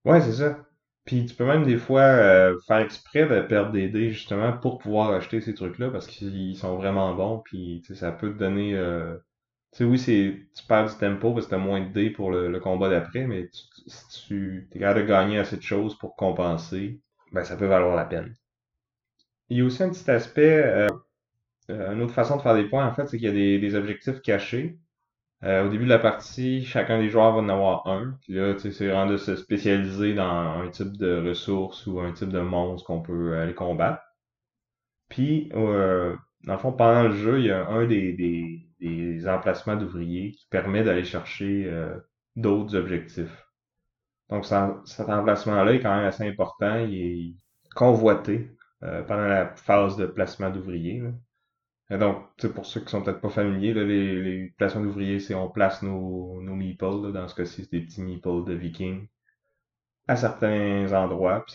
Ouais, 0.05 0.21
c'est 0.21 0.33
ça. 0.33 0.59
Puis 1.05 1.25
tu 1.25 1.35
peux 1.35 1.45
même 1.45 1.65
des 1.65 1.77
fois 1.77 2.01
euh, 2.01 2.57
faire 2.67 2.77
exprès 2.77 3.27
de 3.27 3.41
perdre 3.41 3.71
des 3.71 3.89
dés 3.89 4.09
justement 4.09 4.53
pour 4.53 4.77
pouvoir 4.77 5.11
acheter 5.11 5.41
ces 5.41 5.53
trucs-là 5.53 5.89
parce 5.89 6.07
qu'ils 6.07 6.55
sont 6.55 6.77
vraiment 6.77 7.13
bons. 7.13 7.39
Puis 7.39 7.83
ça 7.93 8.11
peut 8.11 8.33
te 8.33 8.39
donner 8.39 8.75
sais, 9.77 9.83
oui, 9.83 9.97
c'est, 9.97 10.39
tu 10.55 10.65
perds 10.67 10.89
du 10.89 10.95
tempo 10.97 11.33
parce 11.33 11.45
que 11.45 11.51
t'as 11.51 11.57
moins 11.57 11.81
de 11.81 11.91
dés 11.91 12.09
pour 12.09 12.31
le, 12.31 12.59
combat 12.59 12.89
d'après, 12.89 13.25
mais 13.25 13.49
si 13.51 14.27
tu 14.27 14.69
es 14.71 14.79
capable 14.79 15.01
de 15.01 15.05
gagner 15.07 15.39
assez 15.39 15.57
de 15.57 15.61
choses 15.61 15.97
pour 15.97 16.15
compenser, 16.15 17.01
ben 17.31 17.43
ça 17.43 17.57
peut 17.57 17.65
valoir 17.65 17.95
la 17.95 18.05
peine. 18.05 18.35
Il 19.49 19.57
y 19.57 19.61
a 19.61 19.65
aussi 19.65 19.83
un 19.83 19.89
petit 19.89 20.09
aspect, 20.09 20.63
euh, 20.63 20.87
euh, 21.71 21.93
une 21.93 22.01
autre 22.01 22.13
façon 22.13 22.37
de 22.37 22.41
faire 22.41 22.55
des 22.55 22.65
points, 22.65 22.85
en 22.87 22.93
fait, 22.93 23.07
c'est 23.07 23.17
qu'il 23.17 23.27
y 23.27 23.57
a 23.57 23.59
des, 23.59 23.75
objectifs 23.75 24.21
cachés. 24.21 24.77
Euh, 25.43 25.65
au 25.65 25.69
début 25.69 25.85
de 25.85 25.89
la 25.89 25.99
partie, 25.99 26.63
chacun 26.65 26.99
des 26.99 27.09
joueurs 27.09 27.33
va 27.33 27.39
en 27.39 27.49
avoir 27.49 27.87
un. 27.87 28.17
Puis 28.21 28.33
là, 28.33 28.53
tu 28.53 28.61
sais, 28.61 28.71
c'est 28.71 28.87
vraiment 28.87 29.07
de 29.07 29.17
se 29.17 29.35
spécialiser 29.35 30.13
dans 30.13 30.61
un 30.61 30.69
type 30.69 30.97
de 30.97 31.27
ressources 31.27 31.85
ou 31.87 31.99
un 31.99 32.13
type 32.13 32.29
de 32.29 32.39
monstre 32.39 32.87
qu'on 32.87 33.01
peut 33.01 33.37
aller 33.37 33.53
combattre. 33.53 34.01
Puis, 35.09 35.49
dans 36.43 36.53
le 36.53 36.59
fond, 36.59 36.73
pendant 36.73 37.03
le 37.03 37.15
jeu, 37.15 37.39
il 37.39 37.45
y 37.45 37.51
a 37.51 37.67
un 37.67 37.85
des, 37.85 38.13
des 38.13 39.27
emplacements 39.27 39.75
d'ouvriers 39.75 40.31
qui 40.31 40.47
permet 40.49 40.83
d'aller 40.83 41.03
chercher 41.03 41.65
euh, 41.67 41.97
d'autres 42.35 42.75
objectifs. 42.75 43.47
Donc 44.29 44.45
cet 44.45 45.09
emplacement-là 45.09 45.73
est 45.73 45.79
quand 45.79 45.95
même 45.95 46.05
assez 46.05 46.27
important. 46.27 46.77
Il 46.79 46.95
est 46.95 47.33
convoité 47.75 48.49
euh, 48.83 49.03
pendant 49.03 49.27
la 49.27 49.55
phase 49.55 49.95
de 49.97 50.05
placement 50.05 50.49
d'ouvriers. 50.49 51.03
Donc, 51.89 52.25
pour 52.53 52.65
ceux 52.65 52.81
qui 52.81 52.89
sont 52.89 53.03
peut-être 53.03 53.21
pas 53.21 53.29
familiers, 53.29 53.73
les, 53.73 54.21
les, 54.21 54.49
placements 54.57 54.81
d'ouvriers, 54.81 55.19
c'est 55.19 55.35
on 55.35 55.49
place 55.49 55.83
nos, 55.83 56.41
nos 56.41 56.55
meeples, 56.55 57.11
dans 57.11 57.27
ce 57.27 57.35
cas-ci, 57.35 57.63
c'est 57.63 57.71
des 57.71 57.85
petits 57.85 58.01
meeples 58.01 58.45
de 58.45 58.53
vikings, 58.53 59.07
à 60.07 60.15
certains 60.15 60.91
endroits, 60.93 61.45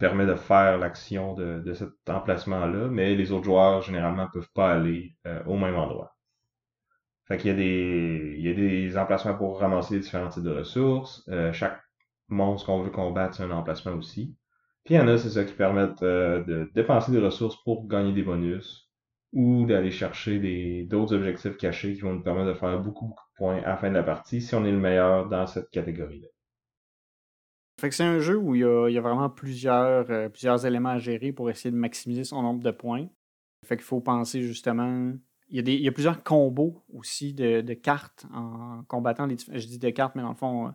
permet 0.00 0.26
de 0.26 0.34
faire 0.34 0.78
l'action 0.78 1.34
de, 1.34 1.60
de, 1.60 1.74
cet 1.74 1.90
emplacement-là, 2.08 2.88
mais 2.88 3.14
les 3.14 3.30
autres 3.32 3.44
joueurs, 3.44 3.82
généralement, 3.82 4.28
peuvent 4.32 4.50
pas 4.54 4.72
aller 4.72 5.14
euh, 5.26 5.44
au 5.44 5.56
même 5.56 5.76
endroit. 5.76 6.16
Fait 7.28 7.36
qu'il 7.38 7.50
y 7.50 7.52
a 7.52 7.56
des, 7.56 8.34
il 8.38 8.44
y 8.44 8.50
a 8.50 8.54
des 8.54 8.96
emplacements 8.98 9.36
pour 9.36 9.60
ramasser 9.60 10.00
différents 10.00 10.30
types 10.30 10.42
de 10.42 10.50
ressources. 10.50 11.22
Euh, 11.28 11.52
chaque 11.52 11.80
monstre 12.28 12.66
qu'on 12.66 12.82
veut 12.82 12.90
combattre, 12.90 13.36
c'est 13.36 13.44
un 13.44 13.50
emplacement 13.52 13.92
aussi. 13.92 14.34
Puis 14.84 14.94
il 14.94 14.96
y 14.96 15.00
en 15.00 15.06
a, 15.06 15.18
c'est 15.18 15.30
ça, 15.30 15.44
qui 15.44 15.52
permettent 15.52 16.02
euh, 16.02 16.42
de 16.44 16.70
dépenser 16.74 17.12
des 17.12 17.20
ressources 17.20 17.62
pour 17.62 17.86
gagner 17.86 18.12
des 18.12 18.22
bonus 18.22 18.90
ou 19.32 19.66
d'aller 19.66 19.90
chercher 19.92 20.38
des, 20.40 20.84
d'autres 20.84 21.14
objectifs 21.14 21.56
cachés 21.56 21.94
qui 21.94 22.00
vont 22.00 22.14
nous 22.14 22.22
permettre 22.22 22.48
de 22.48 22.54
faire 22.54 22.80
beaucoup, 22.80 23.06
beaucoup 23.06 23.24
de 23.32 23.36
points 23.36 23.62
à 23.62 23.68
la 23.68 23.76
fin 23.76 23.90
de 23.90 23.94
la 23.94 24.02
partie 24.02 24.40
si 24.40 24.54
on 24.54 24.64
est 24.64 24.72
le 24.72 24.78
meilleur 24.78 25.28
dans 25.28 25.46
cette 25.46 25.70
catégorie-là. 25.70 26.28
Fait 27.80 27.88
que 27.88 27.94
c'est 27.94 28.04
un 28.04 28.18
jeu 28.18 28.36
où 28.36 28.54
il 28.54 28.60
y 28.60 28.64
a, 28.64 28.88
il 28.88 28.94
y 28.94 28.98
a 28.98 29.00
vraiment 29.00 29.30
plusieurs, 29.30 30.10
euh, 30.10 30.28
plusieurs 30.28 30.66
éléments 30.66 30.90
à 30.90 30.98
gérer 30.98 31.32
pour 31.32 31.48
essayer 31.48 31.70
de 31.70 31.76
maximiser 31.76 32.24
son 32.24 32.42
nombre 32.42 32.62
de 32.62 32.70
points. 32.70 33.08
Fait 33.64 33.76
qu'il 33.76 33.84
faut 33.84 34.00
penser 34.00 34.42
justement 34.42 35.12
il 35.50 35.68
y, 35.68 35.88
a 35.88 35.92
plusieurs 35.92 36.22
combos 36.22 36.80
aussi 36.92 37.34
de, 37.34 37.74
cartes 37.74 38.24
en 38.32 38.84
combattant 38.86 39.26
les 39.26 39.36
Je 39.36 39.66
dis 39.66 39.78
de 39.78 39.90
cartes, 39.90 40.14
mais 40.14 40.22
dans 40.22 40.28
le 40.28 40.36
fond, 40.36 40.68
euh, 40.68 40.70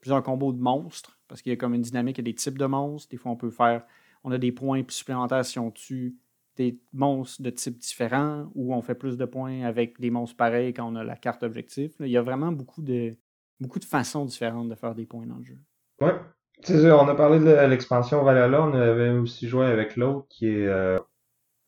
plusieurs 0.00 0.22
combos 0.22 0.52
de 0.52 0.60
monstres, 0.60 1.20
parce 1.28 1.42
qu'il 1.42 1.50
y 1.50 1.52
a 1.52 1.56
comme 1.56 1.74
une 1.74 1.82
dynamique, 1.82 2.18
il 2.18 2.22
y 2.22 2.28
a 2.28 2.32
des 2.32 2.34
types 2.34 2.58
de 2.58 2.66
monstres. 2.66 3.08
Des 3.10 3.18
fois, 3.18 3.30
on 3.30 3.36
peut 3.36 3.50
faire. 3.50 3.84
On 4.24 4.32
a 4.32 4.38
des 4.38 4.50
points 4.50 4.82
supplémentaires 4.88 5.44
si 5.44 5.60
on 5.60 5.70
tue 5.70 6.16
des 6.56 6.80
monstres 6.92 7.42
de 7.42 7.50
types 7.50 7.78
différents, 7.78 8.50
ou 8.54 8.74
on 8.74 8.82
fait 8.82 8.94
plus 8.96 9.16
de 9.16 9.26
points 9.26 9.62
avec 9.62 10.00
des 10.00 10.10
monstres 10.10 10.36
pareils 10.36 10.72
quand 10.74 10.90
on 10.90 10.96
a 10.96 11.04
la 11.04 11.16
carte 11.16 11.42
objectif. 11.42 11.92
il 12.00 12.08
y 12.08 12.16
a 12.16 12.22
vraiment 12.22 12.50
beaucoup 12.50 12.82
de, 12.82 13.14
beaucoup 13.60 13.78
de 13.78 13.84
façons 13.84 14.24
différentes 14.24 14.68
de 14.68 14.74
faire 14.74 14.94
des 14.94 15.06
points 15.06 15.26
dans 15.26 15.36
le 15.36 15.44
jeu. 15.44 15.58
Ouais. 16.00 16.14
C'est 16.62 16.90
on 16.90 17.08
a 17.08 17.14
parlé 17.14 17.38
de 17.38 17.66
l'expansion 17.68 18.24
Valhalla, 18.24 18.62
on 18.62 18.74
avait 18.74 19.10
aussi 19.10 19.48
joué 19.48 19.66
avec 19.66 19.96
l'autre 19.96 20.26
qui 20.28 20.48
est. 20.48 20.66
Euh, 20.66 20.98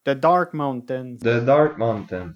The 0.04 0.10
Dark 0.10 0.54
Mountains. 0.54 1.16
The 1.20 1.44
Dark 1.44 1.76
Mountains. 1.78 2.32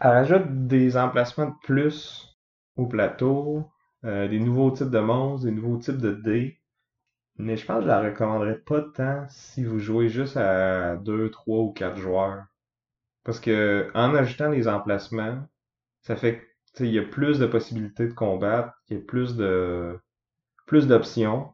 Elle 0.00 0.10
rajoute 0.10 0.66
des 0.66 0.96
emplacements 0.96 1.46
de 1.46 1.54
plus 1.62 2.38
au 2.76 2.86
plateau, 2.86 3.68
euh, 4.04 4.28
des 4.28 4.38
nouveaux 4.38 4.70
types 4.70 4.90
de 4.90 5.00
monstres, 5.00 5.46
des 5.46 5.52
nouveaux 5.52 5.78
types 5.78 5.98
de 5.98 6.12
dés. 6.12 6.60
Mais 7.36 7.56
je 7.56 7.64
pense 7.64 7.78
que 7.78 7.82
je 7.84 7.88
la 7.88 8.00
recommanderais 8.02 8.58
pas 8.58 8.82
tant 8.82 9.26
si 9.28 9.64
vous 9.64 9.78
jouez 9.78 10.08
juste 10.08 10.36
à 10.36 10.96
2, 10.96 11.30
3 11.30 11.58
ou 11.58 11.72
4 11.72 11.96
joueurs. 11.96 12.44
Parce 13.24 13.40
que 13.40 13.90
en 13.94 14.14
ajoutant 14.14 14.50
des 14.50 14.68
emplacements, 14.68 15.46
ça 16.02 16.16
fait 16.16 16.42
qu'il 16.74 16.86
y 16.86 16.98
a 16.98 17.02
plus 17.02 17.38
de 17.38 17.46
possibilités 17.46 18.06
de 18.08 18.12
combattre, 18.12 18.72
qu'il 18.86 18.98
y 18.98 19.00
a 19.00 19.04
plus 19.04 19.36
de 19.36 19.98
plus 20.66 20.86
d'options. 20.86 21.52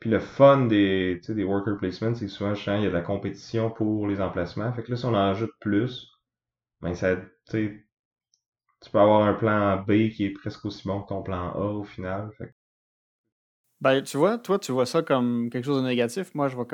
Puis 0.00 0.08
le 0.08 0.18
fun 0.18 0.66
des, 0.66 1.20
des 1.28 1.44
worker 1.44 1.76
placements, 1.76 2.14
c'est 2.14 2.24
que 2.24 2.30
souvent, 2.30 2.54
il 2.54 2.82
y 2.82 2.86
a 2.86 2.88
de 2.88 2.94
la 2.94 3.02
compétition 3.02 3.70
pour 3.70 4.08
les 4.08 4.20
emplacements. 4.20 4.72
Fait 4.72 4.82
que 4.82 4.90
là, 4.90 4.96
si 4.96 5.04
on 5.04 5.10
en 5.10 5.14
ajoute 5.14 5.52
plus, 5.60 6.10
ben 6.80 6.94
ça, 6.94 7.16
tu 7.50 8.90
peux 8.90 8.98
avoir 8.98 9.26
un 9.26 9.34
plan 9.34 9.76
B 9.82 10.08
qui 10.08 10.24
est 10.24 10.30
presque 10.30 10.64
aussi 10.64 10.88
bon 10.88 11.02
que 11.02 11.08
ton 11.08 11.22
plan 11.22 11.52
A 11.52 11.66
au 11.74 11.84
final. 11.84 12.30
Ben, 13.82 14.02
tu 14.02 14.16
vois, 14.16 14.38
toi, 14.38 14.58
tu 14.58 14.72
vois 14.72 14.86
ça 14.86 15.02
comme 15.02 15.50
quelque 15.50 15.64
chose 15.64 15.82
de 15.82 15.86
négatif. 15.88 16.34
Moi, 16.34 16.48
je 16.48 16.56
vois, 16.56 16.66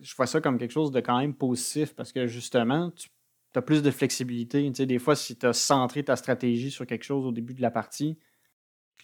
je 0.00 0.14
vois 0.14 0.26
ça 0.26 0.40
comme 0.42 0.58
quelque 0.58 0.72
chose 0.72 0.90
de 0.90 1.00
quand 1.00 1.18
même 1.18 1.34
positif 1.34 1.94
parce 1.94 2.12
que 2.12 2.26
justement, 2.26 2.90
tu 2.90 3.08
as 3.54 3.62
plus 3.62 3.82
de 3.82 3.90
flexibilité. 3.90 4.66
Tu 4.66 4.74
sais, 4.74 4.86
des 4.86 4.98
fois, 4.98 5.16
si 5.16 5.38
tu 5.38 5.46
as 5.46 5.54
centré 5.54 6.04
ta 6.04 6.16
stratégie 6.16 6.70
sur 6.70 6.86
quelque 6.86 7.04
chose 7.04 7.24
au 7.24 7.32
début 7.32 7.54
de 7.54 7.62
la 7.62 7.70
partie, 7.70 8.18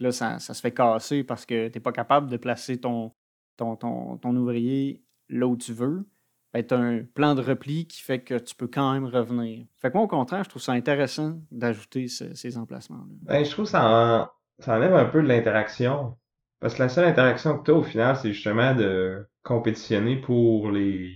là, 0.00 0.12
ça, 0.12 0.38
ça 0.38 0.54
se 0.54 0.60
fait 0.60 0.72
casser 0.72 1.24
parce 1.24 1.46
que 1.46 1.68
tu 1.68 1.78
n'es 1.78 1.82
pas 1.82 1.92
capable 1.92 2.28
de 2.30 2.36
placer 2.36 2.78
ton, 2.78 3.12
ton, 3.56 3.76
ton, 3.76 4.36
ouvrier 4.36 5.02
là 5.28 5.46
où 5.46 5.56
tu 5.56 5.72
veux, 5.72 6.06
ben, 6.52 6.64
tu 6.64 6.74
as 6.74 6.78
un 6.78 7.02
plan 7.02 7.34
de 7.34 7.42
repli 7.42 7.86
qui 7.86 8.00
fait 8.00 8.20
que 8.20 8.38
tu 8.38 8.54
peux 8.54 8.68
quand 8.68 8.92
même 8.92 9.06
revenir. 9.06 9.66
Fait 9.76 9.90
que 9.90 9.94
moi, 9.94 10.04
au 10.04 10.08
contraire, 10.08 10.44
je 10.44 10.50
trouve 10.50 10.62
ça 10.62 10.72
intéressant 10.72 11.40
d'ajouter 11.50 12.08
ces 12.08 12.58
emplacements-là. 12.58 13.14
Ben, 13.22 13.44
je 13.44 13.50
trouve 13.50 13.64
que 13.64 13.70
ça, 13.70 14.32
ça 14.58 14.76
enlève 14.76 14.94
un 14.94 15.06
peu 15.06 15.22
de 15.22 15.28
l'interaction. 15.28 16.16
Parce 16.60 16.74
que 16.74 16.82
la 16.82 16.88
seule 16.88 17.06
interaction 17.06 17.58
que 17.58 17.64
tu 17.64 17.70
as 17.72 17.74
au 17.74 17.82
final, 17.82 18.16
c'est 18.16 18.32
justement 18.32 18.74
de 18.74 19.26
compétitionner 19.42 20.16
pour 20.16 20.70
les, 20.70 21.14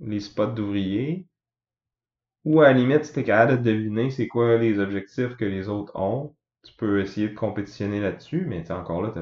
les 0.00 0.20
spots 0.20 0.48
d'ouvriers. 0.48 1.26
Ou 2.44 2.60
à 2.60 2.64
la 2.64 2.74
limite, 2.74 3.04
si 3.04 3.12
tu 3.12 3.20
es 3.20 3.24
capable 3.24 3.62
de 3.62 3.70
deviner 3.70 4.10
c'est 4.10 4.28
quoi 4.28 4.58
les 4.58 4.78
objectifs 4.78 5.36
que 5.36 5.46
les 5.46 5.68
autres 5.68 5.96
ont, 5.96 6.36
tu 6.64 6.74
peux 6.74 7.00
essayer 7.00 7.28
de 7.28 7.34
compétitionner 7.34 8.00
là-dessus, 8.00 8.44
mais 8.46 8.70
encore 8.70 9.02
là, 9.02 9.12
tu 9.14 9.20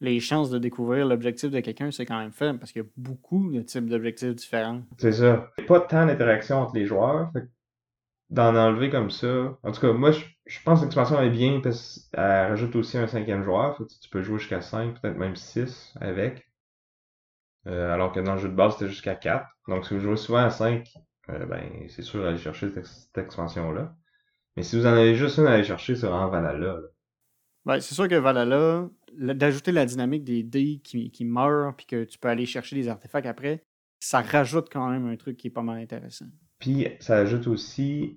les 0.00 0.20
chances 0.20 0.50
de 0.50 0.58
découvrir 0.58 1.06
l'objectif 1.06 1.50
de 1.50 1.60
quelqu'un, 1.60 1.90
c'est 1.90 2.06
quand 2.06 2.18
même 2.18 2.32
faible 2.32 2.58
parce 2.58 2.72
qu'il 2.72 2.82
y 2.82 2.84
a 2.84 2.88
beaucoup 2.96 3.50
de 3.50 3.62
types 3.62 3.88
d'objectifs 3.88 4.34
différents. 4.34 4.82
C'est 4.98 5.12
ça. 5.12 5.50
Il 5.58 5.62
n'y 5.62 5.64
a 5.64 5.68
pas 5.68 5.80
tant 5.80 6.06
d'interaction 6.06 6.58
entre 6.58 6.74
les 6.74 6.86
joueurs. 6.86 7.32
D'en 8.30 8.54
enlever 8.54 8.90
comme 8.90 9.10
ça. 9.10 9.56
En 9.62 9.72
tout 9.72 9.80
cas, 9.80 9.92
moi, 9.92 10.10
je, 10.10 10.58
pense 10.62 10.80
que 10.80 10.84
l'expansion 10.84 11.20
est 11.22 11.30
bien 11.30 11.60
parce 11.62 12.10
qu'elle 12.12 12.50
rajoute 12.50 12.76
aussi 12.76 12.98
un 12.98 13.06
cinquième 13.06 13.42
joueur. 13.42 13.78
tu 13.78 14.10
peux 14.10 14.22
jouer 14.22 14.38
jusqu'à 14.38 14.60
5, 14.60 15.00
peut-être 15.00 15.16
même 15.16 15.34
6 15.34 15.94
avec. 16.00 16.46
Euh, 17.66 17.92
alors 17.92 18.12
que 18.12 18.20
dans 18.20 18.34
le 18.34 18.40
jeu 18.40 18.48
de 18.48 18.54
base, 18.54 18.74
c'était 18.74 18.88
jusqu'à 18.88 19.14
4. 19.14 19.46
Donc, 19.68 19.86
si 19.86 19.94
vous 19.94 20.00
jouez 20.00 20.16
souvent 20.16 20.44
à 20.44 20.50
5, 20.50 20.86
euh, 21.30 21.46
ben, 21.46 21.86
c'est 21.88 22.02
sûr 22.02 22.22
d'aller 22.22 22.38
chercher 22.38 22.68
cette, 22.68 23.16
expansion-là. 23.16 23.94
Mais 24.56 24.62
si 24.62 24.78
vous 24.78 24.86
en 24.86 24.92
avez 24.92 25.14
juste 25.14 25.38
une 25.38 25.46
à 25.46 25.52
aller 25.52 25.64
chercher, 25.64 25.96
c'est 25.96 26.06
vraiment 26.06 26.28
Valhalla. 26.28 26.80
Ben, 27.68 27.80
c'est 27.80 27.94
sûr 27.94 28.08
que 28.08 28.14
Valhalla, 28.14 28.88
d'ajouter 29.12 29.72
la 29.72 29.84
dynamique 29.84 30.24
des 30.24 30.42
dés 30.42 30.80
qui, 30.82 31.10
qui 31.10 31.26
meurent 31.26 31.76
puis 31.76 31.84
que 31.84 32.04
tu 32.04 32.18
peux 32.18 32.28
aller 32.28 32.46
chercher 32.46 32.76
des 32.76 32.88
artefacts 32.88 33.26
après, 33.26 33.62
ça 34.00 34.22
rajoute 34.22 34.68
quand 34.72 34.88
même 34.88 35.06
un 35.06 35.16
truc 35.16 35.36
qui 35.36 35.48
est 35.48 35.50
pas 35.50 35.60
mal 35.60 35.78
intéressant. 35.78 36.24
Puis 36.58 36.88
ça 36.98 37.18
ajoute 37.18 37.46
aussi, 37.46 38.16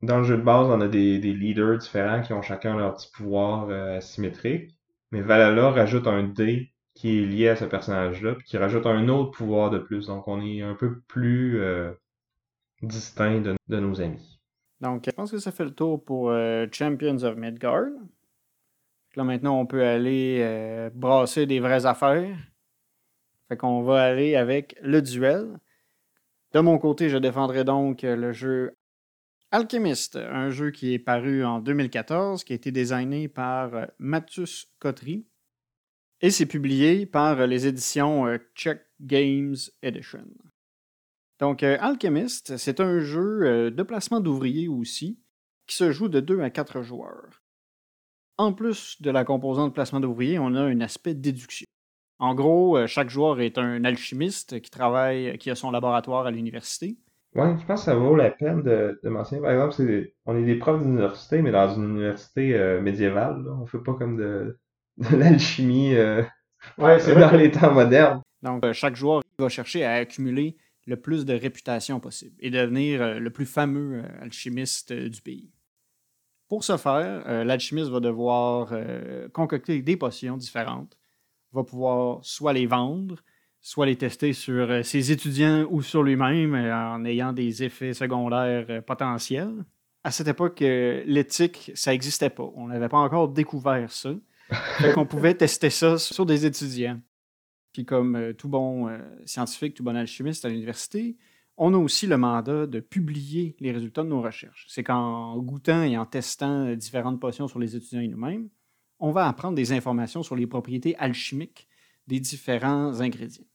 dans 0.00 0.16
le 0.16 0.24
jeu 0.24 0.38
de 0.38 0.42
base, 0.42 0.68
on 0.68 0.80
a 0.80 0.88
des, 0.88 1.18
leaders 1.18 1.76
différents 1.76 2.22
qui 2.22 2.32
ont 2.32 2.40
chacun 2.40 2.74
leur 2.74 2.96
petit 2.96 3.10
pouvoir 3.12 3.68
euh, 3.68 3.98
asymétrique. 3.98 4.74
Mais 5.12 5.20
Valhalla 5.20 5.72
rajoute 5.72 6.06
un 6.06 6.22
dé 6.22 6.72
qui 6.94 7.18
est 7.18 7.26
lié 7.26 7.48
à 7.48 7.56
ce 7.56 7.66
personnage-là, 7.66 8.36
puis 8.36 8.46
qui 8.46 8.56
rajoute 8.56 8.86
un 8.86 9.08
autre 9.08 9.32
pouvoir 9.32 9.68
de 9.68 9.78
plus. 9.78 10.06
Donc 10.06 10.26
on 10.26 10.40
est 10.40 10.62
un 10.62 10.74
peu 10.74 11.00
plus 11.00 11.60
euh, 11.60 11.92
distinct 12.80 13.42
de, 13.42 13.56
de 13.68 13.78
nos 13.78 14.00
amis. 14.00 14.40
Donc, 14.80 15.04
je 15.06 15.10
pense 15.10 15.30
que 15.30 15.38
ça 15.38 15.52
fait 15.52 15.64
le 15.64 15.74
tour 15.74 16.02
pour 16.04 16.30
euh, 16.30 16.66
Champions 16.70 17.22
of 17.22 17.36
Midgard. 17.36 17.88
Là, 19.16 19.24
maintenant, 19.24 19.58
on 19.58 19.64
peut 19.66 19.82
aller 19.82 20.40
euh, 20.42 20.90
brasser 20.94 21.46
des 21.46 21.58
vraies 21.58 21.86
affaires. 21.86 22.36
Fait 23.48 23.56
qu'on 23.56 23.82
va 23.82 24.02
aller 24.02 24.36
avec 24.36 24.76
le 24.82 25.00
duel. 25.00 25.58
De 26.52 26.60
mon 26.60 26.78
côté, 26.78 27.08
je 27.08 27.16
défendrai 27.16 27.64
donc 27.64 28.02
le 28.02 28.32
jeu 28.32 28.76
Alchemist, 29.52 30.16
un 30.16 30.50
jeu 30.50 30.70
qui 30.70 30.92
est 30.92 30.98
paru 30.98 31.44
en 31.44 31.60
2014, 31.60 32.44
qui 32.44 32.52
a 32.52 32.56
été 32.56 32.70
designé 32.72 33.28
par 33.28 33.74
euh, 33.74 33.86
Mathius 33.98 34.70
Kotri 34.78 35.26
et 36.20 36.30
c'est 36.30 36.46
publié 36.46 37.06
par 37.06 37.46
les 37.46 37.66
éditions 37.66 38.24
Check 38.54 38.80
Games 39.00 39.56
Edition. 39.82 40.26
Donc, 41.38 41.62
Alchemist, 41.62 42.56
c'est 42.56 42.80
un 42.80 43.00
jeu 43.00 43.70
de 43.70 43.82
placement 43.82 44.20
d'ouvriers 44.20 44.66
aussi, 44.66 45.20
qui 45.66 45.76
se 45.76 45.92
joue 45.92 46.08
de 46.08 46.20
2 46.20 46.40
à 46.40 46.48
4 46.48 46.80
joueurs. 46.80 47.42
En 48.38 48.52
plus 48.52 49.00
de 49.00 49.10
la 49.10 49.24
composante 49.24 49.74
placement 49.74 50.00
d'ouvriers, 50.00 50.38
on 50.38 50.54
a 50.54 50.60
un 50.60 50.80
aspect 50.80 51.14
déduction. 51.14 51.66
En 52.18 52.34
gros, 52.34 52.86
chaque 52.86 53.10
joueur 53.10 53.40
est 53.40 53.58
un 53.58 53.84
alchimiste 53.84 54.60
qui 54.60 54.70
travaille, 54.70 55.36
qui 55.38 55.50
a 55.50 55.54
son 55.54 55.70
laboratoire 55.70 56.26
à 56.26 56.30
l'université. 56.30 56.96
Ouais, 57.34 57.54
je 57.60 57.66
pense 57.66 57.80
que 57.80 57.84
ça 57.84 57.94
vaut 57.94 58.16
la 58.16 58.30
peine 58.30 58.62
de, 58.62 58.98
mentionner. 59.04 59.42
Par 59.42 59.52
exemple, 59.52 60.10
on 60.24 60.36
est 60.36 60.44
des 60.44 60.56
profs 60.56 60.82
d'université, 60.82 61.42
mais 61.42 61.50
dans 61.50 61.74
une 61.74 61.90
université 61.90 62.80
médiévale. 62.80 63.42
Là. 63.44 63.52
On 63.60 63.66
fait 63.66 63.82
pas 63.82 63.92
comme 63.94 64.16
de, 64.16 64.58
l'alchimie 65.12 65.94
ouais, 66.78 66.98
c'est 67.00 67.14
dans 67.14 67.36
les 67.36 67.50
temps 67.50 67.72
modernes. 67.72 68.22
Donc, 68.42 68.70
chaque 68.72 68.96
joueur 68.96 69.22
va 69.38 69.48
chercher 69.48 69.84
à 69.84 69.94
accumuler 69.94 70.56
le 70.86 70.96
plus 70.96 71.24
de 71.24 71.34
réputation 71.34 72.00
possible 72.00 72.36
et 72.38 72.50
devenir 72.50 73.02
euh, 73.02 73.18
le 73.18 73.30
plus 73.30 73.46
fameux 73.46 74.04
euh, 74.04 74.22
alchimiste 74.22 74.92
euh, 74.92 75.08
du 75.08 75.20
pays. 75.20 75.50
Pour 76.48 76.62
ce 76.64 76.76
faire, 76.76 77.44
l'alchimiste 77.44 77.90
va 77.90 77.98
devoir 77.98 78.72
concocter 79.32 79.82
des 79.82 79.96
potions 79.96 80.36
différentes, 80.36 80.96
va 81.52 81.64
pouvoir 81.64 82.20
soit 82.22 82.52
les 82.52 82.66
vendre, 82.66 83.16
soit 83.60 83.86
les 83.86 83.96
tester 83.96 84.32
sur 84.32 84.84
ses 84.84 85.10
étudiants 85.10 85.66
ou 85.70 85.82
sur 85.82 86.04
lui-même 86.04 86.54
en 86.54 87.04
ayant 87.04 87.32
des 87.32 87.64
effets 87.64 87.94
secondaires 87.94 88.84
potentiels. 88.84 89.64
À 90.04 90.12
cette 90.12 90.28
époque, 90.28 90.60
l'éthique, 90.60 91.72
ça 91.74 91.90
n'existait 91.90 92.30
pas. 92.30 92.48
On 92.54 92.68
n'avait 92.68 92.88
pas 92.88 92.98
encore 92.98 93.28
découvert 93.28 93.90
ça. 93.90 94.10
On 94.96 95.06
pouvait 95.06 95.34
tester 95.34 95.70
ça 95.70 95.98
sur 95.98 96.26
des 96.26 96.46
étudiants. 96.46 97.00
Puis 97.72 97.84
comme 97.84 98.16
euh, 98.16 98.32
tout 98.32 98.48
bon 98.48 98.88
euh, 98.88 98.98
scientifique, 99.24 99.74
tout 99.74 99.82
bon 99.82 99.96
alchimiste 99.96 100.44
à 100.44 100.48
l'université, 100.48 101.16
on 101.56 101.74
a 101.74 101.78
aussi 101.78 102.06
le 102.06 102.18
mandat 102.18 102.66
de 102.66 102.80
publier 102.80 103.56
les 103.60 103.72
résultats 103.72 104.02
de 104.02 104.08
nos 104.08 104.20
recherches. 104.20 104.66
C'est 104.68 104.84
qu'en 104.84 105.38
goûtant 105.38 105.82
et 105.82 105.96
en 105.96 106.04
testant 106.04 106.66
euh, 106.66 106.76
différentes 106.76 107.20
potions 107.20 107.48
sur 107.48 107.58
les 107.58 107.76
étudiants 107.76 108.00
et 108.00 108.08
nous-mêmes, 108.08 108.48
on 108.98 109.10
va 109.10 109.26
apprendre 109.26 109.54
des 109.54 109.72
informations 109.72 110.22
sur 110.22 110.36
les 110.36 110.46
propriétés 110.46 110.96
alchimiques 110.96 111.68
des 112.06 112.20
différents 112.20 113.00
ingrédients. 113.00 113.46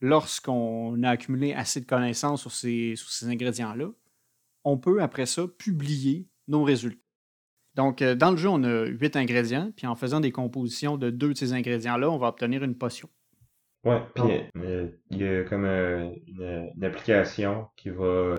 Lorsqu'on 0.00 1.02
a 1.02 1.10
accumulé 1.10 1.52
assez 1.52 1.80
de 1.80 1.86
connaissances 1.86 2.40
sur 2.40 2.52
ces, 2.52 2.96
sur 2.96 3.10
ces 3.10 3.26
ingrédients-là, 3.28 3.90
on 4.64 4.78
peut 4.78 5.02
après 5.02 5.26
ça 5.26 5.46
publier 5.46 6.28
nos 6.48 6.64
résultats. 6.64 6.98
Donc, 7.74 8.02
dans 8.02 8.32
le 8.32 8.36
jeu, 8.36 8.48
on 8.48 8.62
a 8.64 8.84
huit 8.84 9.16
ingrédients, 9.16 9.72
puis 9.74 9.86
en 9.86 9.94
faisant 9.94 10.20
des 10.20 10.32
compositions 10.32 10.98
de 10.98 11.08
deux 11.10 11.32
de 11.32 11.38
ces 11.38 11.52
ingrédients-là, 11.52 12.10
on 12.10 12.18
va 12.18 12.28
obtenir 12.28 12.62
une 12.64 12.76
potion. 12.76 13.08
Ouais, 13.84 14.00
puis 14.14 14.24
euh, 14.58 14.88
il 15.10 15.18
y 15.18 15.26
a 15.26 15.42
comme 15.42 15.64
euh, 15.64 16.08
une, 16.28 16.84
application 16.84 17.66
qui 17.76 17.90
va 17.90 18.04
euh, 18.04 18.38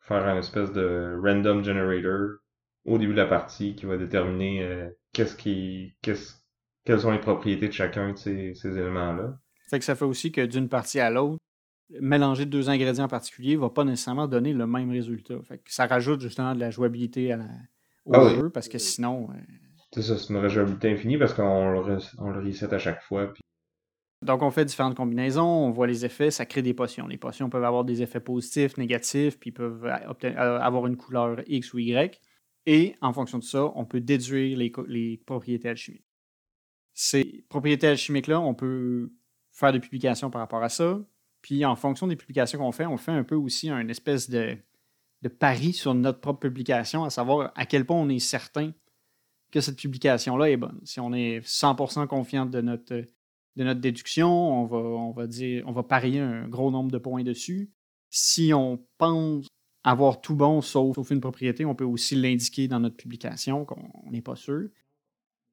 faire 0.00 0.26
un 0.26 0.38
espèce 0.38 0.70
de 0.72 1.18
random 1.22 1.64
generator 1.64 2.36
au 2.84 2.98
début 2.98 3.12
de 3.12 3.18
la 3.18 3.26
partie 3.26 3.74
qui 3.74 3.86
va 3.86 3.96
déterminer 3.96 4.88
qu'est-ce 5.12 5.36
qui 5.36 5.94
qu'est-ce 6.02 6.34
quelles 6.84 7.00
sont 7.00 7.10
les 7.10 7.20
propriétés 7.20 7.68
de 7.68 7.72
chacun 7.72 8.12
de 8.12 8.16
ces, 8.16 8.54
ces 8.54 8.76
éléments-là. 8.76 9.38
Fait 9.68 9.78
que 9.78 9.84
ça 9.84 9.94
fait 9.94 10.06
aussi 10.06 10.32
que 10.32 10.44
d'une 10.44 10.68
partie 10.68 10.98
à 10.98 11.10
l'autre, 11.10 11.38
mélanger 12.00 12.46
deux 12.46 12.70
ingrédients 12.70 13.06
particuliers 13.06 13.56
va 13.56 13.68
pas 13.68 13.84
nécessairement 13.84 14.26
donner 14.26 14.54
le 14.54 14.66
même 14.66 14.90
résultat. 14.90 15.36
Fait 15.46 15.58
que 15.58 15.72
ça 15.72 15.86
rajoute 15.86 16.22
justement 16.22 16.54
de 16.54 16.60
la 16.60 16.70
jouabilité 16.70 17.32
à 17.32 17.36
la, 17.36 17.48
au 18.06 18.14
ah 18.14 18.28
jeu 18.34 18.50
parce 18.50 18.68
que 18.68 18.78
sinon. 18.78 19.28
C'est 19.92 20.02
ça, 20.02 20.16
c'est 20.16 20.32
une 20.32 20.40
rejouabilité 20.40 20.90
infinie 20.90 21.18
parce 21.18 21.34
qu'on 21.34 21.82
le, 21.82 21.98
on 22.18 22.30
le 22.30 22.40
reset 22.40 22.72
à 22.72 22.78
chaque 22.78 23.02
fois. 23.02 23.32
Puis 23.32 23.42
donc, 24.22 24.42
on 24.42 24.50
fait 24.50 24.66
différentes 24.66 24.96
combinaisons, 24.96 25.46
on 25.46 25.70
voit 25.70 25.86
les 25.86 26.04
effets, 26.04 26.30
ça 26.30 26.44
crée 26.44 26.60
des 26.60 26.74
potions. 26.74 27.06
Les 27.06 27.16
potions 27.16 27.48
peuvent 27.48 27.64
avoir 27.64 27.84
des 27.84 28.02
effets 28.02 28.20
positifs, 28.20 28.76
négatifs, 28.76 29.38
puis 29.38 29.50
peuvent 29.50 29.86
euh, 29.86 30.58
avoir 30.60 30.86
une 30.86 30.98
couleur 30.98 31.40
X 31.46 31.72
ou 31.72 31.78
Y. 31.78 32.20
Et 32.66 32.96
en 33.00 33.14
fonction 33.14 33.38
de 33.38 33.44
ça, 33.44 33.72
on 33.74 33.86
peut 33.86 34.00
déduire 34.00 34.58
les, 34.58 35.16
propriétés 35.24 35.70
alchimiques. 35.70 36.04
Ces 36.92 37.46
propriétés 37.48 37.86
alchimiques-là, 37.86 38.40
on 38.40 38.52
peut 38.52 39.10
faire 39.52 39.72
des 39.72 39.80
publications 39.80 40.30
par 40.30 40.42
rapport 40.42 40.62
à 40.62 40.68
ça. 40.68 41.00
Puis 41.40 41.64
en 41.64 41.74
fonction 41.74 42.06
des 42.06 42.16
publications 42.16 42.58
qu'on 42.58 42.72
fait, 42.72 42.84
on 42.84 42.98
fait 42.98 43.12
un 43.12 43.24
peu 43.24 43.36
aussi 43.36 43.70
un 43.70 43.88
espèce 43.88 44.28
de, 44.28 44.54
de 45.22 45.28
pari 45.30 45.72
sur 45.72 45.94
notre 45.94 46.20
propre 46.20 46.40
publication, 46.40 47.04
à 47.04 47.10
savoir 47.10 47.52
à 47.54 47.64
quel 47.64 47.86
point 47.86 47.96
on 47.96 48.10
est 48.10 48.18
certain 48.18 48.72
que 49.50 49.62
cette 49.62 49.78
publication-là 49.78 50.50
est 50.50 50.58
bonne. 50.58 50.78
Si 50.84 51.00
on 51.00 51.14
est 51.14 51.40
100% 51.40 52.06
confiant 52.06 52.44
de 52.44 52.60
notre 52.60 53.04
de 53.56 53.64
notre 53.64 53.80
déduction, 53.80 54.64
on 54.72 55.12
va, 55.12 55.82
parier 55.82 56.20
un 56.20 56.48
gros 56.48 56.70
nombre 56.70 56.90
de 56.90 56.98
points 56.98 57.24
dessus. 57.24 57.70
Si 58.10 58.52
on 58.54 58.84
pense 58.98 59.46
avoir 59.84 60.20
tout 60.20 60.34
bon 60.34 60.60
sauf, 60.60 61.10
une 61.10 61.20
propriété, 61.20 61.64
on 61.64 61.74
peut 61.74 61.84
aussi 61.84 62.14
l'indiquer 62.14 62.68
dans 62.68 62.80
notre 62.80 62.96
publication 62.96 63.64
qu'on 63.64 64.10
n'est 64.10 64.22
pas 64.22 64.36
sûr. 64.36 64.68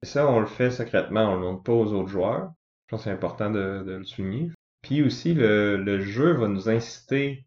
Ça, 0.02 0.30
on 0.30 0.40
le 0.40 0.46
fait 0.46 0.70
secrètement, 0.70 1.32
on 1.32 1.36
ne 1.36 1.40
le 1.40 1.46
montre 1.50 1.62
pas 1.64 1.72
aux 1.72 1.92
autres 1.92 2.08
joueurs. 2.08 2.52
Je 2.86 2.90
pense 2.90 3.00
que 3.00 3.04
c'est 3.04 3.10
important 3.10 3.50
de, 3.50 3.84
le 3.86 4.04
souligner. 4.04 4.50
Puis 4.82 5.02
aussi, 5.02 5.34
le, 5.34 6.00
jeu 6.00 6.32
va 6.34 6.48
nous 6.48 6.68
inciter 6.68 7.46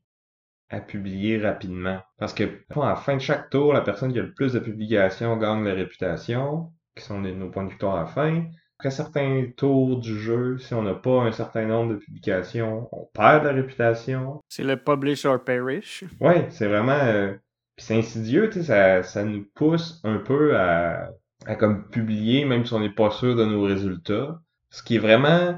à 0.70 0.82
publier 0.82 1.38
rapidement. 1.38 2.02
Parce 2.18 2.34
que 2.34 2.44
à 2.76 2.90
la 2.90 2.96
fin 2.96 3.16
de 3.16 3.22
chaque 3.22 3.50
tour, 3.50 3.74
la 3.74 3.82
personne 3.82 4.12
qui 4.12 4.20
a 4.20 4.24
le 4.24 4.34
plus 4.34 4.54
de 4.54 4.60
publications 4.60 5.38
gagne 5.38 5.64
la 5.64 5.74
réputation, 5.74 6.72
qui 6.96 7.04
sont 7.04 7.20
nos 7.20 7.50
points 7.50 7.66
de 7.66 7.70
victoire 7.70 7.96
à 7.96 8.02
la 8.02 8.08
fin 8.08 8.46
après 8.82 8.90
certains 8.90 9.46
tours 9.56 10.00
du 10.00 10.20
jeu, 10.20 10.58
si 10.58 10.74
on 10.74 10.82
n'a 10.82 10.96
pas 10.96 11.22
un 11.22 11.32
certain 11.32 11.68
nombre 11.68 11.94
de 11.94 12.00
publications, 12.00 12.90
on 12.92 13.08
perd 13.14 13.44
de 13.44 13.50
la 13.50 13.54
réputation. 13.54 14.42
C'est 14.50 14.64
le 14.64 14.76
publish 14.76 15.24
or 15.24 15.44
perish. 15.44 16.04
Ouais, 16.20 16.48
c'est 16.50 16.68
vraiment. 16.68 16.94
Euh, 16.94 17.34
puis 17.76 17.86
c'est 17.86 18.00
insidieux, 18.00 18.50
tu 18.50 18.54
sais, 18.54 18.64
ça, 18.64 19.04
ça 19.04 19.24
nous 19.24 19.46
pousse 19.54 20.02
un 20.04 20.18
peu 20.18 20.58
à, 20.58 21.12
à 21.46 21.56
comme 21.56 21.90
publier, 21.90 22.44
même 22.44 22.66
si 22.66 22.74
on 22.74 22.80
n'est 22.80 22.90
pas 22.90 23.12
sûr 23.12 23.36
de 23.36 23.46
nos 23.46 23.62
résultats. 23.62 24.42
Ce 24.72 24.82
qui 24.82 24.96
est 24.96 25.00
vraiment. 25.00 25.54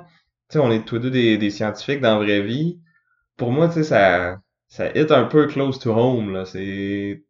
Tu 0.50 0.58
sais, 0.58 0.60
on 0.60 0.70
est 0.70 0.86
tous 0.86 1.00
deux 1.00 1.10
des, 1.10 1.38
des 1.38 1.50
scientifiques 1.50 2.02
dans 2.02 2.20
la 2.20 2.26
vraie 2.26 2.42
vie. 2.42 2.82
Pour 3.38 3.54
moi, 3.54 3.70
tu 3.70 3.76
sais, 3.76 3.84
ça, 3.84 4.42
ça 4.68 4.92
hit 4.98 5.14
un 5.14 5.24
peu 5.24 5.48
close 5.48 5.80
to 5.80 5.92
home, 5.92 6.34
là. 6.34 6.44
C'est. 6.44 7.24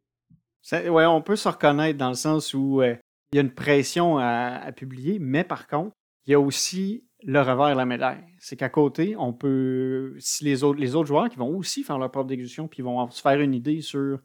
Ouais, 0.71 1.05
on 1.05 1.21
peut 1.21 1.35
se 1.35 1.49
reconnaître 1.49 1.99
dans 1.99 2.09
le 2.09 2.15
sens 2.15 2.55
où 2.55 2.81
euh, 2.81 2.95
il 3.33 3.37
y 3.37 3.39
a 3.39 3.41
une 3.41 3.53
pression 3.53 4.19
à, 4.19 4.71
publier, 4.73 5.17
mais 5.17 5.43
par 5.43 5.67
contre, 5.67 5.95
il 6.25 6.31
y 6.31 6.33
a 6.35 6.39
aussi 6.39 7.03
le 7.23 7.39
revers 7.39 7.71
de 7.71 7.77
la 7.77 7.85
médaille. 7.85 8.23
C'est 8.37 8.55
qu'à 8.55 8.69
côté, 8.69 9.15
on 9.17 9.33
peut, 9.33 10.15
si 10.19 10.43
les 10.43 10.63
autres, 10.63 11.05
joueurs 11.05 11.29
qui 11.29 11.37
vont 11.37 11.49
aussi 11.57 11.83
faire 11.83 11.97
leur 11.97 12.11
propre 12.11 12.27
déduction, 12.27 12.67
puis 12.67 12.83
vont 12.83 13.09
se 13.09 13.21
faire 13.21 13.39
une 13.39 13.55
idée 13.55 13.81
sur 13.81 14.19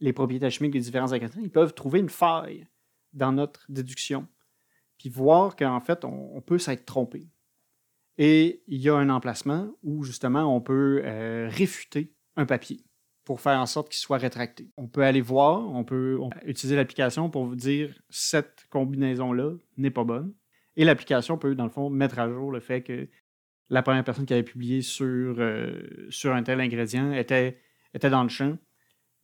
les 0.00 0.12
propriétés 0.12 0.50
chimiques 0.50 0.72
des 0.72 0.80
différents 0.80 1.12
ingrédients, 1.12 1.40
ils 1.42 1.50
peuvent 1.50 1.72
trouver 1.72 2.00
une 2.00 2.10
faille 2.10 2.66
dans 3.14 3.32
notre 3.32 3.64
déduction, 3.70 4.28
puis 4.98 5.08
voir 5.08 5.56
qu'en 5.56 5.80
fait, 5.80 6.04
on, 6.04 6.42
peut 6.42 6.58
s'être 6.58 6.84
trompé. 6.84 7.30
Et 8.18 8.62
il 8.66 8.82
y 8.82 8.90
a 8.90 8.94
un 8.96 9.08
emplacement 9.08 9.72
où 9.82 10.04
justement 10.04 10.54
on 10.54 10.60
peut 10.60 11.00
euh, 11.04 11.48
réfuter 11.50 12.12
un 12.36 12.44
papier 12.44 12.84
pour 13.24 13.40
faire 13.40 13.58
en 13.58 13.66
sorte 13.66 13.88
qu'il 13.88 13.98
soit 13.98 14.18
rétracté. 14.18 14.70
On 14.76 14.88
peut 14.88 15.02
aller 15.02 15.20
voir, 15.20 15.70
on 15.74 15.84
peut, 15.84 16.18
utiliser 16.44 16.76
l'application 16.76 17.30
pour 17.30 17.44
vous 17.44 17.56
dire 17.56 17.94
cette 18.10 18.66
combinaison-là 18.70 19.52
n'est 19.76 19.90
pas 19.90 20.04
bonne. 20.04 20.32
Et 20.76 20.84
l'application 20.84 21.38
peut, 21.38 21.54
dans 21.54 21.64
le 21.64 21.70
fond, 21.70 21.90
mettre 21.90 22.18
à 22.18 22.28
jour 22.28 22.50
le 22.50 22.60
fait 22.60 22.82
que 22.82 23.08
la 23.68 23.82
première 23.82 24.04
personne 24.04 24.26
qui 24.26 24.32
avait 24.32 24.42
publié 24.42 24.82
sur, 24.82 25.06
euh, 25.38 25.82
sur 26.10 26.34
un 26.34 26.42
tel 26.42 26.60
ingrédient 26.60 27.12
était, 27.12 27.58
était 27.94 28.10
dans 28.10 28.22
le 28.22 28.28
champ 28.28 28.56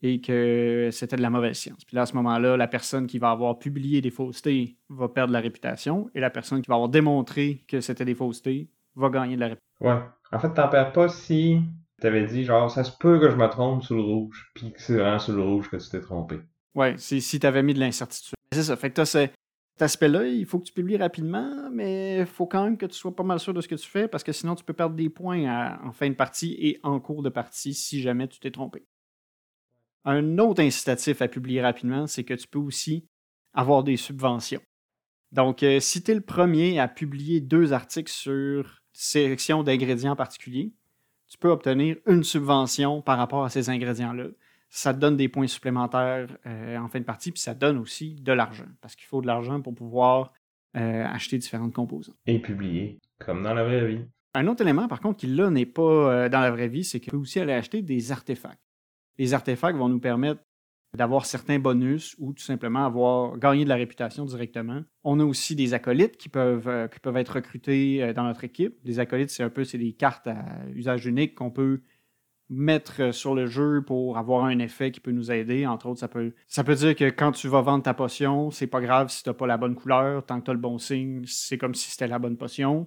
et 0.02 0.20
que 0.20 0.90
c'était 0.92 1.16
de 1.16 1.22
la 1.22 1.30
mauvaise 1.30 1.56
science. 1.56 1.84
Puis 1.84 1.96
là, 1.96 2.02
à 2.02 2.06
ce 2.06 2.14
moment-là, 2.14 2.56
la 2.56 2.68
personne 2.68 3.06
qui 3.06 3.18
va 3.18 3.30
avoir 3.30 3.58
publié 3.58 4.00
des 4.00 4.10
faussetés 4.10 4.76
va 4.88 5.08
perdre 5.08 5.32
la 5.32 5.40
réputation 5.40 6.08
et 6.14 6.20
la 6.20 6.30
personne 6.30 6.62
qui 6.62 6.68
va 6.68 6.74
avoir 6.74 6.88
démontré 6.88 7.64
que 7.66 7.80
c'était 7.80 8.04
des 8.04 8.14
faussetés 8.14 8.70
va 8.94 9.10
gagner 9.10 9.34
de 9.34 9.40
la 9.40 9.48
réputation. 9.48 9.68
Ouais. 9.80 10.02
En 10.30 10.38
fait, 10.38 10.52
t'en 10.54 10.68
perds 10.68 10.92
pas 10.92 11.08
si 11.08 11.62
T'avais 12.00 12.26
dit, 12.26 12.44
genre, 12.44 12.70
ça 12.70 12.84
se 12.84 12.96
peut 12.96 13.18
que 13.18 13.30
je 13.30 13.36
me 13.36 13.48
trompe 13.48 13.82
sur 13.82 13.96
le 13.96 14.02
rouge, 14.02 14.50
puis 14.54 14.72
que 14.72 14.80
c'est 14.80 14.96
vraiment 14.96 15.18
sur 15.18 15.34
le 15.34 15.42
rouge 15.42 15.68
que 15.68 15.76
tu 15.76 15.88
t'es 15.88 16.00
trompé. 16.00 16.38
Ouais, 16.74 16.94
c'est 16.96 17.20
si 17.20 17.40
t'avais 17.40 17.62
mis 17.62 17.74
de 17.74 17.80
l'incertitude. 17.80 18.34
C'est 18.52 18.62
ça. 18.62 18.76
Fait 18.76 18.90
que 18.90 18.94
t'as 18.94 19.04
cet 19.04 19.32
aspect-là, 19.80 20.26
il 20.26 20.46
faut 20.46 20.58
que 20.58 20.64
tu 20.64 20.72
publies 20.72 20.96
rapidement, 20.96 21.70
mais 21.72 22.20
il 22.20 22.26
faut 22.26 22.46
quand 22.46 22.64
même 22.64 22.76
que 22.76 22.86
tu 22.86 22.94
sois 22.94 23.14
pas 23.14 23.22
mal 23.22 23.38
sûr 23.38 23.54
de 23.54 23.60
ce 23.60 23.68
que 23.68 23.74
tu 23.74 23.88
fais, 23.88 24.08
parce 24.08 24.24
que 24.24 24.32
sinon 24.32 24.54
tu 24.54 24.64
peux 24.64 24.72
perdre 24.72 24.96
des 24.96 25.08
points 25.08 25.78
en 25.84 25.92
fin 25.92 26.08
de 26.08 26.14
partie 26.14 26.56
et 26.58 26.80
en 26.82 26.98
cours 27.00 27.22
de 27.22 27.28
partie 27.28 27.74
si 27.74 28.00
jamais 28.00 28.26
tu 28.26 28.40
t'es 28.40 28.50
trompé. 28.50 28.84
Un 30.04 30.38
autre 30.38 30.62
incitatif 30.62 31.22
à 31.22 31.28
publier 31.28 31.62
rapidement, 31.62 32.06
c'est 32.06 32.24
que 32.24 32.34
tu 32.34 32.48
peux 32.48 32.58
aussi 32.58 33.06
avoir 33.52 33.84
des 33.84 33.96
subventions. 33.96 34.62
Donc, 35.32 35.62
euh, 35.62 35.78
si 35.80 36.02
tu 36.02 36.12
es 36.12 36.14
le 36.14 36.22
premier 36.22 36.80
à 36.80 36.88
publier 36.88 37.40
deux 37.40 37.72
articles 37.72 38.10
sur 38.10 38.80
sélection 38.92 39.62
d'ingrédients 39.62 40.16
particuliers, 40.16 40.72
tu 41.28 41.38
peux 41.38 41.50
obtenir 41.50 41.96
une 42.06 42.24
subvention 42.24 43.02
par 43.02 43.18
rapport 43.18 43.44
à 43.44 43.50
ces 43.50 43.70
ingrédients-là. 43.70 44.26
Ça 44.70 44.92
te 44.92 44.98
donne 44.98 45.16
des 45.16 45.28
points 45.28 45.46
supplémentaires 45.46 46.28
euh, 46.46 46.76
en 46.76 46.88
fin 46.88 47.00
de 47.00 47.04
partie, 47.04 47.32
puis 47.32 47.40
ça 47.40 47.54
donne 47.54 47.78
aussi 47.78 48.16
de 48.20 48.32
l'argent, 48.32 48.66
parce 48.80 48.94
qu'il 48.96 49.06
faut 49.06 49.22
de 49.22 49.26
l'argent 49.26 49.60
pour 49.62 49.74
pouvoir 49.74 50.32
euh, 50.76 51.04
acheter 51.06 51.38
différentes 51.38 51.72
composants. 51.72 52.12
Et 52.26 52.38
publier, 52.38 52.98
comme 53.18 53.42
dans 53.42 53.54
la 53.54 53.64
vraie 53.64 53.86
vie. 53.86 54.04
Un 54.34 54.46
autre 54.46 54.62
élément, 54.62 54.86
par 54.88 55.00
contre, 55.00 55.18
qui 55.18 55.26
là 55.26 55.48
n'est 55.50 55.66
pas 55.66 56.28
dans 56.28 56.40
la 56.40 56.50
vraie 56.50 56.68
vie, 56.68 56.84
c'est 56.84 57.00
qu'on 57.00 57.12
peut 57.12 57.16
aussi 57.16 57.40
aller 57.40 57.54
acheter 57.54 57.80
des 57.80 58.12
artefacts. 58.12 58.60
Les 59.16 59.32
artefacts 59.32 59.76
vont 59.76 59.88
nous 59.88 60.00
permettre 60.00 60.42
d'avoir 60.94 61.26
certains 61.26 61.58
bonus 61.58 62.16
ou 62.18 62.32
tout 62.32 62.42
simplement 62.42 62.84
avoir 62.84 63.36
gagné 63.38 63.64
de 63.64 63.68
la 63.68 63.76
réputation 63.76 64.24
directement. 64.24 64.82
On 65.04 65.20
a 65.20 65.24
aussi 65.24 65.54
des 65.54 65.74
acolytes 65.74 66.16
qui 66.16 66.28
peuvent, 66.28 66.68
euh, 66.68 66.88
qui 66.88 66.98
peuvent 67.00 67.16
être 67.16 67.34
recrutés 67.34 68.02
euh, 68.02 68.12
dans 68.12 68.24
notre 68.24 68.44
équipe. 68.44 68.76
Les 68.84 68.98
acolytes, 68.98 69.30
c'est 69.30 69.42
un 69.42 69.50
peu 69.50 69.64
c'est 69.64 69.78
des 69.78 69.92
cartes 69.92 70.26
à 70.26 70.44
usage 70.74 71.06
unique 71.06 71.34
qu'on 71.34 71.50
peut 71.50 71.82
mettre 72.50 73.12
sur 73.12 73.34
le 73.34 73.46
jeu 73.46 73.82
pour 73.86 74.16
avoir 74.16 74.46
un 74.46 74.58
effet 74.58 74.90
qui 74.90 75.00
peut 75.00 75.10
nous 75.10 75.30
aider. 75.30 75.66
Entre 75.66 75.86
autres, 75.86 76.00
ça 76.00 76.08
peut, 76.08 76.32
ça 76.46 76.64
peut 76.64 76.74
dire 76.74 76.96
que 76.96 77.10
quand 77.10 77.32
tu 77.32 77.48
vas 77.48 77.60
vendre 77.60 77.82
ta 77.82 77.92
potion, 77.92 78.50
c'est 78.50 78.66
pas 78.66 78.80
grave 78.80 79.10
si 79.10 79.22
tu 79.22 79.28
n'as 79.28 79.34
pas 79.34 79.46
la 79.46 79.58
bonne 79.58 79.74
couleur. 79.74 80.24
Tant 80.24 80.40
que 80.40 80.46
tu 80.46 80.50
as 80.50 80.54
le 80.54 80.60
bon 80.60 80.78
signe, 80.78 81.22
c'est 81.26 81.58
comme 81.58 81.74
si 81.74 81.90
c'était 81.90 82.08
la 82.08 82.18
bonne 82.18 82.38
potion. 82.38 82.86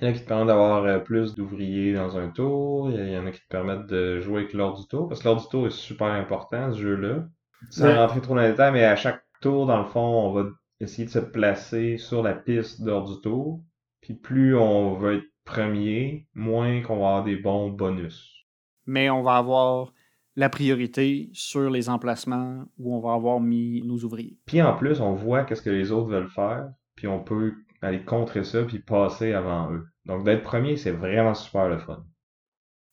Il 0.00 0.04
y 0.04 0.10
en 0.10 0.10
a 0.10 0.14
qui 0.14 0.22
te 0.22 0.28
permettent 0.28 0.48
d'avoir 0.48 0.84
euh, 0.84 0.98
plus 0.98 1.34
d'ouvriers 1.34 1.94
dans 1.94 2.16
un 2.18 2.28
tour. 2.28 2.90
Il 2.90 3.10
y 3.10 3.16
en 3.16 3.26
a 3.26 3.30
qui 3.30 3.40
te 3.40 3.48
permettent 3.48 3.86
de 3.86 4.20
jouer 4.20 4.42
avec 4.42 4.52
l'ordre 4.52 4.80
du 4.80 4.86
tour. 4.88 5.08
Parce 5.08 5.20
que 5.20 5.24
l'ordre 5.24 5.42
du 5.42 5.48
tour 5.48 5.66
est 5.66 5.70
super 5.70 6.08
important, 6.08 6.72
ce 6.72 6.78
jeu-là. 6.78 7.26
Sans 7.70 7.94
rentrer 7.94 8.20
trop 8.20 8.34
dans 8.34 8.42
les 8.42 8.50
détails, 8.50 8.72
mais 8.72 8.84
à 8.84 8.96
chaque 8.96 9.22
tour, 9.40 9.66
dans 9.66 9.78
le 9.78 9.84
fond, 9.84 10.00
on 10.00 10.32
va 10.32 10.48
essayer 10.80 11.04
de 11.04 11.12
se 11.12 11.20
placer 11.20 11.96
sur 11.96 12.22
la 12.22 12.34
piste 12.34 12.82
d'ordre 12.82 13.14
du 13.14 13.20
tour. 13.20 13.62
Puis 14.00 14.14
plus 14.14 14.56
on 14.56 14.94
va 14.94 15.14
être 15.14 15.24
premier, 15.44 16.26
moins 16.34 16.82
qu'on 16.82 16.96
va 16.96 17.06
avoir 17.06 17.24
des 17.24 17.36
bons 17.36 17.70
bonus. 17.70 18.46
Mais 18.86 19.10
on 19.10 19.22
va 19.22 19.36
avoir 19.36 19.92
la 20.34 20.48
priorité 20.48 21.30
sur 21.32 21.70
les 21.70 21.88
emplacements 21.88 22.64
où 22.78 22.96
on 22.96 23.00
va 23.00 23.12
avoir 23.12 23.38
mis 23.38 23.82
nos 23.82 23.98
ouvriers. 23.98 24.38
Puis 24.46 24.62
en 24.62 24.74
plus, 24.74 25.00
on 25.00 25.14
voit 25.14 25.44
qu'est-ce 25.44 25.62
que 25.62 25.70
les 25.70 25.92
autres 25.92 26.08
veulent 26.08 26.30
faire, 26.30 26.70
puis 26.96 27.06
on 27.06 27.22
peut 27.22 27.54
aller 27.82 28.04
contrer 28.04 28.44
ça 28.44 28.62
puis 28.62 28.78
passer 28.78 29.32
avant 29.32 29.72
eux. 29.72 29.86
Donc 30.06 30.24
d'être 30.24 30.42
premier, 30.42 30.76
c'est 30.76 30.92
vraiment 30.92 31.34
super 31.34 31.68
le 31.68 31.78
fun. 31.78 32.04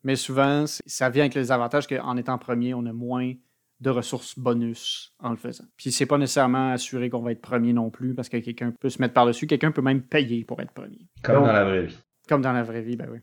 Mais 0.04 0.16
souvent, 0.16 0.66
ça 0.68 1.10
vient 1.10 1.24
avec 1.24 1.36
les 1.36 1.52
avantages 1.52 1.88
qu'en 1.88 2.18
étant 2.18 2.38
premier, 2.38 2.74
on 2.74 2.86
a 2.86 2.94
moins 2.94 3.34
de 3.80 3.90
ressources 3.90 4.38
bonus 4.38 5.14
en 5.20 5.32
le 5.32 5.38
faisant. 5.38 5.66
Puis 5.78 5.92
c'est 5.92 6.06
pas 6.06 6.18
nécessairement 6.18 6.72
assuré 6.72 7.10
qu'on 7.10 7.22
va 7.22 7.32
être 7.32 7.42
premier 7.42 7.72
non 7.72 7.90
plus 7.90 8.14
parce 8.14 8.28
que 8.28 8.38
quelqu'un 8.38 8.72
peut 8.72 8.90
se 8.90 9.02
mettre 9.02 9.14
par-dessus, 9.14 9.48
quelqu'un 9.48 9.72
peut 9.72 9.82
même 9.82 10.02
payer 10.02 10.44
pour 10.44 10.62
être 10.62 10.74
premier. 10.74 11.08
Comme 11.24 11.46
dans 11.46 11.54
la 11.54 11.64
vraie 11.64 11.86
vie. 11.86 11.98
Comme 12.28 12.42
dans 12.42 12.52
la 12.52 12.64
vraie 12.64 12.82
vie, 12.82 12.96
ben 12.96 13.08
oui. 13.10 13.20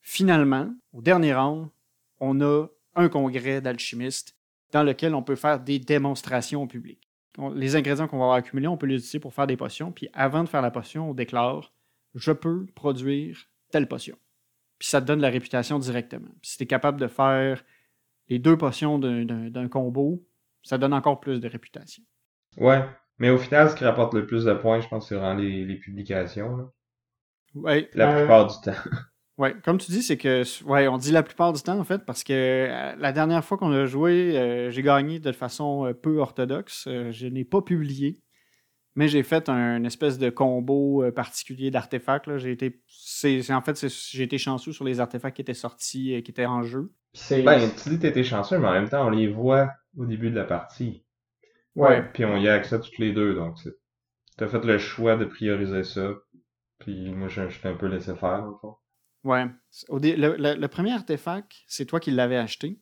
Finalement, 0.00 0.74
au 0.92 1.02
dernier 1.02 1.34
round, 1.34 1.68
on 2.20 2.40
a 2.40 2.66
un 2.94 3.08
congrès 3.08 3.60
d'alchimistes 3.60 4.36
dans 4.72 4.82
lequel 4.82 5.14
on 5.14 5.22
peut 5.22 5.36
faire 5.36 5.60
des 5.60 5.78
démonstrations 5.78 6.62
au 6.62 6.66
public 6.66 7.03
les 7.54 7.76
ingrédients 7.76 8.06
qu'on 8.06 8.18
va 8.18 8.24
avoir 8.24 8.36
accumulés, 8.36 8.68
on 8.68 8.76
peut 8.76 8.86
les 8.86 8.96
utiliser 8.96 9.20
pour 9.20 9.34
faire 9.34 9.46
des 9.46 9.56
potions. 9.56 9.92
Puis 9.92 10.08
avant 10.12 10.44
de 10.44 10.48
faire 10.48 10.62
la 10.62 10.70
potion, 10.70 11.10
on 11.10 11.14
déclare 11.14 11.72
je 12.14 12.32
peux 12.32 12.66
produire 12.74 13.48
telle 13.70 13.88
potion. 13.88 14.16
Puis 14.78 14.88
ça 14.88 15.00
te 15.00 15.06
donne 15.06 15.20
la 15.20 15.30
réputation 15.30 15.78
directement. 15.78 16.30
Puis 16.40 16.52
si 16.52 16.56
tu 16.58 16.64
es 16.64 16.66
capable 16.66 17.00
de 17.00 17.08
faire 17.08 17.64
les 18.28 18.38
deux 18.38 18.56
potions 18.56 18.98
d'un 18.98 19.68
combo, 19.68 20.24
ça 20.62 20.78
donne 20.78 20.94
encore 20.94 21.20
plus 21.20 21.40
de 21.40 21.48
réputation. 21.48 22.02
Ouais, 22.56 22.84
mais 23.18 23.30
au 23.30 23.38
final, 23.38 23.70
ce 23.70 23.76
qui 23.76 23.84
rapporte 23.84 24.14
le 24.14 24.26
plus 24.26 24.44
de 24.44 24.54
points, 24.54 24.80
je 24.80 24.88
pense, 24.88 25.08
c'est 25.08 25.14
vraiment 25.14 25.40
les, 25.40 25.76
publications. 25.76 26.70
Ouais, 27.54 27.90
la 27.94 28.12
euh, 28.12 28.18
plupart 28.20 28.46
du 28.46 28.54
temps. 28.64 28.90
Oui, 29.36 29.48
comme 29.64 29.78
tu 29.78 29.90
dis, 29.90 30.02
c'est 30.02 30.16
que, 30.16 30.44
ouais, 30.64 30.86
on 30.86 30.96
dit 30.96 31.10
la 31.10 31.24
plupart 31.24 31.52
du 31.52 31.60
temps, 31.60 31.78
en 31.78 31.84
fait, 31.84 32.04
parce 32.04 32.22
que 32.22 32.32
euh, 32.32 32.94
la 32.96 33.12
dernière 33.12 33.44
fois 33.44 33.58
qu'on 33.58 33.72
a 33.72 33.84
joué, 33.84 34.38
euh, 34.38 34.70
j'ai 34.70 34.82
gagné 34.82 35.18
de 35.18 35.32
façon 35.32 35.86
euh, 35.86 35.92
peu 35.92 36.18
orthodoxe. 36.18 36.84
je 36.86 37.26
n'ai 37.26 37.44
pas 37.44 37.60
publié, 37.60 38.22
mais 38.94 39.08
j'ai 39.08 39.24
fait 39.24 39.48
un 39.48 39.82
espèce 39.82 40.18
de 40.18 40.30
combo 40.30 41.04
particulier 41.10 41.72
d'artefacts. 41.72 42.36
J'ai 42.36 42.52
été, 42.52 42.80
c'est, 42.86 43.52
en 43.52 43.60
fait, 43.60 43.84
j'ai 43.88 44.22
été 44.22 44.38
chanceux 44.38 44.70
sur 44.70 44.84
les 44.84 45.00
artefacts 45.00 45.34
qui 45.34 45.42
étaient 45.42 45.52
sortis, 45.52 46.22
qui 46.22 46.30
étaient 46.30 46.46
en 46.46 46.62
jeu. 46.62 46.92
Ben, 47.30 47.70
tu 47.82 47.88
dis 47.88 47.98
que 47.98 48.06
étais 48.06 48.22
chanceux, 48.22 48.58
mais 48.58 48.68
en 48.68 48.72
même 48.72 48.88
temps, 48.88 49.06
on 49.06 49.10
les 49.10 49.26
voit 49.26 49.72
au 49.96 50.06
début 50.06 50.30
de 50.30 50.36
la 50.36 50.44
partie. 50.44 51.04
Ouais. 51.74 52.08
Puis 52.12 52.24
on 52.24 52.36
y 52.36 52.48
a 52.48 52.54
accès 52.54 52.78
toutes 52.78 52.98
les 52.98 53.12
deux, 53.12 53.34
donc 53.34 53.56
tu 54.38 54.44
as 54.44 54.48
fait 54.48 54.64
le 54.64 54.78
choix 54.78 55.16
de 55.16 55.24
prioriser 55.24 55.82
ça. 55.82 56.12
Puis 56.78 57.12
moi, 57.12 57.26
je, 57.28 57.48
suis 57.48 57.68
un 57.68 57.74
peu 57.74 57.86
laissé 57.86 58.14
faire, 58.14 58.46
au 58.48 58.58
fond. 58.58 58.76
Ouais. 59.24 59.46
le, 59.90 60.66
premier 60.66 60.92
artefact, 60.92 61.52
c'est 61.66 61.86
toi 61.86 61.98
qui 61.98 62.10
l'avais 62.10 62.36
acheté. 62.36 62.78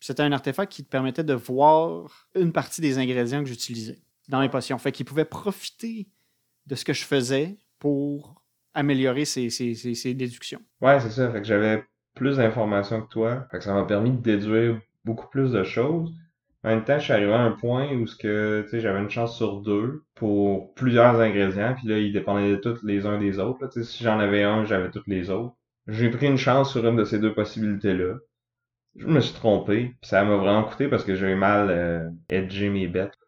C'était 0.00 0.22
un 0.22 0.32
artefact 0.32 0.72
qui 0.72 0.84
te 0.84 0.88
permettait 0.88 1.24
de 1.24 1.34
voir 1.34 2.26
une 2.34 2.52
partie 2.52 2.80
des 2.80 2.98
ingrédients 2.98 3.40
que 3.40 3.48
j'utilisais 3.48 4.00
dans 4.28 4.40
mes 4.40 4.48
potions. 4.48 4.78
Fait 4.78 4.92
qu'il 4.92 5.06
pouvait 5.06 5.24
profiter 5.24 6.08
de 6.66 6.74
ce 6.74 6.84
que 6.84 6.92
je 6.92 7.04
faisais 7.04 7.58
pour 7.78 8.42
améliorer 8.74 9.24
ses, 9.24 9.48
déductions. 10.14 10.60
Ouais, 10.80 10.98
c'est 11.00 11.10
ça. 11.10 11.30
Fait 11.30 11.40
que 11.40 11.46
j'avais 11.46 11.84
plus 12.14 12.38
d'informations 12.38 13.02
que 13.02 13.08
toi. 13.08 13.46
Fait 13.50 13.58
que 13.58 13.64
ça 13.64 13.74
m'a 13.74 13.84
permis 13.84 14.10
de 14.10 14.20
déduire 14.20 14.80
beaucoup 15.04 15.28
plus 15.28 15.52
de 15.52 15.62
choses. 15.62 16.12
En 16.62 16.68
même 16.68 16.84
temps, 16.84 16.98
je 16.98 17.04
suis 17.04 17.12
arrivé 17.12 17.32
à 17.32 17.40
un 17.40 17.52
point 17.52 17.90
où 17.92 18.04
que, 18.18 18.66
j'avais 18.72 19.00
une 19.00 19.08
chance 19.08 19.36
sur 19.36 19.60
deux 19.62 20.04
pour 20.14 20.74
plusieurs 20.74 21.18
ingrédients, 21.18 21.74
puis 21.74 21.88
là, 21.88 21.98
ils 21.98 22.12
dépendaient 22.12 22.50
de 22.50 22.56
tous 22.56 22.84
les 22.84 23.06
uns 23.06 23.18
des 23.18 23.38
autres. 23.38 23.66
Si 23.82 24.04
j'en 24.04 24.18
avais 24.18 24.42
un, 24.42 24.66
j'avais 24.66 24.90
tous 24.90 25.02
les 25.06 25.30
autres. 25.30 25.56
J'ai 25.90 26.08
pris 26.08 26.28
une 26.28 26.38
chance 26.38 26.70
sur 26.70 26.86
une 26.86 26.94
de 26.94 27.04
ces 27.04 27.18
deux 27.18 27.34
possibilités-là. 27.34 28.14
Je 28.94 29.06
me 29.06 29.20
suis 29.20 29.34
trompé, 29.34 29.96
ça 30.02 30.24
m'a 30.24 30.36
vraiment 30.36 30.62
coûté 30.62 30.86
parce 30.86 31.04
que 31.04 31.16
j'ai 31.16 31.34
mal 31.34 31.68
euh, 31.68 32.08
edgé 32.28 32.68
mes 32.70 32.86
bêtes. 32.86 33.18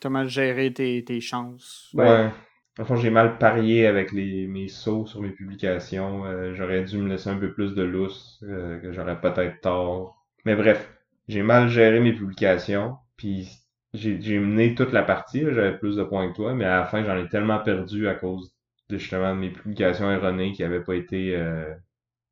T'as 0.00 0.08
mal 0.08 0.28
géré 0.28 0.72
tes, 0.72 1.20
chances. 1.20 1.90
Ouais. 1.94 2.30
En 2.78 2.84
fond, 2.84 2.94
j'ai 2.94 3.10
mal 3.10 3.38
parié 3.38 3.88
avec 3.88 4.12
les, 4.12 4.46
mes 4.46 4.68
sauts 4.68 5.06
sur 5.06 5.20
mes 5.20 5.30
publications. 5.30 6.24
Euh, 6.26 6.54
j'aurais 6.54 6.84
dû 6.84 6.98
me 6.98 7.08
laisser 7.08 7.28
un 7.28 7.36
peu 7.36 7.52
plus 7.52 7.74
de 7.74 7.82
lousse, 7.82 8.38
euh, 8.44 8.78
que 8.78 8.92
j'aurais 8.92 9.20
peut-être 9.20 9.60
tort. 9.60 10.24
Mais 10.44 10.54
bref, 10.54 10.88
j'ai 11.26 11.42
mal 11.42 11.68
géré 11.68 11.98
mes 11.98 12.12
publications, 12.12 12.98
puis 13.16 13.48
j'ai 13.94 14.38
mené 14.38 14.76
toute 14.76 14.92
la 14.92 15.02
partie, 15.02 15.40
j'avais 15.40 15.76
plus 15.76 15.96
de 15.96 16.04
points 16.04 16.30
que 16.30 16.36
toi, 16.36 16.54
mais 16.54 16.64
à 16.64 16.80
la 16.80 16.86
fin, 16.86 17.04
j'en 17.04 17.16
ai 17.16 17.28
tellement 17.28 17.58
perdu 17.58 18.06
à 18.06 18.14
cause 18.14 18.54
de 18.90 18.98
justement 18.98 19.34
mes 19.34 19.50
publications 19.50 20.10
erronées 20.10 20.52
qui 20.52 20.62
n'avaient 20.62 20.82
pas 20.82 20.96
été 20.96 21.36
euh, 21.36 21.72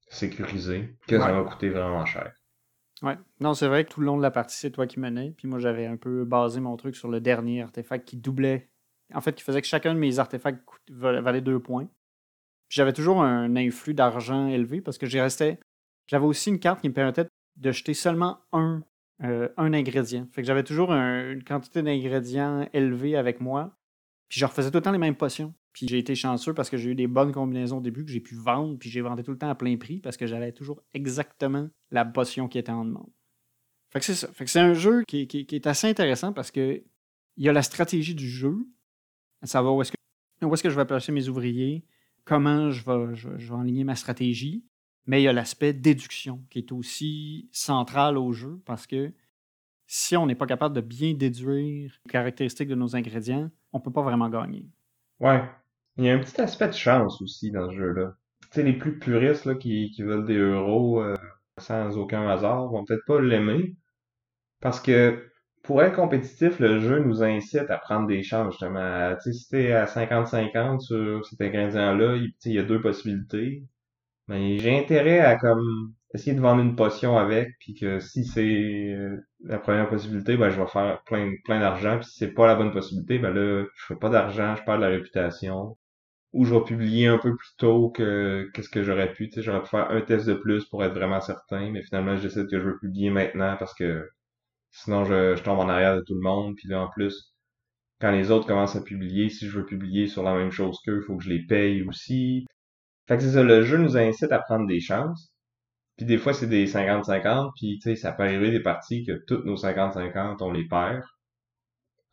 sécurisées 0.09 0.97
que 1.07 1.18
ça 1.18 1.33
m'a 1.33 1.42
coûté 1.49 1.68
vraiment 1.68 2.05
cher. 2.05 2.33
Ouais. 3.03 3.16
Non, 3.40 3.55
c'est 3.55 3.68
vrai 3.68 3.85
que 3.85 3.92
tout 3.92 4.01
le 4.01 4.07
long 4.07 4.16
de 4.16 4.23
la 4.23 4.31
partie, 4.31 4.57
c'est 4.57 4.71
toi 4.71 4.87
qui 4.87 4.99
menais. 4.99 5.33
Puis 5.37 5.47
moi, 5.47 5.59
j'avais 5.59 5.87
un 5.87 5.97
peu 5.97 6.25
basé 6.25 6.61
mon 6.61 6.77
truc 6.77 6.97
sur 6.97 7.09
le 7.09 7.21
dernier 7.21 7.62
artefact 7.62 8.07
qui 8.07 8.16
doublait. 8.16 8.68
En 9.14 9.21
fait, 9.21 9.35
qui 9.35 9.44
faisait 9.44 9.62
que 9.62 9.66
chacun 9.66 9.94
de 9.94 9.99
mes 9.99 10.18
artefacts 10.18 10.62
valait 10.90 11.40
deux 11.40 11.61
points. 11.61 11.88
J'avais 12.68 12.92
toujours 12.92 13.23
un 13.23 13.57
influx 13.57 13.94
d'argent 13.94 14.49
élevé 14.49 14.81
parce 14.81 14.99
que 14.99 15.07
j'y 15.07 15.21
restais. 15.21 15.59
J'avais 16.07 16.27
aussi 16.27 16.51
une 16.51 16.59
carte 16.59 16.81
qui 16.81 16.88
me 16.88 16.94
permettait 16.94 17.27
de 17.57 17.73
jeter 17.73 17.94
seulement 17.94 18.40
un, 18.53 18.83
euh, 19.23 19.49
un 19.57 19.73
ingrédient. 19.73 20.27
Fait 20.33 20.42
que 20.42 20.47
j'avais 20.47 20.64
toujours 20.64 20.92
une 20.92 21.42
quantité 21.44 21.83
d'ingrédients 21.83 22.68
élevée 22.73 23.16
avec 23.16 23.40
moi. 23.40 23.79
Puis 24.29 24.40
je 24.40 24.44
refaisais 24.44 24.71
tout 24.71 24.79
le 24.79 24.83
temps 24.83 24.92
les 24.92 24.99
mêmes 24.99 25.16
potions. 25.16 25.55
Puis 25.72 25.87
j'ai 25.88 25.98
été 25.98 26.14
chanceux 26.14 26.54
parce 26.54 26.70
que 26.70 26.76
j'ai 26.76 26.90
eu 26.90 26.94
des 26.94 27.07
bonnes 27.07 27.33
combinaisons 27.33 27.78
au 27.78 27.81
début 27.81 28.04
que 28.04 28.11
j'ai 28.11 28.20
pu 28.20 28.35
vendre. 28.35 28.78
Puis 28.78 28.90
j'ai 28.90 29.00
vendu 29.00 29.22
tout 29.22 29.31
le 29.31 29.38
temps 29.38 29.50
à 29.50 29.54
plein 29.54 29.76
prix 29.76 30.00
parce 30.00 30.16
que 30.16 30.26
j'avais 30.26 30.52
toujours 30.52 30.83
exactement 30.94 31.68
la 31.90 32.04
potion 32.04 32.48
qui 32.48 32.59
était 32.59 32.72
en 32.72 32.85
demande. 32.85 33.11
Fait 33.90 34.00
que 34.00 34.04
c'est 34.04 34.14
ça. 34.14 34.28
Fait 34.33 34.44
que 34.44 34.50
c'est 34.50 34.61
un 34.61 34.74
jeu 34.74 35.02
qui, 35.07 35.28
est 35.31 35.66
assez 35.66 35.87
intéressant 35.87 36.33
parce 36.33 36.50
que 36.50 36.83
il 37.37 37.44
y 37.44 37.48
a 37.48 37.52
la 37.52 37.62
stratégie 37.62 38.14
du 38.14 38.28
jeu, 38.28 38.66
à 39.42 39.46
savoir 39.46 39.76
où 39.76 39.83
est-ce 39.83 39.92
que, 39.92 40.44
où 40.44 40.52
est-ce 40.52 40.62
que 40.62 40.70
je 40.70 40.76
vais 40.76 40.85
placer 40.85 41.12
mes 41.12 41.28
ouvriers, 41.28 41.85
comment 42.24 42.70
je 42.70 42.85
vais, 42.85 43.14
je, 43.14 43.28
je 43.38 43.48
vais 43.48 43.54
enligner 43.54 43.85
ma 43.85 43.94
stratégie. 43.94 44.64
Mais 45.07 45.22
il 45.22 45.24
y 45.24 45.28
a 45.28 45.33
l'aspect 45.33 45.72
déduction 45.72 46.44
qui 46.50 46.59
est 46.59 46.72
aussi 46.72 47.48
central 47.52 48.18
au 48.18 48.33
jeu 48.33 48.61
parce 48.66 48.87
que 48.87 49.14
si 49.87 50.16
on 50.18 50.26
n'est 50.26 50.35
pas 50.35 50.46
capable 50.46 50.76
de 50.76 50.83
bien 50.83 51.14
déduire 51.14 51.98
les 52.04 52.11
caractéristiques 52.11 52.68
de 52.68 52.74
nos 52.74 52.94
ingrédients, 52.94 53.50
on 53.72 53.78
ne 53.78 53.83
peut 53.83 53.90
pas 53.90 54.02
vraiment 54.02 54.28
gagner. 54.28 54.68
Ouais. 55.20 55.42
Il 55.96 56.04
y 56.04 56.11
a 56.11 56.14
un 56.14 56.18
petit 56.18 56.40
aspect 56.40 56.68
de 56.68 56.72
chance 56.72 57.20
aussi 57.22 57.50
dans 57.50 57.70
ce 57.70 57.76
jeu-là. 57.76 58.14
Tu 58.42 58.48
sais, 58.52 58.62
les 58.62 58.72
plus 58.72 58.98
puristes 58.98 59.44
là, 59.46 59.54
qui, 59.54 59.90
qui 59.90 60.02
veulent 60.02 60.26
des 60.26 60.37
euros 60.37 61.00
euh, 61.02 61.14
sans 61.59 61.96
aucun 61.98 62.28
hasard 62.28 62.68
vont 62.68 62.85
peut-être 62.85 63.04
pas 63.07 63.20
l'aimer. 63.20 63.76
Parce 64.61 64.81
que 64.81 65.31
pour 65.64 65.83
être 65.83 65.96
compétitif, 65.96 66.61
le 66.61 66.81
jeu 66.81 67.00
nous 67.00 67.22
incite 67.22 67.70
à 67.70 67.78
prendre 67.78 68.07
des 68.09 68.22
chances, 68.22 68.52
justement. 68.52 69.14
Tu 69.16 69.33
sais, 69.33 69.38
si 69.38 69.48
t'es 69.50 69.72
à 69.72 69.87
50-50 69.87 70.81
sur 70.81 71.26
cet 71.26 71.40
ingrédient-là, 71.42 72.16
il, 72.16 72.33
il 72.46 72.52
y 72.54 72.59
a 72.59 72.62
deux 72.64 72.81
possibilités 72.81 73.64
ben, 74.28 74.58
j'ai 74.58 74.78
intérêt 74.78 75.20
à 75.20 75.36
comme 75.36 75.94
essayer 76.14 76.34
de 76.36 76.40
vendre 76.40 76.62
une 76.62 76.76
potion 76.76 77.16
avec, 77.18 77.50
puis 77.60 77.74
que 77.74 77.98
si 78.00 78.24
c'est 78.24 78.42
euh, 78.94 79.16
la 79.44 79.58
première 79.58 79.88
possibilité, 79.88 80.36
ben 80.36 80.50
je 80.50 80.60
vais 80.60 80.66
faire 80.68 81.02
plein 81.04 81.32
plein 81.44 81.60
d'argent, 81.60 81.98
puis 81.98 82.06
si 82.06 82.18
c'est 82.18 82.32
pas 82.34 82.46
la 82.46 82.54
bonne 82.54 82.72
possibilité, 82.72 83.18
ben 83.18 83.32
là 83.32 83.64
je 83.74 83.86
fais 83.86 83.96
pas 83.96 84.08
d'argent, 84.10 84.56
je 84.56 84.62
perds 84.64 84.78
de 84.78 84.82
la 84.82 84.88
réputation. 84.88 85.76
Ou 86.34 86.44
je 86.44 86.54
vais 86.54 86.62
publier 86.64 87.06
un 87.08 87.18
peu 87.18 87.34
plus 87.36 87.56
tôt 87.58 87.90
que 87.90 88.50
qu'est-ce 88.54 88.68
que 88.70 88.82
j'aurais 88.82 89.12
pu, 89.12 89.28
tu 89.28 89.36
sais, 89.36 89.42
j'aurais 89.42 89.62
pu 89.62 89.68
faire 89.70 89.90
un 89.90 90.00
test 90.02 90.26
de 90.26 90.34
plus 90.34 90.64
pour 90.66 90.84
être 90.84 90.94
vraiment 90.94 91.20
certain, 91.20 91.70
mais 91.70 91.82
finalement 91.82 92.16
je 92.16 92.22
décide 92.24 92.48
que 92.50 92.58
je 92.60 92.64
veux 92.64 92.78
publier 92.78 93.10
maintenant 93.10 93.56
parce 93.58 93.74
que 93.74 94.08
sinon 94.72 95.04
je, 95.04 95.36
je 95.36 95.42
tombe 95.42 95.58
en 95.60 95.68
arrière 95.68 95.96
de 95.96 96.02
tout 96.02 96.14
le 96.14 96.22
monde, 96.22 96.54
puis 96.56 96.68
là 96.68 96.82
en 96.82 96.88
plus 96.90 97.34
quand 98.00 98.10
les 98.12 98.30
autres 98.30 98.46
commencent 98.46 98.76
à 98.76 98.82
publier, 98.82 99.28
si 99.28 99.48
je 99.48 99.58
veux 99.58 99.66
publier 99.66 100.06
sur 100.06 100.22
la 100.22 100.34
même 100.34 100.50
chose 100.50 100.78
qu'eux, 100.84 101.00
il 101.02 101.06
faut 101.06 101.16
que 101.16 101.24
je 101.24 101.30
les 101.30 101.44
paye 101.46 101.82
aussi. 101.82 102.46
Fait 103.09 103.16
que 103.16 103.23
c'est 103.23 103.33
ça, 103.33 103.42
le 103.42 103.62
jeu 103.64 103.79
nous 103.79 103.97
incite 103.97 104.33
à 104.33 104.38
prendre 104.38 104.66
des 104.66 104.81
chances. 104.81 105.33
Puis 105.97 106.07
des 106.07 106.18
fois, 106.18 106.35
c'est 106.35 106.47
des 106.47 106.66
50-50, 106.66 107.53
puis 107.57 107.79
tu 107.83 107.90
sais, 107.90 107.97
ça 107.97 108.12
peut 108.12 108.23
arriver 108.25 108.51
des 108.51 108.61
parties 108.62 109.05
que 109.05 109.25
toutes 109.27 109.44
nos 109.47 109.57
50-50, 109.57 110.42
on 110.42 110.53
les 110.53 110.68
perd. 110.68 111.03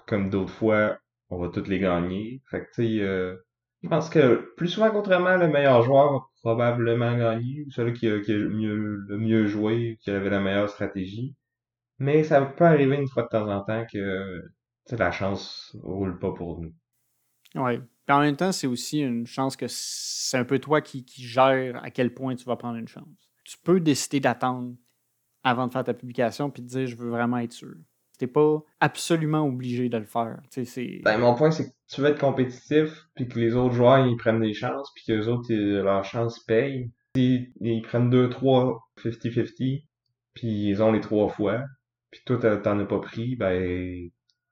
Comme 0.08 0.30
d'autres 0.30 0.54
fois, 0.54 0.98
on 1.30 1.38
va 1.40 1.50
toutes 1.50 1.68
les 1.68 1.80
gagner. 1.80 2.42
Fait 2.50 2.62
que 2.62 2.66
tu 2.74 2.98
sais, 2.98 3.02
euh, 3.04 3.36
je 3.84 3.90
pense 3.90 4.10
que 4.10 4.54
plus 4.58 4.70
souvent 4.70 4.92
qu'autrement, 4.92 5.38
le 5.38 5.48
meilleur 5.48 5.84
joueur 5.84 6.14
va 6.14 6.20
probablement 6.42 7.18
gagner, 7.18 7.64
ou 7.68 7.72
celui 7.72 7.94
qui 7.94 8.08
a, 8.10 8.20
qui 8.22 8.34
a 8.34 8.38
mieux, 8.38 8.76
le 9.08 9.18
mieux 9.18 9.48
joué, 9.48 9.98
qui 10.02 10.12
avait 10.12 10.30
la 10.30 10.40
meilleure 10.40 10.70
stratégie. 10.70 11.36
Mais 12.00 12.24
ça 12.24 12.42
peut 12.46 12.66
arriver 12.66 12.98
une 12.98 13.10
fois 13.10 13.24
de 13.24 13.30
temps 13.30 13.50
en 13.50 13.64
temps 13.64 13.86
que 13.92 14.44
la 14.92 15.12
chance 15.12 15.76
roule 15.84 16.20
pas 16.20 16.34
pour 16.34 16.62
nous. 16.62 16.74
Oui. 17.56 17.80
Puis 18.06 18.16
en 18.16 18.20
même 18.22 18.36
temps, 18.36 18.52
c'est 18.52 18.68
aussi 18.68 19.00
une 19.00 19.26
chance 19.26 19.56
que 19.56 19.66
c'est 19.68 20.38
un 20.38 20.46
peu 20.46 20.60
toi 20.60 20.82
qui, 20.82 21.04
qui 21.04 21.24
gère 21.24 21.84
à 21.84 21.90
quel 21.90 22.14
point 22.14 22.36
tu 22.36 22.46
vas 22.46 22.56
prendre 22.56 22.78
une 22.78 22.88
chance. 22.88 23.30
Tu 23.44 23.58
peux 23.64 23.80
décider 23.80 24.20
d'attendre 24.20 24.76
avant 25.44 25.68
de 25.68 25.72
faire 25.72 25.84
ta 25.84 25.94
publication 25.94 26.50
puis 26.50 26.62
de 26.62 26.68
dire 26.68 26.88
je 26.88 26.96
veux 26.96 27.10
vraiment 27.10 27.38
être 27.38 27.54
sûr. 27.54 27.76
T'es 28.18 28.28
pas 28.28 28.64
absolument 28.80 29.46
obligé 29.46 29.90
de 29.90 29.98
le 29.98 30.06
faire. 30.06 30.40
C'est... 30.50 31.02
Ben, 31.04 31.18
mon 31.18 31.36
point, 31.36 31.52
c'est 31.52 31.66
que 31.66 31.76
tu 31.90 32.00
veux 32.00 32.08
être 32.08 32.20
compétitif, 32.20 33.08
puis 33.14 33.28
que 33.28 33.38
les 33.38 33.56
autres 33.56 33.74
joueurs, 33.74 34.08
ils 34.08 34.16
prennent 34.16 34.40
des 34.40 34.54
chances, 34.54 34.90
puis 34.96 35.04
que 35.06 35.12
les 35.12 35.28
autres, 35.28 35.54
leurs 35.54 36.06
chances 36.06 36.40
payent. 36.40 36.90
Ils, 37.16 37.52
ils 37.60 37.82
prennent 37.82 38.10
2, 38.10 38.30
3, 38.30 38.80
50-50, 39.04 39.84
puis 40.34 40.70
ils 40.70 40.82
ont 40.82 40.94
les 40.94 41.02
trois 41.02 41.28
fois, 41.28 41.64
puis 42.10 42.22
toi, 42.26 42.38
t'en 42.38 42.80
as 42.80 42.86
pas 42.86 43.00
pris, 43.00 43.36
ben, 43.36 44.10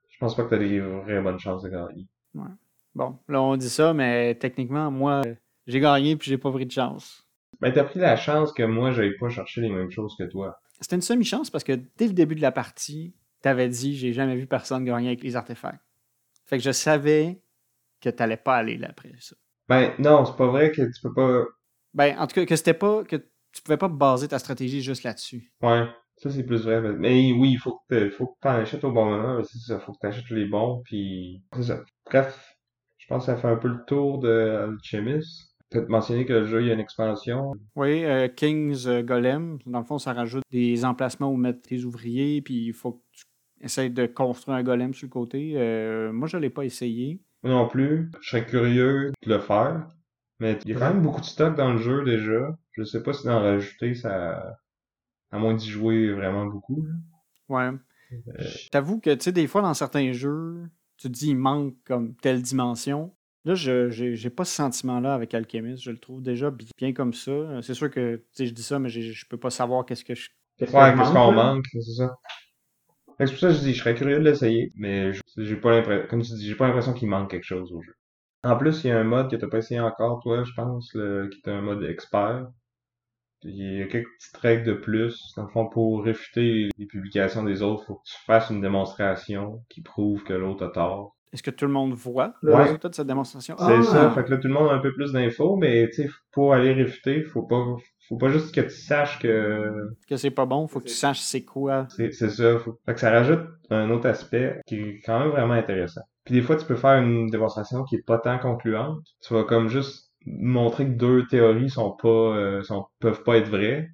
je 0.09 0.17
pense 0.19 0.35
pas 0.35 0.43
que 0.43 0.49
t'as 0.49 0.57
des 0.57 0.81
vraies 0.81 1.21
bonnes 1.21 1.39
chances 1.39 1.63
de 1.63 1.69
gagner. 1.69 2.07
Ouais. 2.33 2.51
Bon, 2.95 3.17
là, 3.27 3.41
on 3.41 3.57
dit 3.57 3.69
ça, 3.69 3.93
mais 3.93 4.35
techniquement, 4.35 4.91
moi, 4.91 5.21
j'ai 5.65 5.79
gagné 5.79 6.15
puis 6.15 6.29
j'ai 6.29 6.37
pas 6.37 6.51
pris 6.51 6.65
de 6.65 6.71
chance. 6.71 7.27
Ben, 7.59 7.71
t'as 7.71 7.83
pris 7.83 7.99
la 7.99 8.15
chance 8.15 8.51
que 8.51 8.63
moi, 8.63 8.91
j'avais 8.91 9.15
pas 9.19 9.29
cherché 9.29 9.61
les 9.61 9.69
mêmes 9.69 9.89
choses 9.89 10.15
que 10.17 10.25
toi. 10.25 10.59
C'était 10.79 10.95
une 10.95 11.01
semi-chance 11.01 11.49
parce 11.49 11.63
que 11.63 11.73
dès 11.97 12.07
le 12.07 12.13
début 12.13 12.35
de 12.35 12.41
la 12.41 12.51
partie, 12.51 13.15
t'avais 13.41 13.69
dit 13.69 13.95
j'ai 13.95 14.13
jamais 14.13 14.35
vu 14.35 14.47
personne 14.47 14.83
gagner 14.83 15.07
avec 15.07 15.23
les 15.23 15.35
artefacts. 15.35 15.83
Fait 16.45 16.57
que 16.57 16.63
je 16.63 16.71
savais 16.71 17.41
que 18.01 18.09
t'allais 18.09 18.37
pas 18.37 18.55
aller 18.55 18.77
là 18.77 18.87
après 18.89 19.11
ça. 19.19 19.35
Ben 19.69 19.93
non, 19.99 20.25
c'est 20.25 20.35
pas 20.35 20.47
vrai 20.47 20.71
que 20.71 20.81
tu 20.81 21.01
peux 21.01 21.13
pas. 21.13 21.45
Ben 21.93 22.17
en 22.19 22.27
tout 22.27 22.35
cas 22.35 22.45
que 22.45 22.55
c'était 22.55 22.73
pas 22.73 23.03
que 23.03 23.15
tu 23.15 23.61
pouvais 23.61 23.77
pas 23.77 23.87
baser 23.87 24.27
ta 24.27 24.39
stratégie 24.39 24.81
juste 24.81 25.03
là-dessus. 25.03 25.53
Ouais, 25.61 25.85
ça 26.17 26.29
c'est 26.29 26.43
plus 26.43 26.63
vrai. 26.63 26.81
Mais 26.81 27.31
oui, 27.31 27.51
il 27.51 27.59
faut 27.59 27.79
que 27.89 28.09
t'en 28.41 28.49
achètes 28.49 28.83
au 28.83 28.91
bon 28.91 29.05
moment. 29.05 29.41
C'est 29.43 29.59
ça, 29.59 29.79
faut 29.79 29.93
que 29.93 29.99
t'achètes 29.99 30.29
les 30.31 30.45
bons 30.45 30.81
puis 30.83 31.43
c'est 31.55 31.63
ça. 31.63 31.81
Bref, 32.05 32.52
je 33.03 33.07
pense 33.09 33.25
que 33.25 33.33
ça 33.33 33.37
fait 33.37 33.49
un 33.49 33.57
peu 33.57 33.67
le 33.67 33.83
tour 33.85 34.19
de 34.19 34.69
Alchemist. 34.69 35.53
Peut-être 35.69 35.89
mentionner 35.89 36.25
que 36.25 36.31
le 36.31 36.45
jeu, 36.45 36.61
il 36.61 36.67
y 36.67 36.71
a 36.71 36.73
une 36.73 36.79
expansion. 36.79 37.51
Oui, 37.75 38.05
euh, 38.05 38.29
King's 38.29 38.87
euh, 38.87 39.01
Golem. 39.01 39.57
Dans 39.65 39.79
le 39.79 39.85
fond, 39.85 39.97
ça 39.97 40.13
rajoute 40.13 40.43
des 40.51 40.85
emplacements 40.85 41.29
où 41.29 41.35
mettre 41.35 41.61
tes 41.63 41.83
ouvriers, 41.83 42.41
puis 42.41 42.67
il 42.67 42.73
faut 42.73 42.93
que 42.93 43.01
tu 43.11 43.25
essayes 43.59 43.89
de 43.89 44.05
construire 44.05 44.57
un 44.57 44.63
golem 44.63 44.93
sur 44.93 45.07
le 45.07 45.11
côté. 45.11 45.53
Euh, 45.57 46.13
moi, 46.13 46.29
je 46.29 46.37
ne 46.37 46.43
l'ai 46.43 46.49
pas 46.49 46.63
essayé. 46.63 47.21
Moi 47.41 47.51
non 47.51 47.67
plus. 47.67 48.09
Je 48.21 48.29
serais 48.29 48.45
curieux 48.45 49.11
de 49.25 49.33
le 49.33 49.39
faire. 49.39 49.85
Mais 50.39 50.57
il 50.63 50.71
y 50.71 50.75
a 50.75 50.79
quand 50.79 50.93
même 50.93 51.01
beaucoup 51.01 51.21
de 51.21 51.25
stock 51.25 51.57
dans 51.57 51.73
le 51.73 51.79
jeu 51.79 52.05
déjà. 52.05 52.57
Je 52.71 52.83
sais 52.83 53.03
pas 53.03 53.11
si 53.11 53.25
d'en 53.25 53.41
rajouter, 53.41 53.95
ça. 53.95 54.57
À 55.31 55.39
moins 55.39 55.55
d'y 55.55 55.69
jouer 55.69 56.13
vraiment 56.13 56.45
beaucoup. 56.45 56.85
Là. 56.85 56.93
Ouais. 57.49 57.77
Je 58.39 58.69
t'avoue 58.69 59.01
que, 59.01 59.13
tu 59.13 59.23
sais, 59.23 59.31
des 59.33 59.47
fois, 59.47 59.61
dans 59.61 59.73
certains 59.73 60.13
jeux, 60.13 60.69
tu 61.03 61.11
te 61.11 61.17
dis, 61.17 61.29
il 61.31 61.37
manque 61.37 61.75
comme 61.85 62.15
telle 62.15 62.41
dimension. 62.41 63.13
Là, 63.43 63.55
je 63.55 63.89
j'ai 63.89 64.29
pas 64.29 64.45
ce 64.45 64.55
sentiment-là 64.55 65.13
avec 65.13 65.33
Alchemist. 65.33 65.83
Je 65.83 65.91
le 65.91 65.97
trouve 65.97 66.21
déjà 66.21 66.49
bien 66.77 66.93
comme 66.93 67.13
ça. 67.13 67.61
C'est 67.61 67.73
sûr 67.73 67.91
que, 67.91 68.23
je 68.39 68.49
dis 68.49 68.63
ça, 68.63 68.79
mais 68.79 68.87
je 68.89 69.27
peux 69.27 69.37
pas 69.37 69.49
savoir 69.49 69.85
qu'est-ce 69.85 70.05
que 70.05 70.15
je. 70.15 70.29
Qu'est-ce 70.57 70.71
qu'on 70.71 71.31
manque, 71.33 71.65
c'est 71.73 71.81
ça. 71.81 72.15
C'est 73.19 73.25
pour 73.25 73.37
ça 73.37 73.47
que 73.49 73.53
je 73.53 73.59
dis, 73.59 73.73
je 73.73 73.79
serais 73.79 73.95
curieux 73.95 74.19
de 74.19 74.23
l'essayer, 74.23 74.71
mais 74.75 75.11
j'ai 75.37 75.55
pas 75.57 75.71
l'impression, 75.71 76.07
comme 76.09 76.21
tu 76.21 76.33
dis, 76.35 76.47
j'ai 76.47 76.55
pas 76.55 76.67
l'impression 76.67 76.93
qu'il 76.93 77.09
manque 77.09 77.29
quelque 77.29 77.43
chose 77.43 77.71
au 77.73 77.81
jeu. 77.81 77.93
En 78.43 78.55
plus, 78.55 78.83
il 78.83 78.87
y 78.87 78.91
a 78.91 78.99
un 78.99 79.03
mode 79.03 79.29
que 79.29 79.35
t'as 79.35 79.47
pas 79.47 79.57
essayé 79.57 79.79
encore, 79.79 80.21
toi, 80.21 80.43
je 80.43 80.53
pense, 80.53 80.91
qui 80.91 80.97
est 80.97 81.51
un 81.51 81.61
mode 81.61 81.83
expert. 81.83 82.47
Il 83.45 83.79
y 83.79 83.81
a 83.81 83.87
quelques 83.87 84.09
petites 84.19 84.37
règles 84.37 84.65
de 84.65 84.73
plus. 84.73 85.33
Dans 85.35 85.43
le 85.43 85.49
fond, 85.49 85.67
pour 85.67 86.03
réfuter 86.03 86.69
les 86.77 86.85
publications 86.85 87.43
des 87.43 87.61
autres, 87.61 87.85
faut 87.85 87.95
que 87.95 88.05
tu 88.05 88.17
fasses 88.25 88.49
une 88.49 88.61
démonstration 88.61 89.63
qui 89.69 89.81
prouve 89.81 90.23
que 90.23 90.33
l'autre 90.33 90.65
a 90.65 90.69
tort. 90.69 91.15
Est-ce 91.33 91.41
que 91.41 91.51
tout 91.51 91.65
le 91.65 91.71
monde 91.71 91.93
voit 91.93 92.35
le 92.43 92.53
résultat 92.53 92.89
de 92.89 92.95
cette 92.95 93.07
démonstration? 93.07 93.55
C'est 93.57 93.81
ça. 93.81 94.11
Ah! 94.11 94.11
Fait 94.11 94.23
que 94.23 94.29
là, 94.29 94.37
tout 94.37 94.47
le 94.47 94.53
monde 94.53 94.69
a 94.69 94.73
un 94.73 94.79
peu 94.79 94.93
plus 94.93 95.13
d'infos, 95.13 95.55
mais 95.55 95.89
tu 95.89 96.03
sais, 96.03 96.09
pour 96.31 96.53
aller 96.53 96.73
réfuter, 96.73 97.23
faut 97.23 97.41
pas, 97.41 97.65
faut 98.07 98.17
pas 98.17 98.29
juste 98.29 98.53
que 98.53 98.61
tu 98.61 98.69
saches 98.69 99.17
que. 99.17 99.73
Que 100.07 100.15
c'est 100.15 100.29
pas 100.29 100.45
bon, 100.45 100.67
faut 100.67 100.79
que 100.79 100.85
tu 100.85 100.93
saches 100.93 101.19
c'est 101.19 101.43
quoi. 101.43 101.87
C'est 101.89 102.11
ça. 102.11 102.59
Faut... 102.59 102.77
Fait 102.85 102.93
que 102.93 102.99
ça 102.99 103.09
rajoute 103.09 103.47
un 103.71 103.89
autre 103.89 104.07
aspect 104.07 104.61
qui 104.67 104.75
est 104.75 105.01
quand 105.03 105.19
même 105.19 105.29
vraiment 105.29 105.55
intéressant. 105.55 106.01
Puis 106.23 106.35
des 106.35 106.41
fois, 106.41 106.55
tu 106.55 106.65
peux 106.65 106.75
faire 106.75 107.01
une 107.01 107.27
démonstration 107.27 107.83
qui 107.83 107.95
est 107.95 108.05
pas 108.05 108.19
tant 108.19 108.37
concluante. 108.37 108.99
Tu 109.21 109.33
vas 109.33 109.43
comme 109.43 109.69
juste 109.69 110.12
montrer 110.25 110.85
que 110.85 110.91
deux 110.91 111.25
théories 111.27 111.69
sont 111.69 111.91
pas, 111.91 112.07
euh, 112.07 112.63
sont, 112.63 112.85
peuvent 112.99 113.23
pas 113.23 113.37
être 113.37 113.49
vraies, 113.49 113.89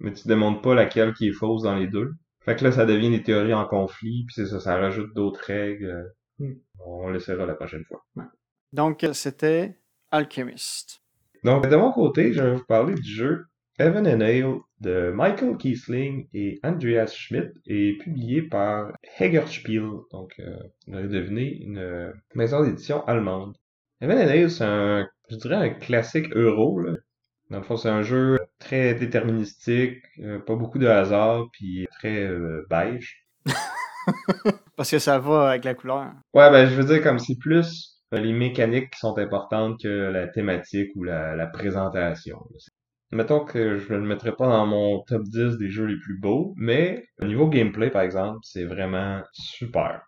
mais 0.00 0.12
tu 0.12 0.28
démontres 0.28 0.60
pas 0.60 0.74
laquelle 0.74 1.12
qui 1.14 1.28
est 1.28 1.32
fausse 1.32 1.62
dans 1.62 1.76
les 1.76 1.86
deux. 1.86 2.12
Fait 2.44 2.56
que 2.56 2.64
là, 2.64 2.72
ça 2.72 2.86
devient 2.86 3.10
des 3.10 3.22
théories 3.22 3.54
en 3.54 3.66
conflit, 3.66 4.24
puis 4.26 4.34
c'est 4.34 4.46
ça, 4.46 4.60
ça 4.60 4.76
rajoute 4.76 5.14
d'autres 5.14 5.44
règles. 5.44 6.12
Hmm. 6.38 6.54
On 6.84 7.10
l'essaiera 7.10 7.46
la 7.46 7.54
prochaine 7.54 7.84
fois. 7.84 8.04
Donc, 8.72 9.06
c'était 9.12 9.76
Alchemist. 10.10 11.02
Donc, 11.44 11.68
de 11.68 11.76
mon 11.76 11.92
côté, 11.92 12.32
je 12.32 12.42
vais 12.42 12.54
vous 12.54 12.64
parler 12.64 12.94
du 12.94 13.10
jeu 13.10 13.46
Heaven 13.78 14.08
and 14.08 14.20
Ale 14.20 14.58
de 14.80 15.12
Michael 15.14 15.56
Kiesling 15.56 16.26
et 16.34 16.58
Andreas 16.64 17.12
Schmidt 17.14 17.52
et 17.66 17.96
publié 17.98 18.42
par 18.42 18.92
Hegerspiel, 19.18 19.88
donc 20.10 20.32
euh, 20.40 20.56
vous 20.88 21.06
deviné, 21.06 21.62
une 21.62 22.12
maison 22.34 22.64
d'édition 22.64 23.04
allemande. 23.06 23.56
Heaven 24.00 24.18
and 24.18 24.30
Ale, 24.30 24.50
c'est 24.50 24.64
un, 24.64 25.08
je 25.30 25.36
dirais, 25.36 25.56
un 25.56 25.70
classique 25.70 26.34
euro. 26.34 26.80
Là. 26.80 26.92
Dans 27.50 27.58
le 27.58 27.64
fond, 27.64 27.76
c'est 27.76 27.88
un 27.88 28.02
jeu 28.02 28.38
très 28.58 28.94
déterministique, 28.94 30.02
euh, 30.20 30.38
pas 30.38 30.54
beaucoup 30.54 30.78
de 30.78 30.86
hasard, 30.86 31.46
puis 31.52 31.86
très 31.98 32.24
euh, 32.24 32.66
beige. 32.68 33.26
Parce 34.76 34.90
que 34.90 34.98
ça 34.98 35.18
va 35.18 35.50
avec 35.50 35.64
la 35.64 35.74
couleur. 35.74 36.12
Ouais, 36.34 36.50
ben 36.50 36.66
je 36.66 36.74
veux 36.74 36.84
dire 36.84 37.02
comme 37.02 37.18
c'est 37.18 37.38
plus 37.38 37.98
euh, 38.14 38.20
les 38.20 38.32
mécaniques 38.32 38.90
qui 38.90 39.00
sont 39.00 39.18
importantes 39.18 39.80
que 39.82 39.88
la 39.88 40.28
thématique 40.28 40.90
ou 40.94 41.04
la, 41.04 41.46
présentation. 41.46 42.38
Mettons 43.12 43.44
que 43.44 43.78
je 43.78 43.92
ne 43.92 43.98
le 43.98 44.06
mettrais 44.06 44.34
pas 44.34 44.46
dans 44.48 44.66
mon 44.66 45.02
top 45.04 45.22
10 45.24 45.56
des 45.58 45.70
jeux 45.70 45.86
les 45.86 45.98
plus 45.98 46.18
beaux, 46.18 46.54
mais 46.56 47.08
au 47.20 47.24
niveau 47.24 47.48
gameplay, 47.48 47.90
par 47.90 48.02
exemple, 48.02 48.38
c'est 48.42 48.64
vraiment 48.64 49.22
super. 49.32 50.02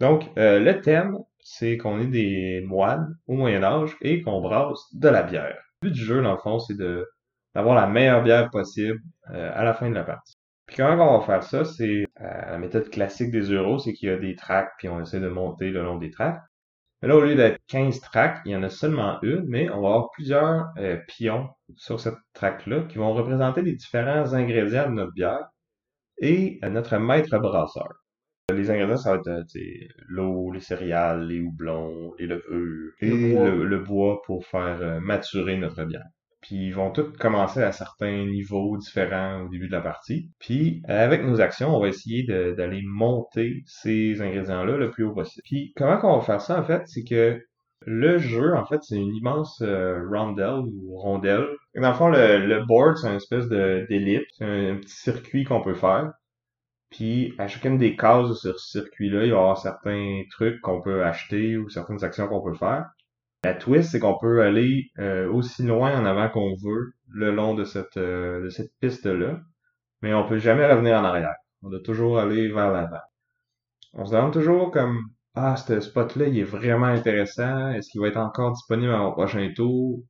Donc, 0.00 0.30
euh, 0.38 0.58
le 0.58 0.80
thème, 0.80 1.18
c'est 1.52 1.76
qu'on 1.78 1.98
est 1.98 2.06
des 2.06 2.60
moines 2.64 3.18
au 3.26 3.34
Moyen 3.34 3.64
Âge 3.64 3.96
et 4.02 4.22
qu'on 4.22 4.40
brasse 4.40 4.86
de 4.94 5.08
la 5.08 5.24
bière. 5.24 5.58
Le 5.82 5.88
but 5.88 5.94
du 5.94 6.04
jeu, 6.04 6.22
dans 6.22 6.32
le 6.32 6.38
fond, 6.38 6.60
c'est 6.60 6.76
d'avoir 7.54 7.74
la 7.74 7.88
meilleure 7.88 8.22
bière 8.22 8.50
possible 8.50 9.00
euh, 9.30 9.50
à 9.52 9.64
la 9.64 9.74
fin 9.74 9.90
de 9.90 9.94
la 9.94 10.04
partie. 10.04 10.34
Puis 10.66 10.76
comment 10.76 11.16
on 11.16 11.18
va 11.18 11.26
faire 11.26 11.42
ça, 11.42 11.64
c'est 11.64 12.06
euh, 12.20 12.50
la 12.52 12.58
méthode 12.58 12.88
classique 12.90 13.32
des 13.32 13.50
euros, 13.50 13.80
c'est 13.80 13.92
qu'il 13.94 14.08
y 14.08 14.12
a 14.12 14.16
des 14.16 14.36
tracks, 14.36 14.70
puis 14.78 14.88
on 14.88 15.00
essaie 15.00 15.18
de 15.18 15.28
monter 15.28 15.70
le 15.70 15.82
long 15.82 15.98
des 15.98 16.12
tracks. 16.12 16.40
Mais 17.02 17.08
là, 17.08 17.16
au 17.16 17.20
lieu 17.20 17.34
d'être 17.34 17.58
15 17.66 18.00
tracks, 18.00 18.38
il 18.44 18.52
y 18.52 18.56
en 18.56 18.62
a 18.62 18.70
seulement 18.70 19.20
une, 19.22 19.44
mais 19.48 19.68
on 19.70 19.80
va 19.80 19.88
avoir 19.88 20.10
plusieurs 20.12 20.68
euh, 20.78 20.98
pions 21.08 21.48
sur 21.74 21.98
cette 21.98 22.18
track-là 22.32 22.82
qui 22.82 22.98
vont 22.98 23.12
représenter 23.12 23.62
les 23.62 23.74
différents 23.74 24.34
ingrédients 24.34 24.88
de 24.88 24.94
notre 24.94 25.12
bière 25.14 25.48
et 26.18 26.60
notre 26.62 26.96
maître 26.98 27.36
brasseur. 27.38 27.99
Les 28.52 28.70
ingrédients, 28.70 28.96
ça 28.96 29.16
va 29.16 29.18
être 29.18 29.52
l'eau, 30.08 30.50
les 30.52 30.60
céréales, 30.60 31.26
les 31.26 31.40
houblons, 31.40 32.14
les 32.18 32.26
levures 32.26 32.92
et 33.00 33.10
le 33.10 33.78
bois 33.78 34.22
pour 34.26 34.46
faire 34.46 35.00
maturer 35.00 35.56
notre 35.56 35.84
bière. 35.84 36.06
Puis 36.40 36.68
ils 36.68 36.74
vont 36.74 36.90
tous 36.90 37.12
commencer 37.18 37.62
à 37.62 37.72
certains 37.72 38.24
niveaux 38.24 38.76
différents 38.78 39.42
au 39.42 39.48
début 39.48 39.66
de 39.66 39.72
la 39.72 39.82
partie. 39.82 40.30
Puis 40.38 40.82
avec 40.86 41.22
nos 41.22 41.40
actions, 41.40 41.74
on 41.74 41.80
va 41.80 41.88
essayer 41.88 42.24
d'aller 42.24 42.82
monter 42.84 43.62
ces 43.66 44.20
ingrédients-là 44.22 44.76
le 44.76 44.90
plus 44.90 45.04
haut 45.04 45.14
possible. 45.14 45.42
Puis 45.44 45.72
comment 45.76 45.98
qu'on 45.98 46.16
va 46.16 46.22
faire 46.22 46.40
ça 46.40 46.58
en 46.58 46.64
fait, 46.64 46.82
c'est 46.86 47.04
que 47.04 47.40
Le 47.86 48.18
jeu, 48.18 48.54
en 48.54 48.64
fait, 48.66 48.82
c'est 48.82 48.96
une 48.96 49.14
immense 49.14 49.62
euh, 49.62 50.06
rondelle 50.10 50.64
ou 50.66 50.98
rondelle. 50.98 51.46
Et 51.74 51.80
dans 51.80 51.88
le 51.88 51.94
fond, 51.94 52.08
le, 52.10 52.46
le 52.46 52.64
board, 52.66 52.98
c'est 52.98 53.08
une 53.08 53.16
espèce 53.16 53.48
de 53.48 53.86
d'ellipse, 53.88 54.26
c'est 54.36 54.44
un, 54.44 54.76
petit 54.76 54.94
circuit 54.94 55.44
qu'on 55.44 55.62
peut 55.62 55.74
faire. 55.74 56.12
Puis 56.90 57.34
à 57.38 57.48
chacune 57.48 57.78
des 57.78 57.96
cases 57.96 58.28
de 58.28 58.34
ce 58.34 58.52
circuit-là, 58.58 59.24
il 59.24 59.28
y 59.28 59.32
avoir 59.32 59.58
certains 59.58 60.22
trucs 60.30 60.60
qu'on 60.60 60.80
peut 60.82 61.04
acheter 61.04 61.56
ou 61.56 61.68
certaines 61.68 62.04
actions 62.04 62.28
qu'on 62.28 62.42
peut 62.42 62.54
faire. 62.54 62.86
La 63.44 63.54
twist, 63.54 63.90
c'est 63.90 64.00
qu'on 64.00 64.18
peut 64.18 64.42
aller 64.42 64.86
euh, 64.98 65.30
aussi 65.30 65.62
loin 65.62 65.98
en 65.98 66.04
avant 66.06 66.28
qu'on 66.30 66.54
veut 66.56 66.92
le 67.08 67.32
long 67.32 67.54
de 67.54 67.64
cette, 67.64 67.96
euh, 67.96 68.42
de 68.44 68.48
cette 68.50 68.72
piste-là, 68.80 69.40
mais 70.02 70.14
on 70.14 70.26
peut 70.28 70.38
jamais 70.38 70.66
revenir 70.70 70.98
en 70.98 71.04
arrière. 71.04 71.36
On 71.62 71.70
doit 71.70 71.80
toujours 71.82 72.18
aller 72.18 72.48
vers 72.48 72.72
l'avant. 72.72 73.00
On 73.94 74.04
se 74.04 74.12
demande 74.12 74.32
toujours 74.32 74.70
comme 74.72 74.98
Ah, 75.34 75.56
ce 75.56 75.80
spot-là, 75.80 76.26
il 76.26 76.38
est 76.38 76.44
vraiment 76.44 76.86
intéressant. 76.86 77.70
Est-ce 77.70 77.88
qu'il 77.90 78.00
va 78.00 78.08
être 78.08 78.16
encore 78.16 78.52
disponible 78.52 78.92
à 78.92 78.98
mon 78.98 79.12
prochain 79.12 79.52
tour? 79.54 80.02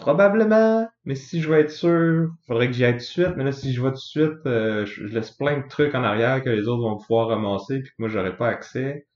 Probablement, 0.00 0.88
mais 1.04 1.14
si 1.14 1.42
je 1.42 1.48
veux 1.48 1.58
être 1.58 1.70
sûr, 1.70 2.30
faudrait 2.46 2.68
que 2.68 2.72
j'y 2.72 2.84
aille 2.84 2.94
tout 2.94 2.98
de 2.98 3.02
suite. 3.02 3.36
Mais 3.36 3.44
là, 3.44 3.52
si 3.52 3.72
je 3.72 3.82
vais 3.82 3.90
tout 3.90 3.96
de 3.96 3.98
suite, 3.98 4.46
euh, 4.46 4.86
je, 4.86 5.04
laisse 5.04 5.30
plein 5.30 5.58
de 5.58 5.68
trucs 5.68 5.94
en 5.94 6.02
arrière 6.02 6.42
que 6.42 6.48
les 6.48 6.68
autres 6.68 6.82
vont 6.82 6.96
pouvoir 6.96 7.28
ramasser 7.28 7.80
puis 7.80 7.90
que 7.90 7.96
moi, 7.98 8.08
j'aurai 8.08 8.36
pas 8.36 8.48
accès. 8.48 9.06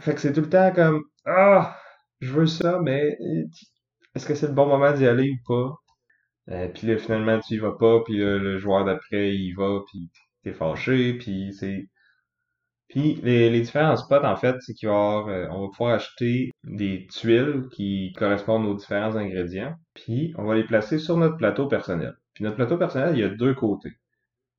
Fait 0.00 0.14
que 0.14 0.20
c'est 0.20 0.32
tout 0.32 0.42
le 0.42 0.48
temps 0.48 0.72
comme 0.72 1.02
Ah, 1.26 1.76
je 2.20 2.32
veux 2.32 2.46
ça, 2.46 2.80
mais 2.82 3.18
est-ce 4.14 4.26
que 4.26 4.34
c'est 4.34 4.46
le 4.46 4.54
bon 4.54 4.66
moment 4.66 4.92
d'y 4.92 5.06
aller 5.06 5.30
ou 5.30 5.36
pas? 5.46 5.74
Euh, 6.54 6.68
puis 6.68 6.86
là, 6.86 6.96
finalement, 6.98 7.40
tu 7.40 7.54
y 7.54 7.58
vas 7.58 7.72
pas, 7.72 8.00
puis 8.04 8.18
le 8.18 8.58
joueur 8.58 8.84
d'après, 8.84 9.34
il 9.34 9.50
y 9.50 9.52
va, 9.52 9.80
puis 9.88 10.10
t'es 10.44 10.52
fâché, 10.52 11.14
puis 11.14 11.52
c'est... 11.58 11.88
Puis 12.90 13.20
les, 13.22 13.50
les, 13.50 13.60
différents 13.60 13.96
spots, 13.96 14.24
en 14.24 14.36
fait, 14.36 14.56
c'est 14.60 14.74
avoir, 14.84 15.28
euh, 15.28 15.46
va 15.46 15.68
pouvoir 15.72 15.94
acheter 15.94 16.50
des 16.64 17.06
tuiles 17.06 17.68
qui 17.72 18.12
correspondent 18.18 18.66
aux 18.66 18.74
différents 18.74 19.14
ingrédients, 19.14 19.76
puis 19.94 20.34
on 20.36 20.44
va 20.44 20.56
les 20.56 20.64
placer 20.64 20.98
sur 20.98 21.16
notre 21.16 21.36
plateau 21.36 21.68
personnel. 21.68 22.14
Puis 22.34 22.42
notre 22.42 22.56
plateau 22.56 22.76
personnel, 22.78 23.14
il 23.14 23.20
y 23.20 23.24
a 23.24 23.28
deux 23.28 23.54
côtés. 23.54 23.92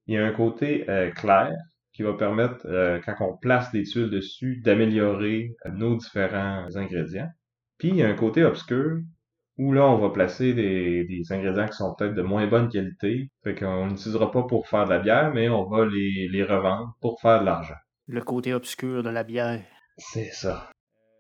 Il 0.07 0.15
y 0.15 0.17
a 0.17 0.25
un 0.25 0.32
côté 0.32 0.89
euh, 0.89 1.11
clair 1.11 1.51
qui 1.93 2.03
va 2.03 2.13
permettre, 2.13 2.65
quand 3.05 3.15
on 3.19 3.36
place 3.36 3.69
des 3.73 3.84
tuiles 3.84 4.09
dessus, 4.09 4.61
d'améliorer 4.63 5.53
nos 5.73 5.97
différents 5.97 6.65
ingrédients. 6.77 7.29
Puis 7.79 7.89
il 7.89 7.97
y 7.97 8.03
a 8.03 8.07
un 8.07 8.15
côté 8.15 8.45
obscur 8.45 8.99
où 9.57 9.73
là, 9.73 9.86
on 9.86 9.97
va 9.97 10.09
placer 10.09 10.53
des, 10.53 11.03
des 11.03 11.34
ingrédients 11.34 11.67
qui 11.67 11.75
sont 11.75 11.93
peut-être 11.95 12.15
de 12.15 12.21
moins 12.21 12.47
bonne 12.47 12.69
qualité. 12.69 13.29
Fait 13.43 13.55
qu'on 13.55 13.88
n'utilisera 13.88 14.32
pas 14.32 14.43
pour 14.43 14.69
faire 14.69 14.86
de 14.86 14.91
la 14.91 14.99
bière, 14.99 15.34
mais 15.34 15.49
on 15.49 15.67
va 15.67 15.86
les, 15.86 16.29
les 16.29 16.43
revendre 16.43 16.95
pour 17.01 17.19
faire 17.19 17.41
de 17.41 17.45
l'argent. 17.45 17.75
Le 18.12 18.22
côté 18.22 18.53
obscur 18.53 19.03
de 19.03 19.09
la 19.09 19.24
bière. 19.24 19.62
C'est 19.97 20.32
ça. 20.34 20.70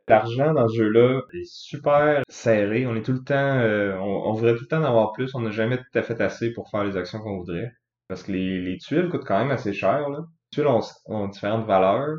L'argent 0.09 0.53
dans 0.53 0.67
ce 0.67 0.75
jeu-là 0.75 1.21
est 1.33 1.49
super 1.49 2.21
serré. 2.27 2.85
On 2.85 2.97
est 2.97 3.01
tout 3.01 3.13
le 3.13 3.23
temps, 3.23 3.59
euh, 3.59 3.95
on, 3.97 4.33
voudrait 4.33 4.55
tout 4.55 4.63
le 4.63 4.67
temps 4.67 4.81
en 4.81 4.83
avoir 4.83 5.13
plus. 5.13 5.33
On 5.33 5.39
n'a 5.39 5.51
jamais 5.51 5.77
tout 5.77 5.97
à 5.97 6.01
fait 6.01 6.19
assez 6.19 6.51
pour 6.51 6.69
faire 6.69 6.83
les 6.83 6.97
actions 6.97 7.19
qu'on 7.19 7.37
voudrait. 7.37 7.71
Parce 8.09 8.23
que 8.23 8.33
les, 8.33 8.59
les 8.59 8.77
tuiles 8.77 9.07
coûtent 9.07 9.23
quand 9.23 9.39
même 9.39 9.51
assez 9.51 9.71
cher. 9.71 10.09
Là. 10.09 10.17
Les 10.19 10.55
tuiles 10.57 10.67
ont, 10.67 10.81
ont 11.05 11.29
différentes 11.29 11.65
valeurs. 11.65 12.17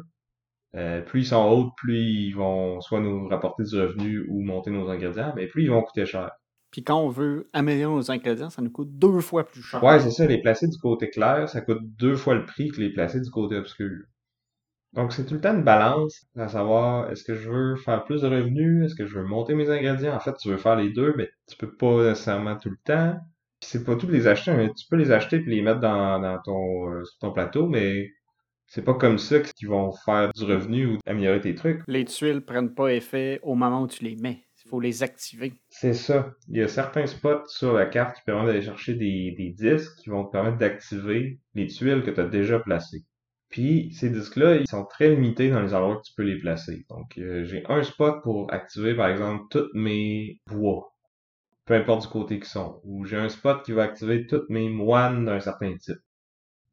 Euh, 0.74 1.02
plus 1.02 1.20
ils 1.20 1.26
sont 1.26 1.44
hauts, 1.50 1.70
plus 1.76 1.98
ils 1.98 2.32
vont 2.32 2.80
soit 2.80 3.00
nous 3.00 3.28
rapporter 3.28 3.64
du 3.64 3.78
revenu 3.78 4.24
ou 4.30 4.40
monter 4.40 4.70
nos 4.70 4.88
ingrédients, 4.88 5.34
mais 5.36 5.48
plus 5.48 5.64
ils 5.64 5.70
vont 5.70 5.82
coûter 5.82 6.06
cher. 6.06 6.30
Puis 6.70 6.82
quand 6.82 6.98
on 6.98 7.10
veut 7.10 7.46
améliorer 7.52 7.94
nos 7.94 8.10
ingrédients, 8.10 8.48
ça 8.48 8.62
nous 8.62 8.70
coûte 8.70 8.96
deux 8.96 9.20
fois 9.20 9.44
plus 9.44 9.60
cher. 9.60 9.84
Ouais, 9.84 10.00
c'est 10.00 10.10
ça. 10.10 10.24
Les 10.24 10.40
placer 10.40 10.66
du 10.66 10.78
côté 10.78 11.10
clair, 11.10 11.46
ça 11.50 11.60
coûte 11.60 11.82
deux 11.98 12.16
fois 12.16 12.34
le 12.34 12.46
prix 12.46 12.70
que 12.70 12.80
les 12.80 12.90
placer 12.90 13.20
du 13.20 13.28
côté 13.28 13.56
obscur. 13.56 13.98
Donc 14.92 15.12
c'est 15.12 15.24
tout 15.24 15.34
le 15.34 15.40
temps 15.40 15.54
une 15.54 15.64
balance, 15.64 16.26
à 16.36 16.48
savoir 16.48 17.10
est-ce 17.10 17.24
que 17.24 17.34
je 17.34 17.48
veux 17.50 17.76
faire 17.76 18.04
plus 18.04 18.22
de 18.22 18.28
revenus, 18.28 18.84
est-ce 18.84 18.94
que 18.94 19.06
je 19.06 19.18
veux 19.18 19.24
monter 19.24 19.54
mes 19.54 19.70
ingrédients? 19.70 20.14
En 20.14 20.20
fait, 20.20 20.34
tu 20.36 20.48
veux 20.48 20.58
faire 20.58 20.76
les 20.76 20.90
deux, 20.90 21.14
mais 21.16 21.30
tu 21.48 21.56
peux 21.56 21.74
pas 21.74 22.10
nécessairement 22.10 22.56
tout 22.56 22.70
le 22.70 22.78
temps. 22.84 23.16
Puis 23.60 23.70
c'est 23.70 23.84
pas 23.84 23.96
tout 23.96 24.08
les 24.08 24.26
acheter, 24.26 24.52
mais 24.52 24.68
tu 24.74 24.86
peux 24.90 24.96
les 24.96 25.10
acheter 25.10 25.40
puis 25.40 25.54
les 25.54 25.62
mettre 25.62 25.80
dans, 25.80 26.20
dans 26.20 26.38
ton, 26.42 26.90
euh, 26.90 27.04
sur 27.04 27.18
ton 27.20 27.32
plateau, 27.32 27.68
mais 27.68 28.10
c'est 28.66 28.84
pas 28.84 28.94
comme 28.94 29.18
ça 29.18 29.40
qu'ils 29.40 29.68
vont 29.68 29.92
faire 29.92 30.30
du 30.34 30.44
revenu 30.44 30.86
ou 30.86 30.98
améliorer 31.06 31.40
tes 31.40 31.54
trucs. 31.54 31.82
Les 31.86 32.04
tuiles 32.04 32.42
prennent 32.42 32.74
pas 32.74 32.92
effet 32.92 33.38
au 33.42 33.54
moment 33.54 33.82
où 33.82 33.86
tu 33.86 34.04
les 34.04 34.16
mets. 34.16 34.44
Il 34.64 34.68
faut 34.68 34.80
les 34.80 35.02
activer. 35.02 35.52
C'est 35.68 35.92
ça. 35.92 36.32
Il 36.48 36.56
y 36.56 36.62
a 36.62 36.68
certains 36.68 37.06
spots 37.06 37.46
sur 37.46 37.72
la 37.72 37.86
carte 37.86 38.16
qui 38.16 38.22
permettent 38.24 38.46
d'aller 38.46 38.62
chercher 38.62 38.94
des, 38.94 39.34
des 39.36 39.50
disques 39.50 39.94
qui 39.98 40.10
vont 40.10 40.24
te 40.24 40.32
permettre 40.32 40.58
d'activer 40.58 41.38
les 41.54 41.66
tuiles 41.66 42.02
que 42.02 42.10
tu 42.10 42.20
as 42.20 42.26
déjà 42.26 42.60
placées. 42.60 43.04
Puis 43.52 43.92
ces 43.92 44.10
disques-là, 44.10 44.56
ils 44.56 44.66
sont 44.66 44.84
très 44.84 45.10
limités 45.10 45.50
dans 45.50 45.62
les 45.62 45.74
endroits 45.74 45.98
que 45.98 46.08
tu 46.08 46.14
peux 46.16 46.24
les 46.24 46.38
placer. 46.38 46.84
Donc 46.90 47.16
euh, 47.18 47.44
j'ai 47.44 47.64
un 47.68 47.84
spot 47.84 48.20
pour 48.24 48.52
activer 48.52 48.96
par 48.96 49.08
exemple 49.08 49.44
toutes 49.50 49.72
mes 49.74 50.40
bois, 50.48 50.92
peu 51.66 51.74
importe 51.74 52.02
du 52.02 52.08
côté 52.08 52.40
qu'ils 52.40 52.48
sont. 52.48 52.80
Ou 52.82 53.04
j'ai 53.04 53.18
un 53.18 53.28
spot 53.28 53.62
qui 53.64 53.70
va 53.70 53.84
activer 53.84 54.26
toutes 54.26 54.50
mes 54.50 54.68
moines 54.68 55.24
d'un 55.24 55.38
certain 55.38 55.76
type 55.76 56.00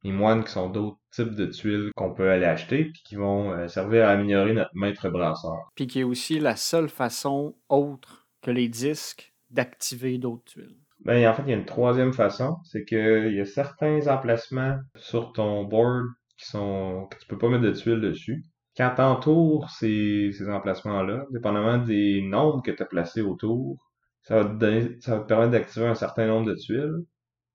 les 0.03 0.11
moines 0.11 0.43
qui 0.43 0.51
sont 0.51 0.69
d'autres 0.69 0.99
types 1.11 1.35
de 1.35 1.45
tuiles 1.45 1.91
qu'on 1.95 2.13
peut 2.13 2.29
aller 2.29 2.45
acheter 2.45 2.85
puis 2.85 3.01
qui 3.03 3.15
vont 3.15 3.51
euh, 3.51 3.67
servir 3.67 4.07
à 4.07 4.11
améliorer 4.11 4.53
notre 4.53 4.71
maître 4.73 5.09
brasseur. 5.09 5.71
Puis 5.75 5.87
qui 5.87 6.01
est 6.01 6.03
aussi 6.03 6.39
la 6.39 6.55
seule 6.55 6.89
façon 6.89 7.55
autre 7.67 8.27
que 8.41 8.51
les 8.51 8.69
disques 8.69 9.33
d'activer 9.49 10.17
d'autres 10.17 10.45
tuiles. 10.45 10.77
Ben, 11.03 11.27
en 11.29 11.33
fait, 11.33 11.43
il 11.43 11.49
y 11.49 11.53
a 11.53 11.57
une 11.57 11.65
troisième 11.65 12.13
façon, 12.13 12.57
c'est 12.65 12.83
qu'il 12.85 13.33
y 13.33 13.39
a 13.39 13.45
certains 13.45 14.07
emplacements 14.07 14.79
sur 14.95 15.31
ton 15.31 15.63
board 15.63 16.05
qui 16.39 16.45
sont 16.45 17.07
que 17.11 17.17
tu 17.17 17.27
peux 17.27 17.37
pas 17.37 17.49
mettre 17.49 17.63
de 17.63 17.71
tuiles 17.71 18.01
dessus. 18.01 18.45
Quand 18.77 18.93
tu 18.95 19.01
entoures 19.01 19.69
ces, 19.69 20.31
ces 20.31 20.49
emplacements-là, 20.49 21.25
dépendamment 21.31 21.79
des 21.79 22.21
nombres 22.21 22.63
que 22.63 22.71
tu 22.71 22.81
as 22.81 22.85
placés 22.85 23.21
autour, 23.21 23.77
ça 24.21 24.41
va 24.41 24.45
te 24.45 24.53
donner, 24.53 24.97
ça 25.01 25.17
va 25.17 25.23
te 25.23 25.27
permettre 25.27 25.51
d'activer 25.51 25.87
un 25.87 25.95
certain 25.95 26.27
nombre 26.27 26.47
de 26.47 26.55
tuiles. 26.55 27.05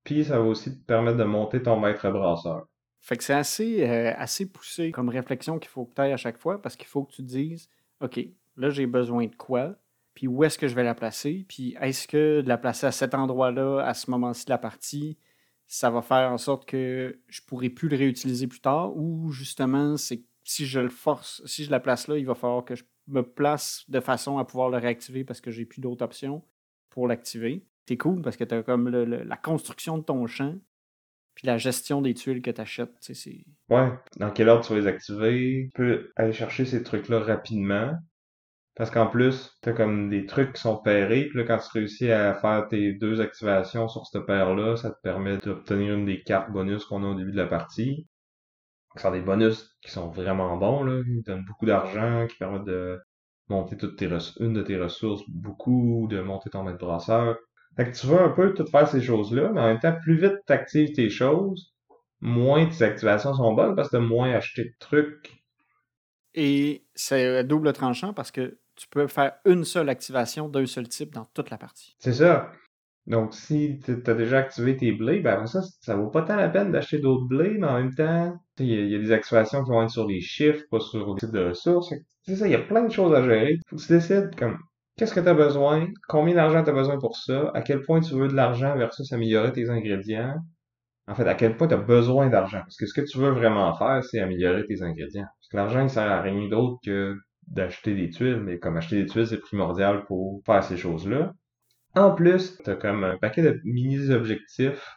Puis 0.04 0.24
ça 0.24 0.38
va 0.38 0.44
aussi 0.44 0.78
te 0.78 0.84
permettre 0.84 1.16
de 1.16 1.24
monter 1.24 1.62
ton 1.62 1.80
maître 1.80 2.10
brasseur. 2.10 2.66
Fait 3.00 3.16
que 3.16 3.24
c'est 3.24 3.34
assez, 3.34 3.88
euh, 3.88 4.12
assez 4.16 4.50
poussé 4.50 4.90
comme 4.90 5.08
réflexion 5.08 5.58
qu'il 5.58 5.70
faut 5.70 5.86
que 5.86 5.94
tu 5.94 6.02
ailles 6.02 6.12
à 6.12 6.18
chaque 6.18 6.38
fois 6.38 6.60
parce 6.60 6.76
qu'il 6.76 6.86
faut 6.86 7.04
que 7.04 7.12
tu 7.12 7.22
te 7.22 7.28
dises 7.28 7.68
OK, 8.00 8.20
là 8.56 8.70
j'ai 8.70 8.86
besoin 8.86 9.26
de 9.26 9.34
quoi, 9.34 9.76
puis 10.14 10.26
où 10.28 10.44
est-ce 10.44 10.58
que 10.58 10.68
je 10.68 10.74
vais 10.74 10.84
la 10.84 10.94
placer, 10.94 11.46
puis 11.48 11.76
est-ce 11.80 12.06
que 12.06 12.42
de 12.42 12.48
la 12.48 12.58
placer 12.58 12.86
à 12.86 12.92
cet 12.92 13.14
endroit-là, 13.14 13.80
à 13.80 13.94
ce 13.94 14.10
moment-ci 14.10 14.44
de 14.44 14.50
la 14.50 14.58
partie, 14.58 15.18
ça 15.66 15.90
va 15.90 16.02
faire 16.02 16.30
en 16.30 16.38
sorte 16.38 16.66
que 16.66 17.20
je 17.28 17.40
pourrai 17.46 17.70
plus 17.70 17.88
le 17.88 17.96
réutiliser 17.96 18.46
plus 18.46 18.60
tard, 18.60 18.96
ou 18.96 19.30
justement, 19.30 19.96
c'est 19.96 20.22
si 20.44 20.66
je 20.66 20.80
le 20.80 20.90
force, 20.90 21.42
si 21.46 21.64
je 21.64 21.70
la 21.70 21.80
place 21.80 22.08
là, 22.08 22.18
il 22.18 22.26
va 22.26 22.34
falloir 22.34 22.64
que 22.64 22.74
je 22.74 22.84
me 23.06 23.22
place 23.22 23.84
de 23.88 24.00
façon 24.00 24.38
à 24.38 24.44
pouvoir 24.44 24.70
le 24.70 24.78
réactiver 24.78 25.24
parce 25.24 25.40
que 25.40 25.50
j'ai 25.50 25.64
plus 25.64 25.80
d'autres 25.80 26.04
options 26.04 26.42
pour 26.90 27.08
l'activer 27.08 27.66
c'est 27.86 27.96
cool 27.96 28.22
parce 28.22 28.36
que 28.36 28.44
tu 28.44 28.54
as 28.54 28.62
comme 28.62 28.88
la 28.88 29.36
construction 29.36 29.98
de 29.98 30.02
ton 30.02 30.26
champ, 30.26 30.54
puis 31.34 31.46
la 31.46 31.58
gestion 31.58 32.00
des 32.00 32.14
tuiles 32.14 32.42
que 32.42 32.50
tu 32.50 32.60
achètes. 32.60 32.94
C'est... 33.00 33.44
Ouais, 33.68 33.92
dans 34.18 34.30
quel 34.30 34.48
ordre 34.48 34.64
tu 34.64 34.72
vas 34.72 34.80
les 34.80 34.86
activer? 34.86 35.64
Tu 35.66 35.70
peux 35.74 36.12
aller 36.16 36.32
chercher 36.32 36.64
ces 36.64 36.82
trucs-là 36.82 37.20
rapidement. 37.20 37.92
Parce 38.76 38.90
qu'en 38.90 39.06
plus, 39.06 39.56
tu 39.62 39.68
as 39.68 39.72
comme 39.72 40.10
des 40.10 40.26
trucs 40.26 40.54
qui 40.54 40.60
sont 40.60 40.76
pairés, 40.76 41.26
puis 41.26 41.38
là, 41.38 41.44
quand 41.44 41.58
tu 41.58 41.78
réussis 41.78 42.10
à 42.10 42.34
faire 42.34 42.66
tes 42.68 42.92
deux 42.92 43.20
activations 43.20 43.86
sur 43.86 44.04
cette 44.06 44.26
paire-là, 44.26 44.76
ça 44.76 44.90
te 44.90 45.00
permet 45.00 45.38
d'obtenir 45.38 45.94
une 45.94 46.06
des 46.06 46.22
cartes 46.22 46.50
bonus 46.50 46.84
qu'on 46.84 47.04
a 47.04 47.06
au 47.06 47.14
début 47.14 47.30
de 47.30 47.36
la 47.36 47.46
partie. 47.46 48.08
Ce 48.96 49.02
sont 49.02 49.12
des 49.12 49.20
bonus 49.20 49.76
qui 49.80 49.92
sont 49.92 50.08
vraiment 50.08 50.56
bons, 50.56 50.82
là. 50.82 51.02
Ils 51.06 51.22
donnent 51.22 51.44
beaucoup 51.44 51.66
d'argent, 51.66 52.26
qui 52.28 52.36
permettent 52.36 52.64
de 52.64 53.00
monter 53.48 53.76
toutes 53.76 53.96
tes 53.96 54.08
une 54.40 54.54
de 54.54 54.62
tes 54.62 54.78
ressources 54.78 55.22
beaucoup, 55.28 56.08
de 56.10 56.20
monter 56.20 56.50
ton 56.50 56.64
maître 56.64 56.78
brasseur. 56.78 57.36
Fait 57.76 57.90
que 57.90 57.96
tu 57.96 58.06
veux 58.06 58.20
un 58.20 58.30
peu 58.30 58.54
tout 58.54 58.66
faire 58.66 58.88
ces 58.88 59.02
choses-là, 59.02 59.50
mais 59.52 59.60
en 59.60 59.66
même 59.66 59.80
temps, 59.80 59.94
plus 60.02 60.16
vite 60.16 60.38
tu 60.46 60.52
actives 60.52 60.92
tes 60.92 61.10
choses, 61.10 61.74
moins 62.20 62.66
tes 62.66 62.82
activations 62.82 63.34
sont 63.34 63.52
bonnes 63.52 63.76
parce 63.76 63.90
que 63.90 63.96
tu 63.96 64.02
moins 64.02 64.32
acheté 64.32 64.64
de 64.64 64.74
trucs. 64.80 65.44
Et 66.34 66.84
c'est 66.94 67.44
double 67.44 67.72
tranchant 67.72 68.12
parce 68.12 68.30
que 68.30 68.58
tu 68.76 68.88
peux 68.88 69.06
faire 69.06 69.32
une 69.44 69.64
seule 69.64 69.88
activation 69.88 70.48
d'un 70.48 70.66
seul 70.66 70.88
type 70.88 71.12
dans 71.12 71.24
toute 71.34 71.50
la 71.50 71.58
partie. 71.58 71.96
C'est 71.98 72.12
ça. 72.12 72.50
Donc, 73.06 73.34
si 73.34 73.80
tu 73.84 74.02
as 74.06 74.14
déjà 74.14 74.38
activé 74.38 74.76
tes 74.76 74.92
blés, 74.92 75.20
ben 75.20 75.46
ça, 75.46 75.60
ça 75.80 75.94
vaut 75.94 76.08
pas 76.08 76.22
tant 76.22 76.36
la 76.36 76.48
peine 76.48 76.72
d'acheter 76.72 76.98
d'autres 76.98 77.26
blés, 77.26 77.58
mais 77.58 77.66
en 77.66 77.78
même 77.78 77.94
temps, 77.94 78.34
il 78.58 78.90
y, 78.90 78.94
a 78.94 78.98
des 78.98 79.12
activations 79.12 79.62
qui 79.62 79.70
vont 79.70 79.82
être 79.82 79.90
sur 79.90 80.06
les 80.06 80.20
chiffres, 80.20 80.62
pas 80.70 80.80
sur 80.80 81.06
les 81.06 81.20
types 81.20 81.32
de 81.32 81.48
ressources. 81.48 81.92
C'est 82.22 82.36
ça, 82.36 82.46
il 82.46 82.52
y 82.52 82.56
a 82.56 82.60
plein 82.60 82.84
de 82.84 82.92
choses 82.92 83.14
à 83.14 83.22
gérer. 83.22 83.58
Faut 83.66 83.76
que 83.76 83.82
tu 83.82 83.92
décides 83.92 84.34
comme 84.36 84.58
Qu'est-ce 84.96 85.12
que 85.12 85.20
tu 85.20 85.28
as 85.28 85.34
besoin? 85.34 85.88
Combien 86.08 86.36
d'argent 86.36 86.62
tu 86.62 86.70
as 86.70 86.72
besoin 86.72 86.98
pour 87.00 87.16
ça? 87.16 87.50
À 87.52 87.62
quel 87.62 87.82
point 87.82 88.00
tu 88.00 88.14
veux 88.14 88.28
de 88.28 88.34
l'argent 88.34 88.76
versus 88.76 89.12
améliorer 89.12 89.52
tes 89.52 89.68
ingrédients? 89.68 90.36
En 91.08 91.16
fait, 91.16 91.26
à 91.26 91.34
quel 91.34 91.56
point 91.56 91.66
tu 91.66 91.74
as 91.74 91.78
besoin 91.78 92.28
d'argent? 92.28 92.60
Parce 92.60 92.76
que 92.76 92.86
ce 92.86 92.94
que 92.94 93.00
tu 93.00 93.18
veux 93.18 93.30
vraiment 93.30 93.74
faire, 93.74 94.04
c'est 94.04 94.20
améliorer 94.20 94.64
tes 94.66 94.82
ingrédients. 94.82 95.26
Parce 95.40 95.48
que 95.50 95.56
l'argent, 95.56 95.82
il 95.82 95.90
sert 95.90 96.10
à 96.10 96.22
rien 96.22 96.48
d'autre 96.48 96.78
que 96.84 97.16
d'acheter 97.48 97.94
des 97.94 98.10
tuiles, 98.10 98.40
mais 98.40 98.58
comme 98.58 98.76
acheter 98.76 99.02
des 99.02 99.06
tuiles, 99.06 99.26
c'est 99.26 99.38
primordial 99.40 100.04
pour 100.04 100.42
faire 100.44 100.62
ces 100.62 100.76
choses-là. 100.76 101.32
En 101.94 102.12
plus, 102.12 102.58
tu 102.62 102.70
as 102.70 102.76
comme 102.76 103.04
un 103.04 103.16
paquet 103.18 103.42
de 103.42 103.60
mini-objectifs 103.64 104.88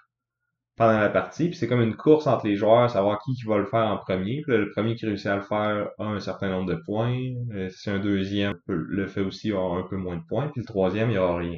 pendant 0.78 1.00
la 1.00 1.10
partie, 1.10 1.50
puis 1.50 1.58
c'est 1.58 1.68
comme 1.68 1.82
une 1.82 1.95
course 1.95 2.28
entre 2.28 2.48
les 2.48 2.56
joueurs, 2.56 2.89
savoir 2.89 3.20
qui, 3.24 3.34
qui 3.34 3.45
va 3.45 3.58
le 3.58 3.66
faire 3.66 3.88
en 3.88 3.98
premier. 3.98 4.41
Puis 4.43 4.56
le 4.56 4.70
premier 4.70 4.95
qui 4.95 5.06
réussit 5.06 5.28
à 5.28 5.36
le 5.36 5.41
faire 5.41 5.89
a 5.98 6.06
un 6.06 6.20
certain 6.20 6.50
nombre 6.50 6.70
de 6.70 6.76
points. 6.86 7.18
Euh, 7.54 7.70
si 7.70 7.89
un 7.89 8.00
deuxième 8.00 8.54
le 8.68 9.08
fait 9.08 9.22
aussi, 9.22 9.50
il 9.50 9.56
un 9.56 9.86
peu 9.89 9.98
moins 9.98 10.18
de 10.18 10.26
points. 10.28 10.50
Puis 10.50 10.62
le 10.62 10.68
troisième, 10.68 11.10
il 11.10 11.14
n'y 11.14 11.18
aura 11.18 11.38
rien. 11.38 11.58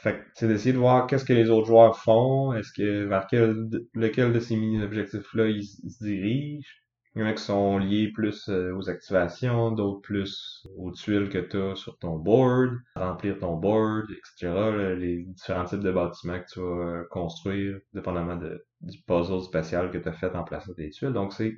Fait 0.00 0.18
que 0.18 0.24
c'est 0.34 0.46
d'essayer 0.46 0.72
de 0.72 0.78
voir 0.78 1.06
qu'est-ce 1.06 1.24
que 1.24 1.32
les 1.32 1.50
autres 1.50 1.66
joueurs 1.66 1.98
font, 1.98 2.52
est-ce 2.52 2.72
que 2.72 3.04
vers 3.06 3.26
quel, 3.28 3.68
lequel 3.94 4.32
de 4.32 4.38
ces 4.38 4.56
mini-objectifs-là 4.56 5.48
ils, 5.48 5.64
se 5.64 6.04
dirigent? 6.04 6.68
Il 7.14 7.22
y 7.22 7.24
en 7.24 7.28
a 7.28 7.32
qui 7.32 7.42
sont 7.42 7.78
liés 7.78 8.10
plus 8.14 8.48
euh, 8.48 8.74
aux 8.74 8.88
activations, 8.90 9.72
d'autres 9.72 10.00
plus 10.00 10.66
aux 10.76 10.92
tuiles 10.92 11.28
que 11.28 11.38
tu 11.38 11.56
as 11.56 11.74
sur 11.76 11.98
ton 11.98 12.16
board, 12.16 12.72
remplir 12.94 13.38
ton 13.38 13.56
board, 13.56 14.06
etc. 14.10 14.94
les 14.96 15.24
différents 15.24 15.64
types 15.64 15.80
de 15.80 15.90
bâtiments 15.92 16.38
que 16.40 16.46
tu 16.52 16.60
vas 16.60 16.66
euh, 16.66 17.04
construire, 17.10 17.78
dépendamment 17.92 18.36
du 18.80 19.02
puzzle 19.06 19.42
spatial 19.42 19.90
que 19.90 19.98
tu 19.98 20.08
as 20.08 20.12
fait 20.12 20.34
en 20.34 20.44
plaçant 20.44 20.74
tes 20.74 20.90
tuiles. 20.90 21.12
Donc 21.12 21.32
c'est 21.32 21.54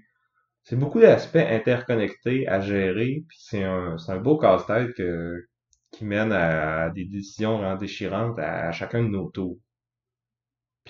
c'est 0.62 0.76
beaucoup 0.78 1.01
d'aspects 1.01 1.36
interconnectés 1.36 2.46
à 2.48 2.61
gérer, 2.61 3.24
puis 3.28 3.38
c'est 3.40 3.64
un, 3.64 3.98
c'est 3.98 4.12
un 4.12 4.18
beau 4.18 4.38
casse-tête 4.38 4.92
que, 4.94 5.46
qui 5.90 6.05
mène 6.05 6.32
à, 6.32 6.90
des 6.90 7.05
décisions 7.07 7.76
déchirantes 7.76 8.38
à, 8.38 8.70
chacun 8.72 9.03
de 9.03 9.09
nos 9.09 9.30
tours. 9.30 9.59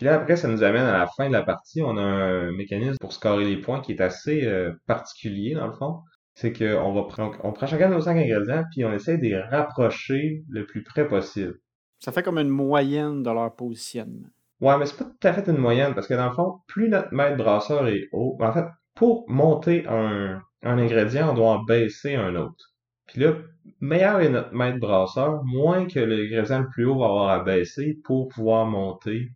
Puis 0.01 0.07
là, 0.07 0.15
après, 0.15 0.37
ça 0.37 0.49
nous 0.49 0.63
amène 0.63 0.87
à 0.87 0.97
la 0.97 1.07
fin 1.09 1.29
de 1.29 1.35
la 1.35 1.43
partie. 1.43 1.83
On 1.83 1.99
a 1.99 2.01
un 2.01 2.53
mécanisme 2.53 2.97
pour 2.99 3.13
scorer 3.13 3.45
les 3.45 3.59
points 3.59 3.83
qui 3.83 3.93
est 3.93 4.01
assez 4.01 4.47
euh, 4.47 4.73
particulier, 4.87 5.53
dans 5.55 5.67
le 5.67 5.75
fond. 5.75 5.99
C'est 6.33 6.55
qu'on 6.55 6.95
va 6.95 7.03
prendre, 7.03 7.37
on 7.45 7.53
prend 7.53 7.67
chacun 7.67 7.91
de 7.91 7.97
nos 7.97 8.01
cinq 8.01 8.17
ingrédients, 8.17 8.65
puis 8.71 8.83
on 8.87 8.95
essaie 8.95 9.19
de 9.19 9.25
les 9.25 9.39
rapprocher 9.39 10.43
le 10.49 10.65
plus 10.65 10.83
près 10.83 11.07
possible. 11.07 11.59
Ça 11.99 12.13
fait 12.13 12.23
comme 12.23 12.39
une 12.39 12.49
moyenne 12.49 13.23
de 13.23 13.31
leur 13.31 13.55
positionnement. 13.55 14.29
Ouais, 14.63 14.79
mais 14.79 14.87
c'est 14.87 14.97
pas 14.97 15.05
tout 15.05 15.29
à 15.29 15.35
fait 15.35 15.47
une 15.51 15.59
moyenne, 15.59 15.93
parce 15.95 16.07
que 16.07 16.15
dans 16.15 16.31
le 16.31 16.35
fond, 16.35 16.61
plus 16.67 16.89
notre 16.89 17.13
maître 17.13 17.37
brasseur 17.37 17.87
est 17.87 18.09
haut, 18.13 18.39
en 18.41 18.55
fait, 18.55 18.65
pour 18.95 19.27
monter 19.29 19.87
un, 19.87 20.41
un 20.63 20.79
ingrédient, 20.79 21.33
on 21.33 21.35
doit 21.35 21.51
en 21.51 21.63
baisser 21.63 22.15
un 22.15 22.37
autre. 22.37 22.73
Puis 23.07 23.21
là, 23.21 23.35
meilleur 23.81 24.21
est 24.21 24.31
notre 24.31 24.55
maître 24.55 24.79
brasseur, 24.81 25.45
moins 25.45 25.87
que 25.87 26.01
l'ingrédient 26.01 26.61
le 26.61 26.69
plus 26.71 26.87
haut 26.87 26.99
va 26.99 27.05
avoir 27.05 27.29
à 27.29 27.45
baisser 27.45 27.99
pour 28.03 28.29
pouvoir 28.29 28.65
monter 28.65 29.29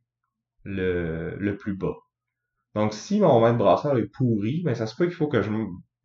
le, 0.64 1.36
le 1.36 1.56
plus 1.56 1.74
bas. 1.74 1.94
Donc, 2.74 2.92
si 2.92 3.20
mon 3.20 3.40
maître 3.40 3.58
brasseur 3.58 3.96
est 3.98 4.08
pourri, 4.08 4.62
ben, 4.64 4.74
ça 4.74 4.86
se 4.86 4.96
peut 4.96 5.06
qu'il 5.06 5.14
faut 5.14 5.28
que 5.28 5.42
je 5.42 5.50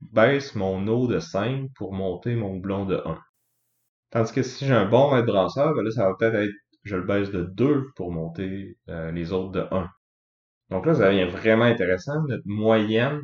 baisse 0.02 0.56
mon 0.56 0.88
eau 0.88 1.08
de 1.08 1.20
5 1.20 1.70
pour 1.76 1.94
monter 1.94 2.36
mon 2.36 2.58
blond 2.58 2.86
de 2.86 3.02
1. 3.06 3.20
Tandis 4.12 4.32
que 4.34 4.44
si 4.44 4.66
j'ai 4.66 4.74
un 4.74 4.88
bon 4.88 5.12
maître 5.12 5.28
brasseur, 5.28 5.74
ben 5.74 5.84
là, 5.84 5.92
ça 5.92 6.08
va 6.08 6.16
peut-être 6.16 6.36
être, 6.36 6.54
je 6.84 6.96
le 6.96 7.04
baisse 7.04 7.32
de 7.32 7.44
2 7.44 7.88
pour 7.96 8.12
monter 8.12 8.78
euh, 8.90 9.12
les 9.12 9.34
autres 9.34 9.52
de 9.52 9.68
1. 9.72 9.90
Donc 10.70 10.86
là, 10.86 10.96
ça 10.96 11.10
devient 11.12 11.30
vraiment 11.30 11.66
intéressant. 11.66 12.22
Notre 12.28 12.44
moyenne, 12.46 13.22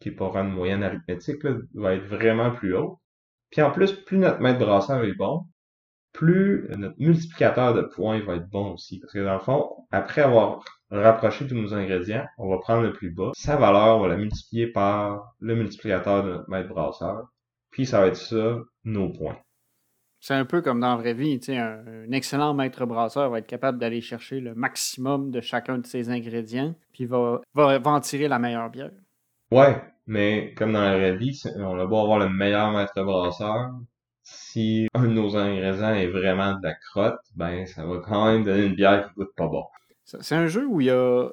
qui 0.00 0.10
est 0.10 0.12
pas 0.12 0.30
une 0.34 0.50
moyenne 0.50 0.82
arithmétique, 0.82 1.42
là, 1.44 1.56
va 1.74 1.94
être 1.94 2.06
vraiment 2.06 2.50
plus 2.52 2.76
haute. 2.76 2.98
Puis 3.50 3.62
en 3.62 3.70
plus, 3.70 3.92
plus 3.92 4.18
notre 4.18 4.40
maître 4.40 4.58
brasseur 4.58 5.04
est 5.04 5.14
bon, 5.14 5.44
plus 6.14 6.68
notre 6.78 6.94
multiplicateur 6.98 7.74
de 7.74 7.82
points 7.82 8.20
va 8.20 8.36
être 8.36 8.48
bon 8.48 8.72
aussi. 8.72 9.00
Parce 9.00 9.12
que 9.12 9.22
dans 9.22 9.34
le 9.34 9.40
fond, 9.40 9.68
après 9.90 10.22
avoir 10.22 10.64
rapproché 10.90 11.46
tous 11.46 11.54
nos 11.54 11.74
ingrédients, 11.74 12.24
on 12.38 12.48
va 12.48 12.58
prendre 12.58 12.82
le 12.82 12.92
plus 12.92 13.10
bas. 13.10 13.32
Sa 13.34 13.56
valeur, 13.56 13.98
on 13.98 14.02
va 14.02 14.08
la 14.08 14.16
multiplier 14.16 14.68
par 14.68 15.34
le 15.40 15.56
multiplicateur 15.56 16.24
de 16.24 16.30
notre 16.30 16.48
maître 16.48 16.68
brasseur. 16.68 17.28
Puis 17.70 17.84
ça 17.84 18.00
va 18.00 18.06
être 18.06 18.16
ça, 18.16 18.58
nos 18.84 19.10
points. 19.10 19.36
C'est 20.20 20.34
un 20.34 20.46
peu 20.46 20.62
comme 20.62 20.80
dans 20.80 20.96
la 20.96 20.96
vraie 20.96 21.12
vie, 21.12 21.38
tu 21.38 21.46
sais, 21.46 21.58
un, 21.58 22.10
excellent 22.12 22.54
maître 22.54 22.86
brasseur 22.86 23.28
va 23.28 23.40
être 23.40 23.46
capable 23.46 23.78
d'aller 23.78 24.00
chercher 24.00 24.40
le 24.40 24.54
maximum 24.54 25.30
de 25.30 25.42
chacun 25.42 25.78
de 25.78 25.86
ses 25.86 26.08
ingrédients, 26.08 26.74
puis 26.92 27.04
va, 27.04 27.42
va, 27.52 27.78
va 27.78 27.90
en 27.90 28.00
tirer 28.00 28.28
la 28.28 28.38
meilleure 28.38 28.70
bière. 28.70 28.92
Ouais, 29.50 29.82
mais 30.06 30.54
comme 30.54 30.72
dans 30.72 30.80
la 30.80 30.96
vraie 30.96 31.16
vie, 31.16 31.42
on 31.56 31.78
a 31.78 31.84
beau 31.84 31.98
avoir 31.98 32.18
le 32.20 32.30
meilleur 32.30 32.72
maître 32.72 33.02
brasseur, 33.02 33.72
si 34.24 34.88
un 34.94 35.02
de 35.02 35.12
nos 35.12 35.36
ingrédients 35.36 35.94
est 35.94 36.08
vraiment 36.08 36.54
de 36.54 36.62
la 36.62 36.74
crotte, 36.74 37.20
ben 37.36 37.66
ça 37.66 37.84
va 37.84 37.98
quand 37.98 38.26
même 38.26 38.42
donner 38.42 38.64
une 38.64 38.74
bière 38.74 39.06
qui 39.06 39.14
goûte 39.14 39.34
pas 39.36 39.46
bon. 39.46 39.64
C'est 40.04 40.34
un 40.34 40.46
jeu 40.46 40.66
où 40.66 40.80
il 40.80 40.86
y 40.86 40.90
a 40.90 41.28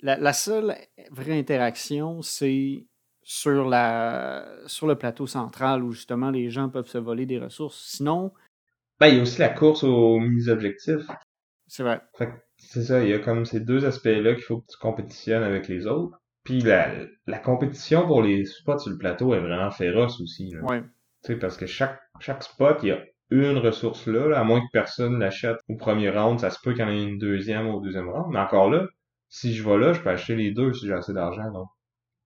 la, 0.00 0.32
seule 0.32 0.76
vraie 1.10 1.38
interaction, 1.38 2.22
c'est 2.22 2.86
sur 3.22 3.68
la 3.68 4.46
sur 4.66 4.86
le 4.86 4.96
plateau 4.96 5.26
central 5.26 5.82
où 5.82 5.92
justement 5.92 6.30
les 6.30 6.50
gens 6.50 6.68
peuvent 6.68 6.88
se 6.88 6.98
voler 6.98 7.26
des 7.26 7.38
ressources. 7.38 7.82
Sinon, 7.96 8.32
ben 9.00 9.08
il 9.08 9.16
y 9.16 9.18
a 9.18 9.22
aussi 9.22 9.40
la 9.40 9.48
course 9.48 9.82
aux 9.82 10.20
mini-objectifs. 10.20 11.06
C'est 11.66 11.82
vrai. 11.82 12.00
C'est 12.56 12.82
ça, 12.82 13.02
il 13.02 13.10
y 13.10 13.14
a 13.14 13.18
comme 13.18 13.44
ces 13.44 13.60
deux 13.60 13.84
aspects-là 13.84 14.34
qu'il 14.34 14.44
faut 14.44 14.60
que 14.60 14.66
tu 14.70 14.78
compétitionnes 14.78 15.42
avec 15.42 15.66
les 15.68 15.86
autres. 15.86 16.20
Puis 16.44 16.60
la, 16.60 16.92
la 17.26 17.38
compétition 17.38 18.06
pour 18.06 18.22
les 18.22 18.44
spots 18.44 18.78
sur 18.78 18.90
le 18.90 18.98
plateau 18.98 19.34
est 19.34 19.40
vraiment 19.40 19.70
féroce 19.70 20.20
aussi. 20.20 20.50
Là. 20.50 20.62
Ouais. 20.62 20.82
Tu 21.24 21.32
sais, 21.32 21.38
parce 21.38 21.56
que 21.56 21.66
chaque, 21.66 22.00
chaque 22.20 22.42
spot, 22.42 22.78
il 22.82 22.88
y 22.88 22.92
a 22.92 23.02
une 23.30 23.58
ressource 23.58 24.06
là, 24.06 24.38
à 24.38 24.44
moins 24.44 24.60
que 24.60 24.70
personne 24.72 25.18
l'achète 25.18 25.58
au 25.68 25.76
premier 25.76 26.10
round, 26.10 26.38
ça 26.38 26.50
se 26.50 26.58
peut 26.62 26.72
qu'il 26.72 26.82
y 26.82 26.84
en 26.84 26.90
ait 26.90 27.02
une 27.02 27.18
deuxième 27.18 27.68
au 27.68 27.80
deuxième 27.80 28.08
round. 28.08 28.32
Mais 28.32 28.38
encore 28.38 28.70
là, 28.70 28.86
si 29.28 29.54
je 29.54 29.68
vais 29.68 29.78
là, 29.78 29.92
je 29.92 30.00
peux 30.00 30.10
acheter 30.10 30.36
les 30.36 30.52
deux 30.52 30.72
si 30.72 30.86
j'ai 30.86 30.92
assez 30.92 31.12
d'argent. 31.12 31.50
Donc, 31.50 31.68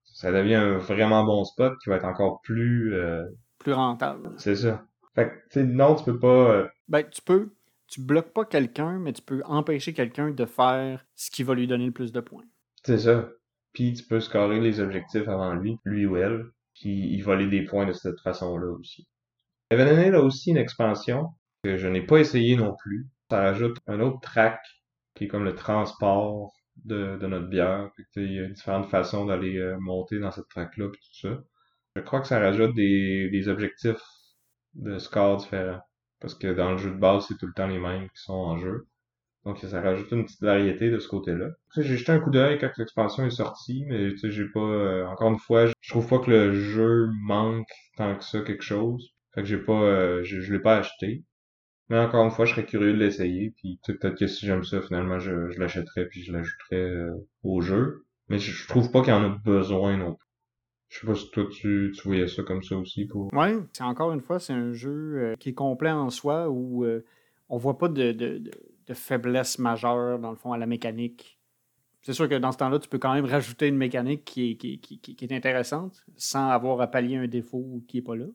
ça 0.03 0.31
devient 0.31 0.55
un 0.55 0.77
vraiment 0.77 1.23
bon 1.23 1.43
spot 1.45 1.73
qui 1.81 1.89
va 1.89 1.95
être 1.95 2.05
encore 2.05 2.41
plus... 2.41 2.93
Euh... 2.93 3.23
Plus 3.59 3.73
rentable. 3.73 4.31
C'est 4.37 4.55
ça. 4.55 4.83
Fait 5.15 5.29
que, 5.29 5.33
tu 5.33 5.41
sais, 5.51 5.63
non, 5.63 5.95
tu 5.95 6.03
peux 6.03 6.19
pas... 6.19 6.51
Euh... 6.51 6.67
Ben, 6.87 7.03
tu 7.09 7.21
peux... 7.21 7.49
Tu 7.87 8.01
bloques 8.01 8.33
pas 8.33 8.45
quelqu'un, 8.45 8.99
mais 8.99 9.13
tu 9.13 9.23
peux 9.23 9.41
empêcher 9.45 9.93
quelqu'un 9.93 10.29
de 10.29 10.45
faire 10.45 11.05
ce 11.15 11.31
qui 11.31 11.41
va 11.41 11.55
lui 11.55 11.65
donner 11.65 11.87
le 11.87 11.91
plus 11.91 12.11
de 12.11 12.19
points. 12.19 12.45
C'est 12.83 12.99
ça 12.99 13.29
puis 13.73 13.93
tu 13.93 14.03
peux 14.03 14.19
scorer 14.19 14.59
les 14.59 14.79
objectifs 14.79 15.27
avant 15.27 15.53
lui, 15.53 15.77
lui 15.85 16.05
ou 16.05 16.17
elle, 16.17 16.45
puis 16.79 17.13
il 17.13 17.21
voler 17.21 17.47
des 17.47 17.63
points 17.63 17.85
de 17.85 17.91
cette 17.91 18.19
façon-là 18.21 18.71
aussi. 18.71 19.07
Evanonade 19.69 20.15
a 20.15 20.21
aussi 20.21 20.51
une 20.51 20.57
expansion 20.57 21.29
que 21.63 21.77
je 21.77 21.87
n'ai 21.87 22.05
pas 22.05 22.17
essayé 22.17 22.55
non 22.55 22.75
plus. 22.75 23.07
Ça 23.29 23.41
rajoute 23.41 23.77
un 23.87 23.99
autre 23.99 24.19
track 24.21 24.59
qui 25.13 25.25
est 25.25 25.27
comme 25.27 25.43
le 25.43 25.53
transport 25.53 26.53
de, 26.85 27.17
de 27.17 27.27
notre 27.27 27.47
bière. 27.47 27.89
il 28.15 28.33
y 28.33 28.39
a 28.39 28.47
différentes 28.47 28.89
façons 28.89 29.25
d'aller 29.25 29.57
euh, 29.57 29.77
monter 29.79 30.19
dans 30.19 30.31
cette 30.31 30.47
track-là 30.47 30.89
puis 30.89 31.01
tout 31.01 31.27
ça. 31.27 31.43
Je 31.95 32.01
crois 32.01 32.21
que 32.21 32.27
ça 32.27 32.39
rajoute 32.39 32.73
des, 32.73 33.29
des 33.29 33.47
objectifs 33.49 34.01
de 34.73 34.97
score 34.97 35.37
différents. 35.37 35.81
Parce 36.19 36.35
que 36.35 36.53
dans 36.53 36.71
le 36.71 36.77
jeu 36.77 36.91
de 36.91 36.97
base, 36.99 37.25
c'est 37.27 37.37
tout 37.37 37.47
le 37.47 37.53
temps 37.53 37.67
les 37.67 37.79
mêmes 37.79 38.09
qui 38.09 38.21
sont 38.21 38.33
en 38.33 38.57
jeu. 38.57 38.87
Donc 39.49 39.57
ça 39.57 39.81
rajoute 39.81 40.11
une 40.11 40.25
petite 40.25 40.43
variété 40.43 40.91
de 40.91 40.99
ce 40.99 41.07
côté-là. 41.07 41.47
J'ai 41.75 41.97
jeté 41.97 42.11
un 42.11 42.19
coup 42.19 42.29
d'œil 42.29 42.59
quand 42.59 42.69
l'expansion 42.77 43.25
est 43.25 43.31
sortie, 43.31 43.83
mais 43.87 44.15
j'ai 44.15 44.45
pas. 44.45 44.59
Euh, 44.59 45.07
encore 45.07 45.31
une 45.31 45.39
fois, 45.39 45.65
je 45.65 45.89
trouve 45.89 46.07
pas 46.07 46.19
que 46.19 46.29
le 46.29 46.53
jeu 46.53 47.07
manque 47.23 47.71
tant 47.97 48.15
que 48.15 48.23
ça 48.23 48.41
quelque 48.41 48.61
chose. 48.61 49.09
Fait 49.33 49.41
que 49.41 49.47
j'ai 49.47 49.57
pas. 49.57 49.81
Euh, 49.81 50.23
je, 50.23 50.53
l'ai 50.53 50.59
pas 50.59 50.77
acheté. 50.77 51.23
Mais 51.89 51.97
encore 51.97 52.23
une 52.23 52.29
fois, 52.29 52.45
je 52.45 52.51
serais 52.51 52.65
curieux 52.65 52.93
de 52.93 52.99
l'essayer. 52.99 53.55
Puis 53.57 53.79
peut-être 53.87 54.19
que 54.19 54.27
si 54.27 54.45
j'aime 54.45 54.63
ça, 54.63 54.83
finalement, 54.83 55.17
je, 55.17 55.49
je 55.49 55.59
l'achèterais 55.59 56.05
puis 56.05 56.21
je 56.21 56.31
l'ajouterais 56.31 56.75
euh, 56.75 57.27
au 57.41 57.59
jeu. 57.61 58.05
Mais 58.27 58.37
je, 58.37 58.67
trouve 58.67 58.91
pas 58.91 59.01
qu'il 59.01 59.13
y 59.13 59.17
en 59.17 59.23
a 59.23 59.35
besoin 59.43 59.97
non 59.97 60.13
plus. 60.13 60.27
Je 60.89 60.99
sais 60.99 61.07
pas 61.07 61.15
si 61.15 61.31
toi 61.31 61.47
tu, 61.51 61.91
voyais 62.05 62.27
ça 62.27 62.43
comme 62.43 62.61
ça 62.61 62.77
aussi 62.77 63.05
pour. 63.05 63.31
C'est 63.73 63.83
encore 63.83 64.11
une 64.11 64.21
fois, 64.21 64.39
c'est 64.39 64.53
un 64.53 64.73
jeu 64.73 65.35
qui 65.39 65.49
est 65.49 65.53
complet 65.53 65.89
en 65.89 66.11
soi 66.11 66.51
où 66.51 66.85
on 67.49 67.57
voit 67.57 67.79
pas 67.79 67.87
de, 67.87 68.11
de, 68.11 68.37
de, 68.37 68.51
faiblesse 68.93 69.59
majeure, 69.59 70.19
dans 70.19 70.31
le 70.31 70.35
fond, 70.35 70.53
à 70.53 70.57
la 70.57 70.65
mécanique. 70.65 71.39
C'est 72.01 72.13
sûr 72.13 72.29
que 72.29 72.35
dans 72.35 72.51
ce 72.51 72.57
temps-là, 72.57 72.79
tu 72.79 72.87
peux 72.87 72.97
quand 72.97 73.13
même 73.13 73.25
rajouter 73.25 73.67
une 73.67 73.77
mécanique 73.77 74.23
qui 74.25 74.51
est, 74.51 74.55
qui, 74.55 75.17
est 75.21 75.31
intéressante 75.31 76.05
sans 76.15 76.49
avoir 76.49 76.79
à 76.81 76.87
pallier 76.87 77.17
un 77.17 77.27
défaut 77.27 77.83
qui 77.87 77.97
n'est 77.97 78.03
pas 78.03 78.15
là. 78.15 78.25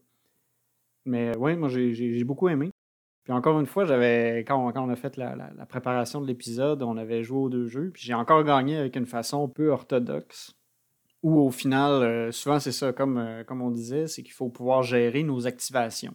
Mais 1.07 1.36
oui, 1.38 1.57
moi, 1.57 1.68
j'ai 1.68 2.24
beaucoup 2.24 2.48
aimé. 2.48 2.70
Puis 3.24 3.32
encore 3.32 3.59
une 3.59 3.66
fois, 3.66 3.86
j'avais 3.86 4.40
quand, 4.40 4.70
quand, 4.72 4.86
on 4.86 4.90
a 4.90 4.96
fait 4.96 5.16
la, 5.16 5.34
la, 5.34 5.66
préparation 5.66 6.20
de 6.20 6.26
l'épisode, 6.26 6.82
on 6.82 6.98
avait 6.98 7.22
joué 7.22 7.38
aux 7.38 7.48
deux 7.48 7.66
jeux. 7.66 7.90
Puis 7.90 8.02
j'ai 8.02 8.12
encore 8.12 8.44
gagné 8.44 8.76
avec 8.76 8.96
une 8.96 9.07
façon 9.07 9.48
peu 9.48 9.70
orthodoxe. 9.70 10.55
Où 11.22 11.40
au 11.40 11.50
final, 11.50 12.02
euh, 12.02 12.32
souvent 12.32 12.61
c'est 12.61 12.72
ça, 12.72 12.92
comme, 12.92 13.16
euh, 13.16 13.44
comme 13.44 13.62
on 13.62 13.70
disait, 13.70 14.09
c'est 14.09 14.22
qu'il 14.22 14.34
faut 14.34 14.50
pouvoir 14.50 14.82
gérer 14.82 15.22
nos 15.22 15.46
activations 15.46 16.12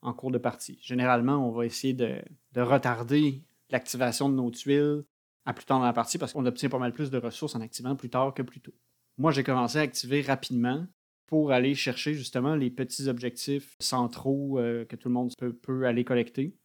en 0.00 0.12
cours 0.12 0.30
de 0.30 0.38
partie. 0.38 0.78
Généralement, 0.80 1.48
on 1.48 1.50
va 1.50 1.66
essayer 1.66 1.94
de, 1.94 2.22
retarder 2.54 3.42
l'activation 3.74 4.28
de 4.28 4.36
nos 4.36 4.50
tuiles 4.50 5.04
à 5.44 5.52
plus 5.52 5.64
tard 5.64 5.80
dans 5.80 5.84
la 5.84 5.92
partie 5.92 6.16
parce 6.16 6.32
qu'on 6.32 6.46
obtient 6.46 6.68
pas 6.68 6.78
mal 6.78 6.92
plus 6.92 7.10
de 7.10 7.18
ressources 7.18 7.54
en 7.54 7.60
activant 7.60 7.96
plus 7.96 8.08
tard 8.08 8.32
que 8.32 8.42
plus 8.42 8.60
tôt. 8.60 8.74
Moi, 9.18 9.32
j'ai 9.32 9.42
commencé 9.42 9.78
à 9.78 9.82
activer 9.82 10.22
rapidement 10.22 10.86
pour 11.26 11.52
aller 11.52 11.74
chercher 11.74 12.14
justement 12.14 12.54
les 12.54 12.70
petits 12.70 13.08
objectifs 13.08 13.76
centraux 13.80 14.58
euh, 14.58 14.84
que 14.84 14.96
tout 14.96 15.08
le 15.08 15.14
monde 15.14 15.32
peut, 15.62 15.86
aller 15.86 16.04
collecter. 16.04 16.56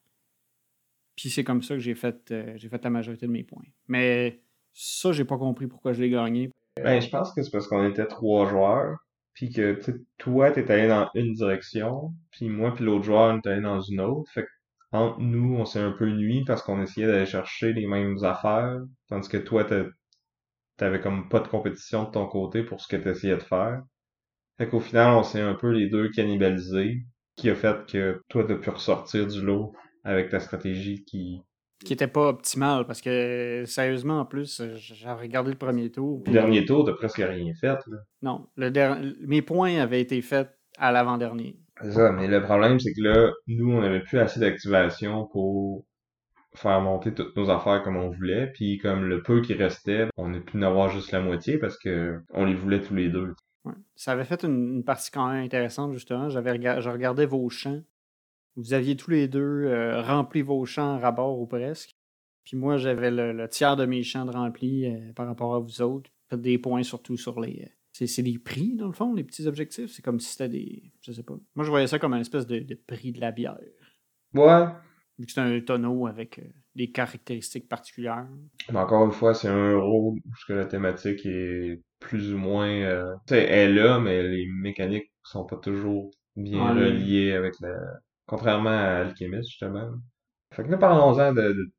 Puis 1.16 1.30
c'est 1.30 1.44
comme 1.44 1.64
ça 1.64 1.74
que 1.74 1.80
j'ai 1.80 1.96
fait, 1.96 2.32
euh, 2.32 2.54
j'ai 2.56 2.70
fait 2.70 2.84
la 2.84 2.90
majorité 2.90 3.26
de 3.26 3.32
mes 3.32 3.44
points. 3.44 3.66
Mais 3.88 4.42
ça, 4.74 5.12
j'ai 5.12 5.26
pas 5.26 5.38
compris 5.38 5.68
pourquoi 5.68 5.94
je 5.94 6.02
l'ai 6.02 6.10
gagné. 6.10 6.52
Ben, 6.82 7.02
je 7.02 7.10
pense 7.10 7.34
que 7.34 7.42
c'est 7.42 7.52
parce 7.52 7.68
qu'on 7.68 7.90
était 7.90 8.06
trois 8.06 8.48
joueurs 8.48 8.98
puis 9.34 9.50
que 9.50 9.80
toi, 10.18 10.52
t'es 10.52 10.70
allé 10.70 10.88
dans 10.88 11.10
une 11.16 11.34
direction, 11.34 12.14
puis 12.30 12.50
moi 12.50 12.74
puis 12.76 12.84
l'autre 12.84 13.06
joueur, 13.06 13.34
on 13.34 13.38
est 13.38 13.48
allé 13.48 13.62
dans 13.62 13.80
une 13.80 14.02
autre. 14.02 14.30
Fait 14.34 14.44
que 14.44 14.50
entre 14.92 15.20
nous, 15.20 15.56
on 15.56 15.66
s'est 15.66 15.80
un 15.80 15.92
peu 15.92 16.10
nuit 16.10 16.44
parce 16.46 16.62
qu'on 16.62 16.82
essayait 16.82 17.08
d'aller 17.08 17.26
chercher 17.26 17.74
les 17.74 17.86
mêmes 17.86 18.18
affaires, 18.24 18.80
tandis 19.08 19.30
que 19.30 19.38
toi, 19.38 19.66
t'avais 20.78 21.00
comme 21.00 21.30
pas 21.30 21.40
de 21.40 21.48
compétition 21.48 22.06
de 22.06 22.12
ton 22.12 22.26
côté 22.28 22.64
pour 22.64 22.82
ce 22.82 22.88
que 22.88 22.96
t'essayais 22.96 23.38
de 23.38 23.44
faire. 23.44 23.84
Fait 24.58 24.68
qu'au 24.68 24.80
final, 24.80 25.16
on 25.16 25.24
s'est 25.24 25.42
un 25.42 25.54
peu 25.54 25.72
les 25.72 25.90
deux 25.90 26.10
cannibalisés, 26.10 27.04
qui 27.36 27.50
a 27.50 27.56
fait 27.56 27.86
que 27.86 28.22
toi, 28.30 28.44
t'as 28.46 28.56
pu 28.56 28.70
ressortir 28.70 29.28
du 29.28 29.42
lot 29.42 29.74
avec 30.04 30.30
ta 30.30 30.40
stratégie 30.40 31.04
qui... 31.06 31.42
Qui 31.86 31.94
était 31.94 32.08
pas 32.08 32.28
optimale, 32.28 32.86
parce 32.86 33.00
que, 33.00 33.64
sérieusement, 33.66 34.20
en 34.20 34.26
plus, 34.26 34.62
j'ai 34.76 35.10
regardé 35.10 35.52
le 35.52 35.58
premier 35.58 35.90
tour. 35.90 36.24
Le 36.26 36.34
dernier 36.34 36.66
tour, 36.66 36.84
t'as 36.84 36.92
presque 36.92 37.22
rien 37.26 37.54
fait, 37.54 37.80
là. 37.88 37.98
Non, 38.22 38.48
le 38.58 39.16
mes 39.26 39.42
points 39.42 39.80
avaient 39.80 40.02
été 40.02 40.22
faits 40.22 40.50
à 40.78 40.92
l'avant-dernier. 40.92 41.58
Mais 41.82 42.28
le 42.28 42.42
problème, 42.42 42.80
c'est 42.80 42.94
que 42.94 43.02
là, 43.02 43.32
nous, 43.48 43.72
on 43.72 43.82
avait 43.82 44.02
plus 44.02 44.20
assez 44.20 44.40
d'activation 44.40 45.26
pour 45.28 45.86
faire 46.56 46.82
monter 46.82 47.14
toutes 47.14 47.36
nos 47.36 47.50
affaires 47.50 47.84
comme 47.84 47.98
on 47.98 48.10
voulait, 48.10 48.48
puis 48.54 48.78
comme 48.78 49.06
le 49.06 49.22
peu 49.22 49.42
qui 49.42 49.54
restait, 49.54 50.08
on 50.18 50.34
a 50.34 50.40
pu 50.40 50.64
en 50.64 50.90
juste 50.90 51.12
la 51.12 51.22
moitié 51.22 51.58
parce 51.58 51.78
que 51.78 52.20
on 52.34 52.46
les 52.46 52.56
voulait 52.56 52.82
tous 52.82 52.96
les 52.96 53.10
deux. 53.10 53.34
Ouais. 53.66 53.74
Ça 53.96 54.14
avait 54.14 54.26
fait 54.26 54.44
une, 54.44 54.84
partie 54.84 55.12
quand 55.12 55.30
même 55.30 55.44
intéressante, 55.44 55.94
justement. 55.94 56.30
J'avais 56.30 56.60
je 56.82 56.90
regardais 56.90 57.26
vos 57.26 57.50
champs. 57.50 57.82
Vous 58.56 58.74
aviez 58.74 58.96
tous 58.96 59.12
les 59.12 59.28
deux 59.28 59.66
euh, 59.66 60.02
rempli 60.02 60.42
vos 60.42 60.66
champs 60.66 60.96
à 60.96 61.00
rabord 61.00 61.40
ou 61.40 61.48
presque. 61.48 61.96
Puis 62.44 62.58
moi, 62.58 62.78
j'avais 62.78 63.12
le, 63.12 63.48
tiers 63.48 63.76
de 63.76 63.86
mes 63.86 64.04
champs 64.04 64.26
de 64.26 64.32
remplis 64.32 64.86
euh, 64.86 65.14
par 65.14 65.28
rapport 65.28 65.56
à 65.56 65.60
vous 65.60 65.82
autres. 65.82 66.10
Des 66.32 66.58
points 66.58 66.84
surtout 66.84 67.18
sur 67.18 67.40
les. 67.40 67.72
C'est 68.08 68.24
des 68.24 68.40
prix, 68.40 68.76
dans 68.76 68.88
le 68.88 68.94
fond, 68.94 69.14
les 69.14 69.24
petits 69.24 69.48
objectifs. 69.48 69.92
C'est 69.92 70.02
comme 70.02 70.20
si 70.20 70.32
c'était 70.32 70.50
des. 70.50 70.92
Je 71.02 71.12
sais 71.12 71.24
pas. 71.24 71.36
Moi, 71.56 71.66
je 71.66 71.70
voyais 71.70 71.88
ça 71.88 72.00
comme 72.00 72.14
une 72.14 72.22
espèce 72.22 72.48
de, 72.48 72.60
de 72.60 72.76
prix 72.76 73.12
de 73.12 73.20
la 73.20 73.32
bière. 73.32 73.58
Ouais, 74.34 74.68
Vu 75.20 75.26
que 75.26 75.34
c'est 75.34 75.42
un 75.42 75.60
tonneau 75.60 76.08
avec 76.08 76.40
euh, 76.40 76.44
des 76.76 76.92
caractéristiques 76.92 77.68
particulières. 77.68 78.26
Mais 78.72 78.80
encore 78.80 79.06
une 79.06 79.12
fois, 79.12 79.34
c'est 79.34 79.50
un 79.50 79.74
euro 79.74 80.16
parce 80.30 80.46
que 80.46 80.54
la 80.54 80.66
thématique 80.66 81.26
est 81.26 81.82
plus 82.00 82.34
ou 82.34 82.38
moins. 82.38 82.70
Euh, 82.70 83.14
tu 83.28 83.34
sais, 83.34 83.44
elle 83.44 83.78
est 83.78 83.82
là, 83.82 84.00
mais 84.00 84.24
les 84.24 84.48
mécaniques 84.48 85.12
sont 85.24 85.46
pas 85.46 85.58
toujours 85.58 86.10
bien 86.38 86.74
reliées 86.74 87.34
avec 87.34 87.56
la. 87.60 87.76
Contrairement 88.28 88.70
à 88.70 89.02
Alchemist, 89.02 89.50
justement. 89.50 89.90
Fait 90.54 90.64
que 90.64 90.70
là, 90.70 90.78
parlons-en 90.78 91.34
de, 91.34 91.70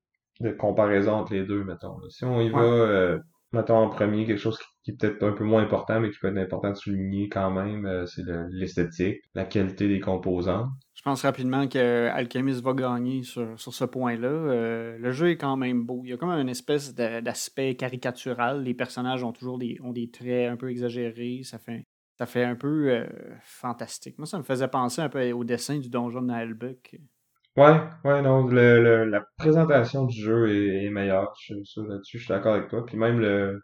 de, 0.40 0.50
comparaison 0.50 1.12
entre 1.12 1.32
les 1.32 1.44
deux, 1.44 1.64
mettons. 1.64 1.96
Si 2.10 2.24
on 2.24 2.40
y 2.40 2.50
va, 2.50 2.60
euh, 2.60 3.18
mettons 3.52 3.76
en 3.76 3.88
premier, 3.88 4.26
quelque 4.26 4.38
chose 4.38 4.58
qui, 4.58 4.66
est 4.90 5.00
peut-être 5.00 5.22
un 5.22 5.32
peu 5.32 5.44
moins 5.44 5.62
important, 5.62 6.00
mais 6.00 6.10
qui 6.10 6.18
peut 6.18 6.28
être 6.28 6.38
important 6.38 6.70
de 6.70 6.76
souligner 6.76 7.28
quand 7.28 7.50
même, 7.50 7.86
euh, 7.86 8.06
c'est 8.06 8.22
l'esthétique, 8.50 9.18
la 9.34 9.44
qualité 9.44 9.88
des 9.88 10.00
composants. 10.00 10.68
Je 10.94 11.02
pense 11.02 11.22
rapidement 11.22 11.66
que 11.66 12.08
Alchemist 12.08 12.62
va 12.62 12.74
gagner 12.74 13.22
sur, 13.22 13.58
sur 13.58 13.72
ce 13.72 13.84
point-là. 13.86 14.28
Euh, 14.28 14.98
le 14.98 15.12
jeu 15.12 15.30
est 15.30 15.38
quand 15.38 15.56
même 15.56 15.84
beau. 15.84 16.02
Il 16.04 16.10
y 16.10 16.12
a 16.12 16.18
comme 16.18 16.28
une 16.28 16.50
espèce 16.50 16.94
d'aspect 16.94 17.74
caricatural. 17.74 18.62
Les 18.62 18.74
personnages 18.74 19.24
ont 19.24 19.32
toujours 19.32 19.58
des, 19.58 19.78
ont 19.82 19.92
des 19.92 20.10
traits 20.10 20.50
un 20.50 20.56
peu 20.56 20.70
exagérés. 20.70 21.40
Ça 21.42 21.58
fait, 21.58 21.84
ça 22.18 22.26
fait 22.26 22.44
un 22.44 22.54
peu 22.54 22.90
euh, 22.90 23.06
fantastique. 23.42 24.18
Moi, 24.18 24.26
ça 24.26 24.36
me 24.36 24.42
faisait 24.42 24.68
penser 24.68 25.00
un 25.00 25.08
peu 25.08 25.32
au 25.32 25.42
dessin 25.42 25.78
du 25.78 25.88
donjon 25.88 26.20
de 26.20 26.26
Nalbuck. 26.26 26.94
Ouais, 27.56 27.80
ouais, 28.04 28.20
non, 28.20 28.46
le, 28.46 29.04
la 29.04 29.24
présentation 29.38 30.04
du 30.04 30.20
jeu 30.20 30.54
est, 30.54 30.90
meilleure. 30.90 31.32
Je 31.40 31.54
suis 31.64 31.80
là-dessus, 31.80 32.18
je 32.18 32.24
suis 32.24 32.32
d'accord 32.32 32.54
avec 32.54 32.68
toi. 32.68 32.84
Puis 32.84 32.98
même 32.98 33.18
le, 33.20 33.62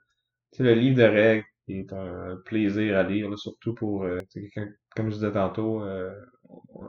le 0.59 0.75
livre 0.75 0.97
de 0.97 1.05
règles 1.05 1.45
est 1.69 1.93
un 1.93 2.37
plaisir 2.45 2.97
à 2.97 3.03
lire, 3.03 3.37
surtout 3.39 3.75
pour 3.75 4.05
euh, 4.05 4.19
comme 4.95 5.11
je 5.11 5.15
disais 5.15 5.33
tantôt, 5.33 5.83
euh, 5.83 6.13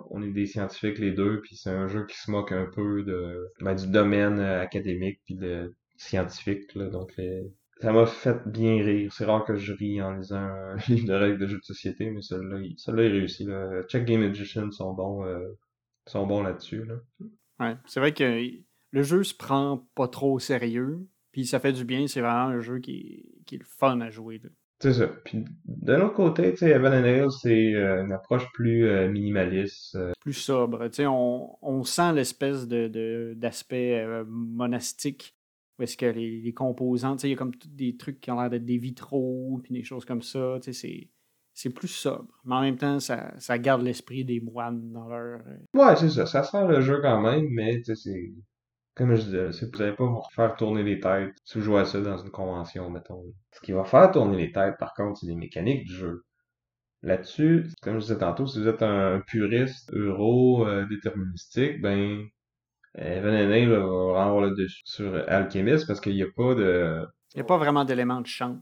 on 0.09 0.21
est 0.21 0.31
des 0.31 0.45
scientifiques 0.45 0.99
les 0.99 1.11
deux, 1.11 1.41
puis 1.41 1.55
c'est 1.55 1.71
un 1.71 1.87
jeu 1.87 2.05
qui 2.05 2.17
se 2.17 2.29
moque 2.29 2.51
un 2.51 2.65
peu 2.65 3.03
de 3.03 3.51
ben, 3.59 3.75
du 3.75 3.87
domaine 3.87 4.39
euh, 4.39 4.61
académique 4.61 5.19
puis 5.25 5.35
de 5.35 5.73
scientifique, 5.97 6.75
là, 6.75 6.89
donc 6.89 7.11
ça 7.79 7.91
m'a 7.91 8.05
fait 8.05 8.37
bien 8.47 8.83
rire. 8.83 9.11
C'est 9.11 9.25
rare 9.25 9.45
que 9.45 9.55
je 9.55 9.73
ris 9.73 10.01
en 10.01 10.13
lisant 10.13 10.35
un 10.37 10.75
livre 10.87 11.07
de 11.07 11.13
règles 11.13 11.39
de 11.39 11.47
jeux 11.47 11.57
de 11.57 11.63
société, 11.63 12.09
mais 12.11 12.21
celui-là, 12.21 12.59
celui-là 12.77 13.03
est 13.03 13.11
réussi. 13.11 13.45
Là. 13.45 13.83
Check 13.87 14.05
Game 14.05 14.21
Edition 14.21 14.69
sont 14.71 14.93
bons, 14.93 15.25
sont 16.05 16.27
bons 16.27 16.43
là-dessus. 16.43 16.85
Là. 16.85 16.95
Ouais, 17.59 17.75
c'est 17.85 17.99
vrai 17.99 18.13
que 18.13 18.51
le 18.91 19.03
jeu 19.03 19.23
se 19.23 19.33
prend 19.33 19.87
pas 19.95 20.07
trop 20.07 20.33
au 20.33 20.39
sérieux, 20.39 21.07
puis 21.31 21.47
ça 21.47 21.59
fait 21.59 21.73
du 21.73 21.83
bien. 21.83 22.05
C'est 22.05 22.21
vraiment 22.21 22.49
un 22.49 22.59
jeu 22.59 22.77
qui 22.77 23.25
qui 23.47 23.55
est 23.55 23.59
le 23.59 23.65
fun 23.65 23.99
à 24.01 24.09
jouer. 24.11 24.39
C'est 24.79 24.93
ça. 24.93 25.07
Puis 25.07 25.43
de 25.65 25.93
l'autre 25.93 26.13
côté, 26.13 26.51
tu 26.51 26.57
sais, 26.57 26.69
Evan 26.69 26.93
and 26.93 27.29
c'est 27.31 27.73
euh, 27.73 28.03
une 28.03 28.11
approche 28.11 28.45
plus 28.53 28.85
euh, 28.85 29.09
minimaliste. 29.09 29.95
Euh. 29.95 30.11
Plus 30.19 30.33
sobre. 30.33 30.87
Tu 30.89 30.97
sais, 30.97 31.07
on, 31.07 31.57
on 31.63 31.83
sent 31.83 32.13
l'espèce 32.13 32.67
de, 32.67 33.33
d'aspect 33.35 34.05
monastique. 34.27 35.35
Où 35.79 35.83
est-ce 35.83 35.97
que 35.97 36.05
les, 36.05 36.41
les 36.41 36.53
tu 36.53 36.97
sais, 37.17 37.27
il 37.27 37.31
y 37.31 37.33
a 37.33 37.37
comme 37.37 37.53
des 37.67 37.97
trucs 37.97 38.19
qui 38.19 38.31
ont 38.31 38.39
l'air 38.39 38.49
d'être 38.49 38.65
des 38.65 38.77
vitraux, 38.77 39.59
puis 39.63 39.73
des 39.73 39.83
choses 39.83 40.05
comme 40.05 40.23
ça. 40.23 40.57
Tu 40.61 40.73
sais, 40.73 40.73
c'est 40.73 41.09
c'est 41.53 41.71
plus 41.71 41.87
sobre. 41.87 42.27
Mais 42.45 42.53
en 42.53 42.61
même 42.61 42.77
temps, 42.77 42.99
ça, 42.99 43.33
ça 43.39 43.57
garde 43.57 43.81
l'esprit 43.81 44.23
des 44.23 44.39
moines 44.39 44.91
dans 44.91 45.07
leur. 45.07 45.39
Ouais, 45.73 45.95
c'est 45.95 46.09
ça. 46.09 46.27
Ça 46.27 46.43
sert 46.43 46.67
le 46.67 46.81
jeu 46.81 46.99
quand 47.01 47.19
même, 47.19 47.47
mais 47.49 47.77
tu 47.77 47.95
sais, 47.95 47.95
c'est 47.95 48.31
comme 48.97 49.15
je 49.15 49.21
disais, 49.21 49.49
vous 49.49 49.77
n'allez 49.77 49.95
pas 49.95 50.05
vous 50.05 50.21
faire 50.33 50.55
tourner 50.55 50.81
les 50.81 50.99
têtes 50.99 51.35
si 51.45 51.59
vous 51.59 51.63
jouez 51.63 51.81
à 51.81 51.85
ça 51.85 52.01
dans 52.01 52.17
une 52.17 52.31
convention, 52.31 52.89
mettons. 52.89 53.23
Ce 53.53 53.61
qui 53.61 53.71
va 53.71 53.83
faire 53.85 54.11
tourner 54.11 54.37
les 54.37 54.51
têtes, 54.51 54.77
par 54.79 54.93
contre, 54.95 55.19
c'est 55.19 55.27
les 55.27 55.35
mécaniques 55.35 55.85
du 55.85 55.93
jeu. 55.93 56.23
Là-dessus, 57.03 57.67
comme 57.83 57.95
je 57.95 58.05
disais 58.05 58.17
tantôt, 58.17 58.47
si 58.47 58.59
vous 58.59 58.67
êtes 58.67 58.81
un 58.81 59.21
puriste 59.27 59.93
euro 59.93 60.67
euh, 60.67 60.87
déterministique, 60.87 61.79
ben 61.79 62.25
Evan 62.95 63.69
va 63.69 64.23
rendre 64.23 64.41
le 64.41 64.55
dessus 64.55 64.81
sur 64.85 65.13
Alchemist 65.27 65.85
parce 65.85 66.01
qu'il 66.01 66.15
n'y 66.15 66.23
a 66.23 66.31
pas 66.35 66.55
de. 66.55 67.05
Il 67.35 67.37
n'y 67.37 67.41
a 67.41 67.45
pas 67.45 67.57
vraiment 67.57 67.85
d'éléments 67.85 68.21
de 68.21 68.27
chance. 68.27 68.57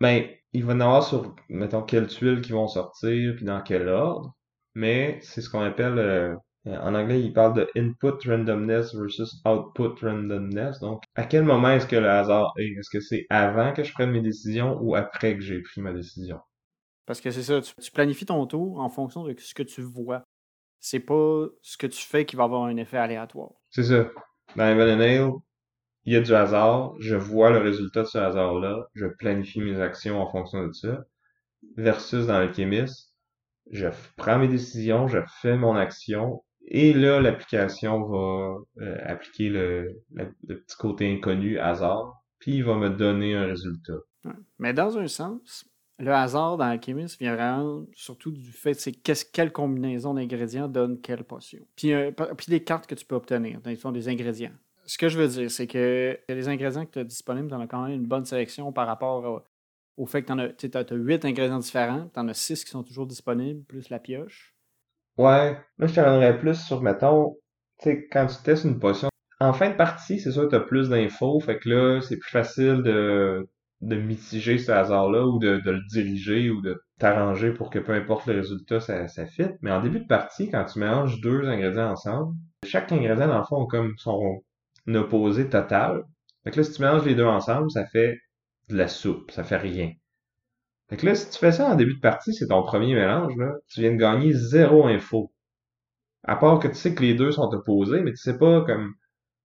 Ben, 0.00 0.28
il 0.52 0.64
va 0.64 0.74
y 0.74 0.76
en 0.76 0.80
avoir 0.80 1.02
sur, 1.02 1.34
mettons, 1.48 1.82
quelles 1.82 2.06
tuiles 2.06 2.40
qui 2.40 2.52
vont 2.52 2.68
sortir, 2.68 3.34
puis 3.34 3.44
dans 3.44 3.62
quel 3.62 3.88
ordre. 3.88 4.34
Mais 4.74 5.18
c'est 5.22 5.40
ce 5.40 5.50
qu'on 5.50 5.60
appelle 5.60 5.98
euh, 5.98 6.34
euh, 6.34 6.36
en 6.66 6.94
anglais, 6.94 7.20
il 7.20 7.32
parle 7.32 7.54
de 7.54 7.68
input 7.76 8.28
randomness 8.28 8.94
versus 8.94 9.42
output 9.44 9.94
randomness. 10.00 10.78
Donc, 10.80 11.02
à 11.16 11.24
quel 11.24 11.42
moment 11.42 11.70
est-ce 11.70 11.86
que 11.86 11.96
le 11.96 12.08
hasard 12.08 12.52
est? 12.56 12.78
Est-ce 12.78 12.90
que 12.90 13.00
c'est 13.00 13.26
avant 13.30 13.72
que 13.72 13.82
je 13.82 13.92
prenne 13.92 14.10
mes 14.10 14.20
décisions 14.20 14.78
ou 14.80 14.94
après 14.94 15.36
que 15.36 15.42
j'ai 15.42 15.60
pris 15.60 15.80
ma 15.80 15.92
décision? 15.92 16.38
Parce 17.04 17.20
que 17.20 17.30
c'est 17.30 17.42
ça, 17.42 17.60
tu, 17.60 17.90
planifies 17.90 18.26
ton 18.26 18.46
tour 18.46 18.78
en 18.78 18.88
fonction 18.88 19.24
de 19.24 19.34
ce 19.38 19.54
que 19.54 19.64
tu 19.64 19.82
vois. 19.82 20.22
C'est 20.78 21.00
pas 21.00 21.46
ce 21.62 21.76
que 21.76 21.86
tu 21.86 22.04
fais 22.04 22.24
qui 22.24 22.36
va 22.36 22.44
avoir 22.44 22.64
un 22.64 22.76
effet 22.76 22.96
aléatoire. 22.96 23.50
C'est 23.70 23.84
ça. 23.84 24.08
Dans 24.56 24.66
Evan 24.66 25.40
il 26.04 26.12
y 26.12 26.16
a 26.16 26.20
du 26.20 26.34
hasard, 26.34 26.94
je 26.98 27.14
vois 27.14 27.50
le 27.50 27.58
résultat 27.58 28.02
de 28.02 28.08
ce 28.08 28.18
hasard-là, 28.18 28.88
je 28.94 29.06
planifie 29.06 29.60
mes 29.60 29.80
actions 29.80 30.20
en 30.20 30.28
fonction 30.30 30.66
de 30.66 30.72
ça. 30.72 31.04
Versus 31.76 32.26
dans 32.26 32.34
Alchemist, 32.34 33.12
je 33.70 33.86
prends 34.16 34.38
mes 34.38 34.48
décisions, 34.48 35.06
je 35.06 35.20
fais 35.40 35.56
mon 35.56 35.76
action, 35.76 36.42
et 36.66 36.92
là, 36.92 37.20
l'application 37.20 38.02
va 38.04 38.56
euh, 38.80 38.96
appliquer 39.04 39.48
le, 39.48 40.02
petit 40.46 40.76
côté 40.78 41.12
inconnu, 41.12 41.58
hasard, 41.58 42.22
puis 42.38 42.56
il 42.56 42.64
va 42.64 42.76
me 42.76 42.90
donner 42.90 43.34
un 43.34 43.46
résultat. 43.46 43.98
Mais 44.58 44.72
dans 44.72 44.96
un 44.98 45.08
sens, 45.08 45.64
le 45.98 46.12
hasard 46.12 46.56
dans 46.56 46.64
Alchemist 46.64 47.18
vient 47.18 47.34
vraiment 47.34 47.86
surtout 47.94 48.30
du 48.30 48.52
fait 48.52 48.74
c'est 48.74 48.92
quelle 48.92 49.52
combinaison 49.52 50.14
d'ingrédients 50.14 50.68
donne 50.68 51.00
quelle 51.00 51.24
potion. 51.24 51.66
Puis, 51.76 51.92
euh, 51.92 52.12
puis 52.12 52.46
les 52.48 52.62
cartes 52.62 52.86
que 52.86 52.94
tu 52.94 53.04
peux 53.04 53.16
obtenir, 53.16 53.60
dans 53.60 53.74
fond 53.76 53.92
des 53.92 54.08
ingrédients. 54.08 54.52
Ce 54.86 54.98
que 54.98 55.08
je 55.08 55.18
veux 55.18 55.28
dire, 55.28 55.50
c'est 55.50 55.66
que 55.66 56.18
les 56.28 56.48
ingrédients 56.48 56.86
que 56.86 56.92
tu 56.92 56.98
as 56.98 57.04
disponibles, 57.04 57.48
tu 57.48 57.54
en 57.54 57.60
as 57.60 57.66
quand 57.66 57.84
même 57.84 57.94
une 57.94 58.06
bonne 58.06 58.24
sélection 58.24 58.72
par 58.72 58.86
rapport 58.86 59.44
au, 59.96 60.06
fait 60.06 60.22
que 60.22 60.52
tu 60.52 60.70
as, 60.76 60.80
as 60.80 60.94
8 60.94 61.24
ingrédients 61.24 61.58
différents, 61.58 62.08
tu 62.12 62.18
en 62.18 62.28
as 62.28 62.34
6 62.34 62.64
qui 62.64 62.70
sont 62.70 62.82
toujours 62.82 63.06
disponibles, 63.06 63.62
plus 63.64 63.88
la 63.90 64.00
pioche. 64.00 64.54
Ouais, 65.18 65.58
moi 65.78 65.88
je 65.88 65.94
te 65.94 66.32
plus 66.38 66.54
sur, 66.64 66.82
mettons, 66.82 67.36
tu 67.80 67.90
sais, 67.90 68.08
quand 68.10 68.26
tu 68.26 68.36
testes 68.42 68.64
une 68.64 68.78
potion, 68.78 69.08
en 69.40 69.52
fin 69.52 69.70
de 69.70 69.76
partie, 69.76 70.20
c'est 70.20 70.32
sûr 70.32 70.48
que 70.48 70.56
tu 70.56 70.66
plus 70.66 70.88
d'infos, 70.88 71.40
fait 71.40 71.58
que 71.58 71.68
là, 71.68 72.00
c'est 72.00 72.18
plus 72.18 72.30
facile 72.30 72.82
de, 72.82 73.48
de 73.80 73.96
mitiger 73.96 74.58
ce 74.58 74.72
hasard-là 74.72 75.26
ou 75.26 75.38
de, 75.38 75.58
de 75.58 75.70
le 75.70 75.80
diriger 75.90 76.50
ou 76.50 76.60
de 76.62 76.80
t'arranger 76.98 77.52
pour 77.52 77.70
que 77.70 77.78
peu 77.78 77.92
importe 77.92 78.26
le 78.26 78.36
résultat, 78.36 78.80
ça, 78.80 79.08
ça 79.08 79.26
fit. 79.26 79.48
Mais 79.60 79.70
en 79.72 79.82
début 79.82 80.00
de 80.00 80.06
partie, 80.06 80.50
quand 80.50 80.64
tu 80.64 80.78
mélanges 80.78 81.20
deux 81.20 81.44
ingrédients 81.48 81.90
ensemble, 81.90 82.34
chaque 82.64 82.92
ingrédient, 82.92 83.28
dans 83.28 83.38
le 83.38 83.44
fond, 83.44 83.66
comme 83.66 83.94
son 83.98 84.40
opposé 84.94 85.48
total. 85.48 86.04
Fait 86.44 86.50
que 86.52 86.58
là, 86.58 86.64
si 86.64 86.72
tu 86.72 86.82
mélanges 86.82 87.04
les 87.04 87.14
deux 87.14 87.24
ensemble, 87.26 87.70
ça 87.70 87.86
fait 87.86 88.18
de 88.68 88.76
la 88.76 88.88
soupe, 88.88 89.30
ça 89.32 89.44
fait 89.44 89.56
rien. 89.56 89.92
Fait 90.92 90.98
que 90.98 91.06
là, 91.06 91.14
si 91.14 91.30
tu 91.30 91.38
fais 91.38 91.52
ça 91.52 91.70
en 91.70 91.74
début 91.74 91.94
de 91.94 92.00
partie, 92.00 92.34
c'est 92.34 92.48
ton 92.48 92.62
premier 92.64 92.94
mélange, 92.94 93.34
là, 93.38 93.54
tu 93.66 93.80
viens 93.80 93.92
de 93.92 93.96
gagner 93.96 94.34
zéro 94.34 94.86
info. 94.86 95.32
À 96.22 96.36
part 96.36 96.58
que 96.58 96.68
tu 96.68 96.74
sais 96.74 96.94
que 96.94 97.00
les 97.00 97.14
deux 97.14 97.32
sont 97.32 97.48
opposés, 97.54 98.02
mais 98.02 98.10
tu 98.10 98.18
sais 98.18 98.36
pas 98.36 98.60
comme. 98.60 98.92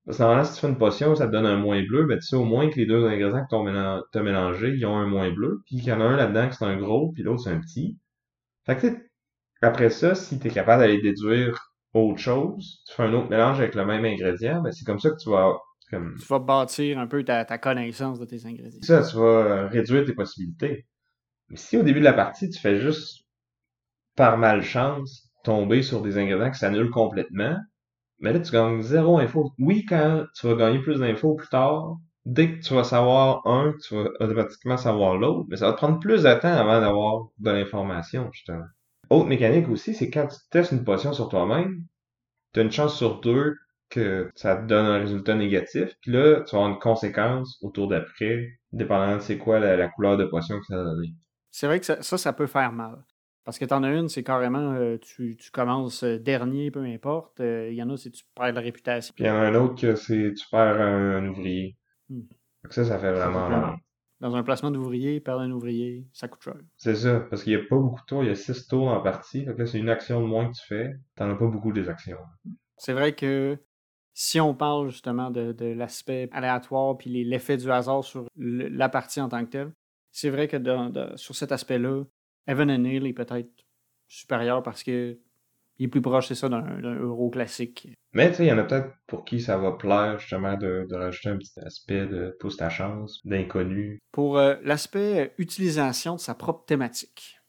Parce 0.06 0.18
que 0.18 0.43
si 0.43 0.56
tu 0.56 0.60
fais 0.60 0.68
une 0.68 0.78
potion, 0.78 1.16
ça 1.16 1.26
te 1.26 1.32
donne 1.32 1.45
un 1.45 1.56
moins 1.56 1.82
bleu, 1.84 2.06
mais 2.06 2.16
tu 2.16 2.24
sais 2.24 2.36
au 2.36 2.43
moins 2.43 2.70
que 2.70 2.76
les 2.76 2.86
deux 2.86 3.08
ingrédients 3.08 3.45
que 3.45 4.02
tu 4.12 4.18
as 4.18 4.24
mélangés, 4.24 4.74
ils 4.76 4.86
ont 4.86 4.98
un 4.98 5.08
moins 5.08 5.32
bleu, 5.32 5.62
puis 5.66 5.78
qu'il 5.78 5.88
y 5.88 5.93
en 5.93 6.02
a 6.02 6.04
un 6.04 6.18
là-dedans 6.18 6.50
qui 6.50 6.58
c'est 6.58 6.66
un 6.66 6.76
gros, 6.76 7.14
puis 7.14 7.24
l'autre 7.24 7.43
c'est 7.45 7.52
un 7.52 7.62
petit. 7.62 7.98
Fait 8.66 8.76
que 8.76 8.88
après 9.62 9.89
ça, 9.89 10.16
si 10.16 10.39
tu 10.39 10.48
es 10.48 10.52
capable 10.52 10.82
d'aller 10.82 11.02
déduire 11.02 11.72
autre 11.93 12.20
chose, 12.20 12.84
tu 12.89 12.93
fais 12.93 13.04
un 13.04 13.14
autre 13.14 13.30
mélange 13.30 13.62
avec 13.62 13.74
le 13.74 13.86
même 13.86 14.04
ingrédient, 14.04 14.62
ben 14.62 14.74
c'est 14.74 14.84
comme 14.84 15.00
ça 15.00 15.12
que 15.12 15.18
tu 15.18 15.30
vas 15.30 15.56
Comme... 15.89 16.16
Tu 16.20 16.26
vas 16.26 16.39
bâtir 16.39 17.00
un 17.00 17.08
peu 17.08 17.24
ta, 17.24 17.45
ta 17.45 17.58
connaissance 17.58 18.20
de 18.20 18.26
tes 18.26 18.45
ingrédients. 18.45 18.82
Ça, 18.82 19.02
tu 19.02 19.16
vas 19.16 19.24
euh, 19.24 19.68
réduire 19.68 20.04
tes 20.04 20.14
possibilités. 20.14 20.86
Mais 21.50 21.58
si 21.58 21.78
au 21.78 21.84
début 21.84 22.00
de 22.00 22.06
la 22.06 22.14
partie, 22.14 22.50
tu 22.50 22.60
fais 22.60 22.80
juste 22.80 23.26
par 24.16 24.38
malchance 24.38 25.30
tomber 25.43 25.82
sur 25.82 26.02
des 26.02 26.18
ingrédients 26.18 26.52
qui 26.52 26.60
s'annulent 26.60 26.91
complètement, 26.91 27.58
mais 28.20 28.34
là, 28.34 28.39
tu 28.39 28.52
gagnes 28.52 28.82
zéro 28.82 29.20
info. 29.20 29.54
Oui, 29.60 29.86
quand 29.88 30.26
tu 30.36 30.48
vas 30.48 30.56
gagner 30.56 30.80
plus 30.80 31.00
d'infos 31.00 31.36
plus 31.36 31.50
tard, 31.50 31.98
dès 32.26 32.52
que 32.52 32.64
tu 32.64 32.74
vas 32.74 32.84
savoir 32.84 33.45
un, 33.45 33.74
tu 33.88 33.95
vas 33.95 34.10
automatiquement 34.20 34.78
savoir 34.78 35.18
l'autre, 35.18 35.45
mais 35.50 35.58
ça 35.58 35.68
va 35.68 35.74
te 35.74 35.78
prendre 35.78 36.00
plus 36.00 36.24
de 36.24 36.34
temps 36.34 36.54
avant 36.54 36.82
d'avoir 36.82 37.28
de 37.38 37.52
l'information, 37.52 38.30
justement. 38.34 38.66
Autre 39.10 39.28
mécanique 39.28 39.70
aussi, 39.70 39.93
c'est 39.93 40.10
quand 40.10 40.28
tu 40.28 40.38
testes 40.52 40.74
une 40.74 40.84
potion 40.84 41.14
sur 41.14 41.30
toi-même, 41.30 41.84
tu 42.54 42.60
as 42.60 42.64
une 42.64 42.72
chance 42.72 42.98
sur 42.98 43.22
deux 43.22 43.56
que 43.89 44.30
ça 44.36 44.58
te 44.58 44.66
donne 44.68 44.86
un 44.86 45.00
résultat 45.00 45.36
négatif, 45.36 45.95
puis 46.02 46.12
là, 46.12 46.41
tu 46.41 46.56
vas 46.56 46.64
avoir 46.64 46.70
une 46.72 46.80
conséquence 46.80 47.58
au 47.62 47.70
tour 47.70 47.88
d'après, 47.88 48.50
dépendant 48.74 49.16
de 49.16 49.22
c'est 49.22 49.38
quoi 49.38 49.60
la, 49.60 49.88
couleur 49.89 50.18
de 50.18 50.26
potion 50.26 50.60
que 50.60 50.66
ça 50.66 50.82
a 50.82 50.84
donné. 50.84 51.14
C'est 51.58 51.66
vrai 51.66 51.80
que 51.80 51.88
ça, 51.88 52.03
ça, 52.03 52.34
peut 52.34 52.45
faire 52.45 52.72
mal. 52.72 53.03
Parce 53.43 53.58
que 53.58 53.66
t'en 53.66 53.82
as 53.82 53.91
une, 53.91 54.10
c'est 54.10 54.22
carrément, 54.22 54.74
euh, 54.74 54.99
tu, 54.99 55.36
tu, 55.38 55.49
commences 55.49 56.03
euh, 56.03 56.20
dernier, 56.20 56.70
peu 56.70 56.84
importe. 56.84 57.39
Euh, 57.39 57.70
il 57.72 57.76
y 57.76 57.82
en 57.82 57.89
a, 57.89 57.97
c'est 57.97 58.12
tu 58.12 58.24
perds 58.36 58.53
la 58.53 58.62
réputation. 58.62 59.12
Puis 59.16 59.24
il 59.24 59.28
y 59.28 59.32
en 59.32 59.38
a 59.38 59.47
un 59.47 59.55
autre 59.55 59.74
que 59.74 59.95
c'est 59.95 60.36
tu 60.36 60.45
perds 60.51 60.80
un, 60.80 61.28
ouvrier. 61.30 61.76
Hmm. 62.10 62.28
Ça, 62.70 62.86
ça 62.86 62.99
fait 62.99 63.12
vraiment 63.12 63.49
mal. 63.49 63.76
Dans 64.20 64.36
un 64.36 64.43
placement 64.43 64.70
d'ouvrier, 64.70 65.20
perdre 65.20 65.41
un 65.41 65.49
ouvrier, 65.49 66.05
ça 66.14 66.28
coûte 66.28 66.43
cher. 66.43 66.58
C'est 66.76 66.93
ça, 66.93 67.22
parce 67.22 67.43
qu'il 67.43 67.58
n'y 67.58 67.64
a 67.64 67.66
pas 67.68 67.78
beaucoup 67.78 68.01
de 68.01 68.05
tours, 68.05 68.24
il 68.24 68.28
y 68.28 68.32
a 68.32 68.36
six 68.36 68.68
tours 68.68 68.89
en 68.89 69.01
partie. 69.01 69.43
Donc 69.43 69.58
là, 69.58 69.66
c'est 69.66 69.80
une 69.80 69.89
action 69.89 70.22
de 70.22 70.28
moins 70.28 70.51
que 70.51 70.53
tu 70.53 70.66
fais. 70.68 70.93
T'en 71.16 71.28
as 71.28 71.36
pas 71.36 71.47
beaucoup 71.47 71.72
des 71.72 71.89
actions. 71.89 72.20
C'est 72.78 72.93
vrai 72.93 73.16
que 73.16 73.58
si 74.14 74.39
on 74.39 74.53
parle 74.53 74.91
justement 74.91 75.32
de, 75.32 75.74
l'aspect 75.74 76.30
aléatoire 76.34 76.97
puis 76.97 77.24
l'effet 77.24 77.58
du 77.58 77.72
hasard 77.72 78.03
sur 78.03 78.28
la 78.36 78.89
partie 78.89 79.22
en 79.22 79.30
tant 79.30 79.43
que 79.43 79.49
telle, 79.49 79.72
c'est 80.18 80.32
vrai 80.32 80.47
que 80.47 80.57
sur 81.15 81.36
cet 81.36 81.51
aspect-là, 81.51 82.03
Evan 82.47 82.72
and 82.72 82.80
Neil 82.80 83.05
est 83.07 83.13
peut-être 83.13 83.51
supérieur 84.07 84.63
parce 84.63 84.82
que 84.82 85.20
il 85.78 85.86
est 85.86 85.89
plus 85.89 86.01
proche, 86.01 86.28
c'est 86.28 86.34
ça, 86.34 86.49
d'un 86.49 86.95
euro 86.95 87.30
classique. 87.30 87.88
Mais 88.13 88.30
tu 88.32 88.38
sais, 88.38 88.45
il 88.45 88.49
y 88.49 88.51
en 88.51 88.57
a 88.57 88.63
peut-être 88.63 88.89
pour 89.05 89.26
qui 89.26 89.39
ça 89.39 89.59
va 89.59 89.74
plaire 89.74 90.18
justement 90.18 90.57
de, 90.57 90.88
rajouter 90.91 91.30
un 91.30 91.38
petit 91.38 91.59
aspect 91.59 92.07
de 92.07 92.36
pousse 92.39 92.57
ta 92.57 92.68
chance, 92.68 93.22
d'inconnu. 93.26 93.99
Pour 94.11 94.39
euh, 94.39 94.55
l'aspect 94.63 95.36
utilisation 95.38 96.15
de 96.15 96.20
sa 96.20 96.34
propre 96.34 96.65
thématique. 96.65 97.39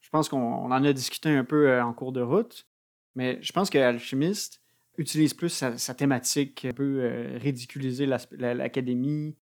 Je 0.00 0.08
pense 0.10 0.28
qu'on 0.28 0.70
en 0.70 0.84
a 0.84 0.92
discuté 0.92 1.30
un 1.30 1.42
peu 1.42 1.68
euh, 1.68 1.82
en 1.82 1.92
cours 1.92 2.12
de 2.12 2.20
route, 2.20 2.68
mais 3.16 3.42
je 3.42 3.50
pense 3.50 3.70
que 3.70 3.78
Alchimiste 3.78 4.62
utilise 4.98 5.34
plus 5.34 5.48
sa, 5.48 5.94
thématique, 5.94 6.64
un 6.64 6.72
peu 6.72 7.00
euh, 7.00 7.38
ridiculiser 7.38 8.06
l'académie, 8.06 9.36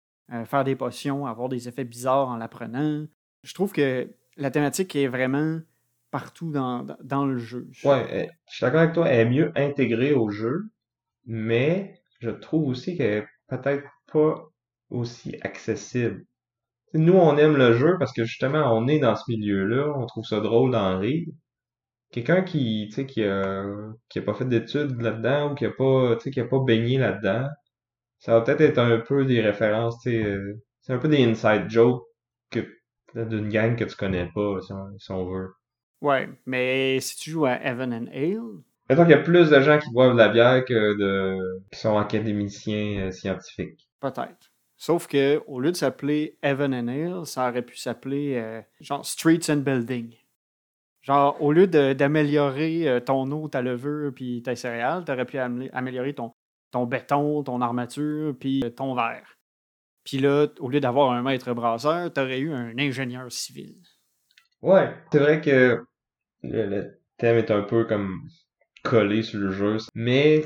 faire 0.45 0.63
des 0.63 0.75
potions, 0.75 1.25
avoir 1.25 1.49
des 1.49 1.67
effets 1.67 1.83
bizarres 1.83 2.29
en 2.29 2.37
l'apprenant. 2.37 3.05
Je 3.43 3.53
trouve 3.53 3.71
que 3.71 4.09
la 4.37 4.51
thématique 4.51 4.95
est 4.95 5.07
vraiment 5.07 5.59
partout 6.11 6.51
dans, 6.51 6.85
dans 7.03 7.25
le 7.25 7.37
jeu. 7.37 7.67
Ouais, 7.83 8.29
je 8.49 8.55
suis 8.55 8.63
d'accord 8.63 8.81
avec 8.81 8.93
toi, 8.93 9.07
elle 9.09 9.27
est 9.27 9.29
mieux 9.29 9.51
intégrée 9.55 10.13
au 10.13 10.29
jeu, 10.29 10.69
mais 11.25 11.99
je 12.19 12.29
trouve 12.29 12.67
aussi 12.67 12.95
qu'elle 12.95 13.23
est 13.23 13.27
peut-être 13.47 13.87
pas 14.11 14.49
aussi 14.89 15.35
accessible. 15.41 16.23
Nous, 16.93 17.13
on 17.13 17.37
aime 17.37 17.57
le 17.57 17.73
jeu 17.73 17.97
parce 17.97 18.13
que 18.13 18.23
justement, 18.23 18.71
on 18.77 18.87
est 18.87 18.99
dans 18.99 19.15
ce 19.15 19.23
milieu-là, 19.27 19.91
on 19.97 20.05
trouve 20.05 20.25
ça 20.25 20.39
drôle 20.39 20.71
d'en 20.71 20.99
rire. 20.99 21.27
Quelqu'un 22.11 22.43
qui, 22.43 22.87
tu 22.89 22.95
sais, 22.95 23.05
qui 23.07 23.23
a, 23.23 23.65
qui 24.09 24.19
a 24.19 24.21
pas 24.21 24.35
fait 24.35 24.45
d'études 24.45 25.01
là-dedans 25.01 25.51
ou 25.51 25.55
qui 25.55 25.65
a 25.65 25.71
pas, 25.71 26.15
tu 26.17 26.21
sais, 26.25 26.31
qui 26.31 26.39
a 26.39 26.45
pas 26.45 26.59
baigné 26.59 26.99
là-dedans, 26.99 27.47
ça 28.23 28.31
va 28.31 28.41
peut-être 28.41 28.61
être 28.61 28.77
un 28.77 28.99
peu 28.99 29.25
des 29.25 29.41
références, 29.41 29.99
tu 29.99 30.11
sais, 30.11 30.23
euh, 30.23 30.63
c'est 30.79 30.93
un 30.93 30.97
peu 30.97 31.09
des 31.09 31.21
inside 31.25 31.69
jokes 31.69 32.07
d'une 33.13 33.49
gang 33.49 33.75
que 33.75 33.83
tu 33.83 33.95
connais 33.97 34.29
pas, 34.33 34.59
si 34.61 35.11
on, 35.11 35.25
veut. 35.25 35.49
Ouais, 36.01 36.29
mais 36.45 37.01
si 37.01 37.17
tu 37.17 37.31
joues 37.31 37.45
à 37.45 37.61
Evan 37.61 37.93
and 37.93 38.07
Ale. 38.13 38.61
Mettons 38.89 39.03
qu'il 39.03 39.11
y 39.11 39.15
a 39.15 39.21
plus 39.21 39.49
de 39.49 39.59
gens 39.59 39.77
qui 39.77 39.91
boivent 39.91 40.13
de 40.13 40.17
la 40.17 40.29
bière 40.29 40.63
que 40.63 40.97
de 40.97 41.63
qui 41.71 41.79
sont 41.79 41.97
académiciens 41.97 43.07
euh, 43.07 43.11
scientifiques. 43.11 43.89
Peut-être. 43.99 44.51
Sauf 44.77 45.07
que 45.07 45.41
au 45.45 45.59
lieu 45.59 45.71
de 45.71 45.77
s'appeler 45.77 46.37
Evan 46.41 46.73
and 46.73 46.87
Ale, 46.87 47.25
ça 47.25 47.49
aurait 47.49 47.61
pu 47.61 47.75
s'appeler 47.75 48.35
euh, 48.37 48.61
genre 48.79 49.05
Streets 49.05 49.51
and 49.51 49.57
Building. 49.57 50.15
Genre, 51.01 51.35
au 51.41 51.51
lieu 51.51 51.67
d'améliorer 51.67 52.87
euh, 52.87 52.99
ton 53.01 53.29
eau, 53.31 53.49
ta 53.49 53.61
levure 53.61 54.13
puis 54.15 54.41
tes 54.41 54.55
céréales, 54.55 55.03
t'aurais 55.03 55.25
pu 55.25 55.37
améliorer 55.37 56.13
ton, 56.13 56.32
ton 56.73 56.85
béton, 56.85 57.43
ton 57.43 57.61
armature 57.61 58.35
puis 58.37 58.63
ton 58.75 58.95
verre. 58.95 59.37
Puis 60.03 60.17
là, 60.17 60.47
au 60.59 60.69
lieu 60.69 60.79
d'avoir 60.79 61.11
un 61.11 61.21
maître 61.21 61.53
brasseur, 61.53 62.11
tu 62.11 62.19
aurais 62.19 62.39
eu 62.39 62.51
un 62.51 62.77
ingénieur 62.77 63.31
civil. 63.31 63.75
Ouais, 64.61 64.93
c'est 65.11 65.19
vrai 65.19 65.39
que 65.39 65.85
le, 66.41 66.99
thème 67.17 67.37
est 67.37 67.51
un 67.51 67.61
peu 67.61 67.85
comme 67.85 68.27
collé 68.83 69.21
sur 69.21 69.39
le 69.39 69.51
jeu. 69.51 69.77
Mais 69.93 70.43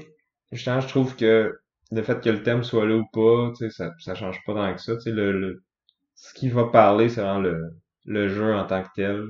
justement, 0.52 0.82
je 0.82 0.88
trouve 0.88 1.16
que 1.16 1.58
le 1.92 2.04
fait 2.04 2.22
que 2.22 2.30
le 2.30 2.44
thème 2.44 2.64
soit 2.64 2.86
là 2.86 2.98
ou 2.98 3.06
pas, 3.14 3.54
ça, 3.70 3.92
ça 4.00 4.14
change 4.14 4.40
pas 4.46 4.54
tant 4.54 4.76
que 4.76 4.82
ça. 4.82 4.94
Le, 5.06 5.32
le, 5.32 5.64
ce 6.16 6.34
qui 6.34 6.50
va 6.50 6.66
parler, 6.66 7.10
c'est 7.10 7.22
vraiment 7.22 7.40
le, 7.40 7.72
le 8.06 8.28
jeu 8.28 8.54
en 8.54 8.66
tant 8.66 8.84
que 8.84 8.90
tel. 8.96 9.26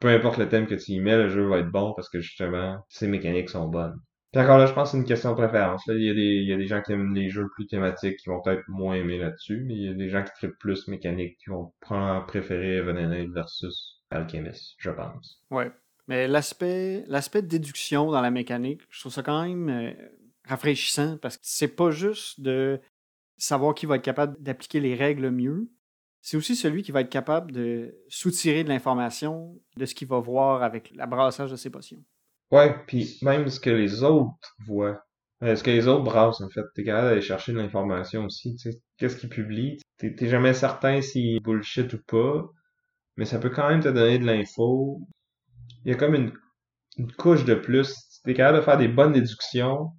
peu 0.00 0.08
importe 0.08 0.36
le 0.36 0.48
thème 0.48 0.66
que 0.66 0.74
tu 0.74 0.92
y 0.92 1.00
mets, 1.00 1.16
le 1.16 1.30
jeu 1.30 1.46
va 1.48 1.58
être 1.58 1.70
bon 1.70 1.94
parce 1.94 2.10
que 2.10 2.20
justement, 2.20 2.84
ses 2.90 3.08
mécaniques 3.08 3.50
sont 3.50 3.68
bonnes. 3.68 3.98
Puis 4.34 4.42
encore 4.42 4.58
là, 4.58 4.66
je 4.66 4.72
pense 4.72 4.88
que 4.88 4.96
c'est 4.96 5.00
une 5.00 5.06
question 5.06 5.30
de 5.30 5.36
préférence. 5.36 5.86
Là, 5.86 5.94
il, 5.94 6.02
y 6.02 6.10
a 6.10 6.12
des, 6.12 6.20
il 6.20 6.48
y 6.48 6.52
a 6.52 6.56
des 6.56 6.66
gens 6.66 6.82
qui 6.82 6.90
aiment 6.90 7.14
les 7.14 7.30
jeux 7.30 7.48
plus 7.54 7.68
thématiques 7.68 8.16
qui 8.16 8.28
vont 8.28 8.42
peut-être 8.42 8.64
moins 8.66 8.96
aimer 8.96 9.16
là-dessus, 9.16 9.62
mais 9.64 9.74
il 9.74 9.82
y 9.82 9.88
a 9.88 9.94
des 9.94 10.08
gens 10.08 10.24
qui 10.24 10.32
trippent 10.32 10.58
plus 10.58 10.88
mécanique 10.88 11.38
qui 11.38 11.50
vont 11.50 11.72
préférer 12.26 12.78
Evan 12.78 13.32
versus 13.32 14.02
Alchemist, 14.10 14.74
je 14.78 14.90
pense. 14.90 15.40
Ouais. 15.52 15.70
Mais 16.08 16.26
l'aspect, 16.26 17.04
l'aspect 17.06 17.42
de 17.42 17.46
déduction 17.46 18.10
dans 18.10 18.20
la 18.20 18.32
mécanique, 18.32 18.80
je 18.90 18.98
trouve 18.98 19.12
ça 19.12 19.22
quand 19.22 19.44
même 19.44 19.68
euh, 19.68 19.92
rafraîchissant 20.48 21.16
parce 21.18 21.36
que 21.36 21.44
c'est 21.46 21.68
pas 21.68 21.92
juste 21.92 22.40
de 22.40 22.80
savoir 23.36 23.72
qui 23.72 23.86
va 23.86 23.94
être 23.94 24.02
capable 24.02 24.36
d'appliquer 24.42 24.80
les 24.80 24.96
règles 24.96 25.30
mieux, 25.30 25.70
c'est 26.22 26.36
aussi 26.36 26.56
celui 26.56 26.82
qui 26.82 26.90
va 26.90 27.02
être 27.02 27.08
capable 27.08 27.52
de 27.52 27.94
soutirer 28.08 28.64
de 28.64 28.68
l'information 28.68 29.56
de 29.76 29.86
ce 29.86 29.94
qu'il 29.94 30.08
va 30.08 30.18
voir 30.18 30.64
avec 30.64 30.90
l'abrassage 30.96 31.52
de 31.52 31.56
ses 31.56 31.70
potions. 31.70 32.02
Ouais, 32.50 32.74
puis 32.86 33.18
même 33.22 33.48
ce 33.48 33.60
que 33.60 33.70
les 33.70 34.02
autres 34.02 34.54
voient. 34.66 35.02
Euh, 35.42 35.56
ce 35.56 35.62
que 35.62 35.70
les 35.70 35.88
autres 35.88 36.04
brassent, 36.04 36.40
en 36.40 36.48
fait. 36.50 36.64
T'es 36.74 36.84
capable 36.84 37.08
d'aller 37.08 37.20
chercher 37.22 37.52
de 37.52 37.58
l'information 37.58 38.24
aussi. 38.26 38.56
Tu 38.56 38.72
sais, 38.72 38.80
qu'est-ce 38.98 39.16
qu'ils 39.16 39.28
publient? 39.28 39.78
T'es 39.98 40.14
jamais 40.28 40.54
certain 40.54 41.00
s'ils 41.00 41.40
bullshit 41.42 41.92
ou 41.94 41.98
pas. 42.06 42.44
Mais 43.16 43.24
ça 43.24 43.38
peut 43.38 43.50
quand 43.50 43.68
même 43.68 43.80
te 43.80 43.88
donner 43.88 44.18
de 44.18 44.26
l'info. 44.26 45.00
Il 45.84 45.92
y 45.92 45.94
a 45.94 45.96
comme 45.98 46.14
une, 46.14 46.32
une 46.98 47.12
couche 47.12 47.44
de 47.44 47.54
plus. 47.54 47.94
T'es 48.24 48.34
capable 48.34 48.58
de 48.58 48.62
faire 48.62 48.78
des 48.78 48.88
bonnes 48.88 49.12
déductions. 49.12 49.92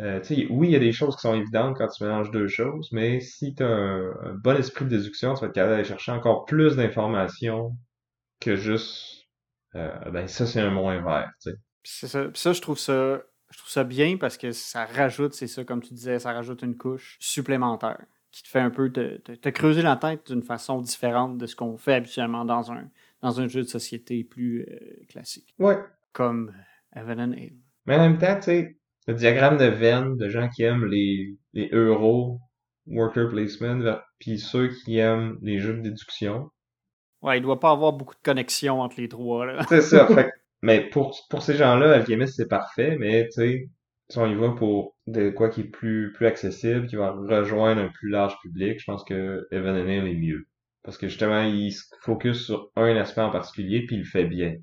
Euh, 0.00 0.20
oui, 0.50 0.68
il 0.68 0.72
y 0.72 0.76
a 0.76 0.80
des 0.80 0.92
choses 0.92 1.16
qui 1.16 1.22
sont 1.22 1.34
évidentes 1.34 1.76
quand 1.76 1.88
tu 1.88 2.04
mélanges 2.04 2.30
deux 2.30 2.46
choses, 2.46 2.88
mais 2.92 3.20
si 3.20 3.54
tu 3.54 3.64
as 3.64 3.68
un, 3.68 4.34
bon 4.44 4.56
esprit 4.56 4.84
de 4.84 4.90
déduction, 4.90 5.34
tu 5.34 5.40
vas 5.40 5.48
être 5.48 5.54
capable 5.54 5.72
d'aller 5.74 5.88
chercher 5.88 6.12
encore 6.12 6.44
plus 6.44 6.76
d'informations 6.76 7.76
que 8.40 8.54
juste 8.54 9.26
euh, 9.74 10.10
ben 10.10 10.28
ça 10.28 10.46
c'est 10.46 10.60
un 10.60 10.70
moins 10.70 11.02
vert, 11.02 11.30
tu 11.42 11.50
sais. 11.90 12.06
Ça, 12.06 12.26
ça, 12.34 12.52
je 12.52 12.60
trouve 12.60 12.78
ça, 12.78 13.22
je 13.50 13.58
trouve 13.58 13.70
ça 13.70 13.84
bien 13.84 14.16
parce 14.16 14.36
que 14.36 14.52
ça 14.52 14.84
rajoute, 14.84 15.34
c'est 15.34 15.46
ça, 15.46 15.64
comme 15.64 15.82
tu 15.82 15.94
disais, 15.94 16.18
ça 16.18 16.32
rajoute 16.32 16.62
une 16.62 16.76
couche 16.76 17.16
supplémentaire 17.20 17.98
qui 18.30 18.42
te 18.42 18.48
fait 18.48 18.60
un 18.60 18.70
peu 18.70 18.90
te, 18.90 19.48
creuser 19.48 19.82
la 19.82 19.96
tête 19.96 20.30
d'une 20.30 20.42
façon 20.42 20.80
différente 20.80 21.38
de 21.38 21.46
ce 21.46 21.56
qu'on 21.56 21.76
fait 21.76 21.94
habituellement 21.94 22.44
dans 22.44 22.70
un, 22.72 22.88
dans 23.22 23.40
un 23.40 23.48
jeu 23.48 23.62
de 23.62 23.68
société 23.68 24.22
plus 24.22 24.66
euh, 24.68 25.06
classique. 25.08 25.54
Ouais. 25.58 25.78
Comme 26.12 26.52
Evan 26.94 27.20
and 27.20 27.32
Ale. 27.32 27.56
Mais 27.86 27.96
en 27.96 28.00
même 28.00 28.18
temps, 28.18 28.36
tu 28.36 28.42
sais, 28.42 28.76
le 29.06 29.14
diagramme 29.14 29.56
de 29.56 29.64
Venn 29.64 30.16
de 30.16 30.28
gens 30.28 30.48
qui 30.48 30.62
aiment 30.62 30.84
les, 30.84 31.36
les 31.54 31.68
euros, 31.72 32.40
worker 32.86 33.28
placement, 33.30 33.80
puis 34.18 34.38
ceux 34.38 34.68
qui 34.68 34.98
aiment 34.98 35.38
les 35.42 35.58
jeux 35.58 35.74
de 35.74 35.80
déduction. 35.80 36.50
Ouais, 37.22 37.38
il 37.38 37.42
doit 37.42 37.60
pas 37.60 37.70
avoir 37.70 37.92
beaucoup 37.92 38.14
de 38.14 38.22
connexion 38.22 38.80
entre 38.80 39.00
les 39.00 39.08
trois. 39.08 39.46
C'est 39.68 39.80
ça. 39.80 40.06
fait 40.14 40.30
mais 40.62 40.88
pour, 40.90 41.16
pour 41.30 41.42
ces 41.42 41.54
gens-là, 41.54 41.92
Alchemist, 41.92 42.34
c'est 42.36 42.48
parfait, 42.48 42.96
mais 42.98 43.26
tu 43.26 43.32
sais, 43.32 43.68
si 44.08 44.18
on 44.18 44.26
y 44.26 44.34
va 44.34 44.50
pour 44.50 44.96
de 45.06 45.30
quoi 45.30 45.50
qui 45.50 45.62
est 45.62 45.64
plus, 45.64 46.12
plus 46.12 46.26
accessible, 46.26 46.86
qui 46.86 46.96
va 46.96 47.12
rejoindre 47.12 47.82
un 47.82 47.88
plus 47.88 48.08
large 48.08 48.36
public, 48.42 48.80
je 48.80 48.84
pense 48.84 49.04
que 49.04 49.46
Evan 49.50 49.76
est 49.76 50.14
mieux. 50.14 50.46
Parce 50.82 50.96
que 50.96 51.08
justement, 51.08 51.42
il 51.42 51.72
se 51.72 51.84
focus 52.00 52.46
sur 52.46 52.70
un 52.76 52.96
aspect 52.96 53.20
en 53.20 53.30
particulier, 53.30 53.84
puis 53.84 53.96
il 53.96 54.00
le 54.00 54.04
fait 54.06 54.24
bien. 54.24 54.56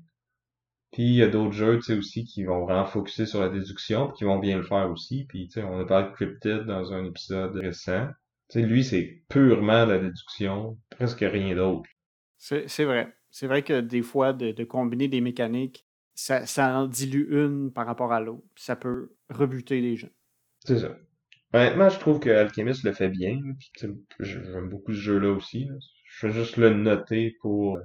Puis 0.92 1.04
il 1.04 1.14
y 1.14 1.22
a 1.22 1.28
d'autres 1.28 1.52
jeux, 1.52 1.76
tu 1.76 1.82
sais, 1.82 1.98
aussi, 1.98 2.24
qui 2.24 2.44
vont 2.44 2.64
vraiment 2.64 2.86
focuser 2.86 3.26
sur 3.26 3.40
la 3.40 3.48
déduction, 3.48 4.08
puis 4.08 4.18
qui 4.18 4.24
vont 4.24 4.38
bien 4.38 4.56
le 4.56 4.62
faire 4.62 4.90
aussi. 4.90 5.24
Puis, 5.28 5.48
tu 5.48 5.60
sais, 5.60 5.62
on 5.62 5.78
a 5.78 5.84
parlé 5.84 6.08
de 6.08 6.14
Cryptid 6.14 6.64
dans 6.64 6.92
un 6.92 7.04
épisode 7.04 7.54
récent. 7.56 8.08
Tu 8.48 8.60
sais, 8.60 8.66
lui, 8.66 8.82
c'est 8.84 9.22
purement 9.28 9.86
de 9.86 9.92
la 9.92 9.98
déduction, 9.98 10.78
presque 10.90 11.20
rien 11.20 11.54
d'autre. 11.54 11.88
C'est 12.38 12.84
vrai. 12.84 13.14
C'est 13.30 13.46
vrai 13.46 13.62
que 13.62 13.80
des 13.80 14.02
fois, 14.02 14.32
de, 14.32 14.52
de 14.52 14.64
combiner 14.64 15.08
des 15.08 15.20
mécaniques 15.20 15.85
ça, 16.16 16.46
ça 16.46 16.76
en 16.76 16.88
dilue 16.88 17.28
une 17.30 17.70
par 17.72 17.86
rapport 17.86 18.12
à 18.12 18.20
l'autre. 18.20 18.46
Ça 18.56 18.74
peut 18.74 19.14
rebuter 19.30 19.80
les 19.80 19.96
gens. 19.96 20.10
C'est 20.64 20.78
ça. 20.78 20.96
Honnêtement, 21.52 21.88
je 21.90 22.00
trouve 22.00 22.18
que 22.18 22.30
Alchemist 22.30 22.82
le 22.82 22.92
fait 22.92 23.08
bien. 23.08 23.38
J'aime 24.18 24.68
beaucoup 24.68 24.92
ce 24.92 24.98
jeu-là 24.98 25.30
aussi. 25.30 25.68
Je 26.08 26.26
vais 26.26 26.32
juste 26.32 26.56
le 26.56 26.70
noter 26.70 27.36
pour 27.40 27.78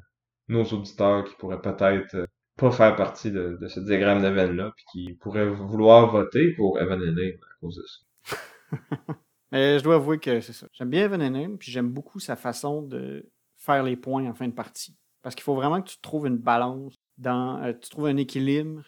nos 0.48 0.64
auditeurs 0.64 1.26
qui 1.26 1.36
pourraient 1.36 1.62
peut-être 1.62 2.16
euh, 2.16 2.26
pas 2.58 2.72
faire 2.72 2.96
partie 2.96 3.32
de, 3.32 3.58
de 3.60 3.68
ce 3.68 3.80
diagramme 3.80 4.22
d'Evan-là, 4.22 4.74
puis 4.76 4.86
qui 4.92 5.14
pourraient 5.16 5.50
vouloir 5.50 6.12
voter 6.12 6.54
pour 6.56 6.80
Evan 6.80 7.02
Ename 7.02 7.38
à 7.42 7.60
cause 7.60 7.76
de 7.76 7.84
ça. 7.86 8.38
Mais 9.52 9.80
je 9.80 9.84
dois 9.84 9.96
avouer 9.96 10.20
que 10.20 10.40
c'est 10.42 10.54
ça. 10.54 10.68
J'aime 10.74 10.90
bien 10.90 11.06
Evan 11.06 11.22
Enam, 11.22 11.58
puis 11.58 11.72
j'aime 11.72 11.90
beaucoup 11.90 12.20
sa 12.20 12.36
façon 12.36 12.82
de 12.82 13.30
faire 13.58 13.84
les 13.84 13.96
points 13.96 14.26
en 14.30 14.34
fin 14.34 14.48
de 14.48 14.54
partie. 14.54 14.98
Parce 15.22 15.36
qu'il 15.36 15.44
faut 15.44 15.56
vraiment 15.56 15.82
que 15.82 15.90
tu 15.90 16.00
trouves 16.02 16.28
une 16.28 16.38
balance, 16.38 16.96
dans, 17.22 17.62
euh, 17.64 17.74
tu 17.74 17.90
trouves 17.90 18.08
un 18.08 18.18
équilibre 18.18 18.84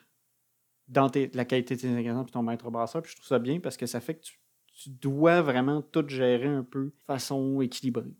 dans 0.88 1.09
tes- 1.09 1.31
la 1.34 1.45
qualité 1.45 1.75
de 1.75 1.81
tes 1.81 1.88
ingrédients 1.89 2.23
puis 2.25 2.34
ton 2.34 2.43
maître 2.43 2.69
brasseur. 2.71 3.01
Puis 3.01 3.11
je 3.11 3.17
trouve 3.17 3.27
ça 3.27 3.39
bien 3.39 3.59
parce 3.59 3.77
que 3.77 3.86
ça 3.86 4.01
fait 4.01 4.15
que 4.15 4.21
tu, 4.21 4.39
tu 4.73 4.89
dois 4.89 5.41
vraiment 5.41 5.81
tout 5.81 6.07
gérer 6.07 6.47
un 6.47 6.63
peu 6.63 6.86
de 6.86 6.93
façon 7.07 7.61
équilibrée. 7.61 8.13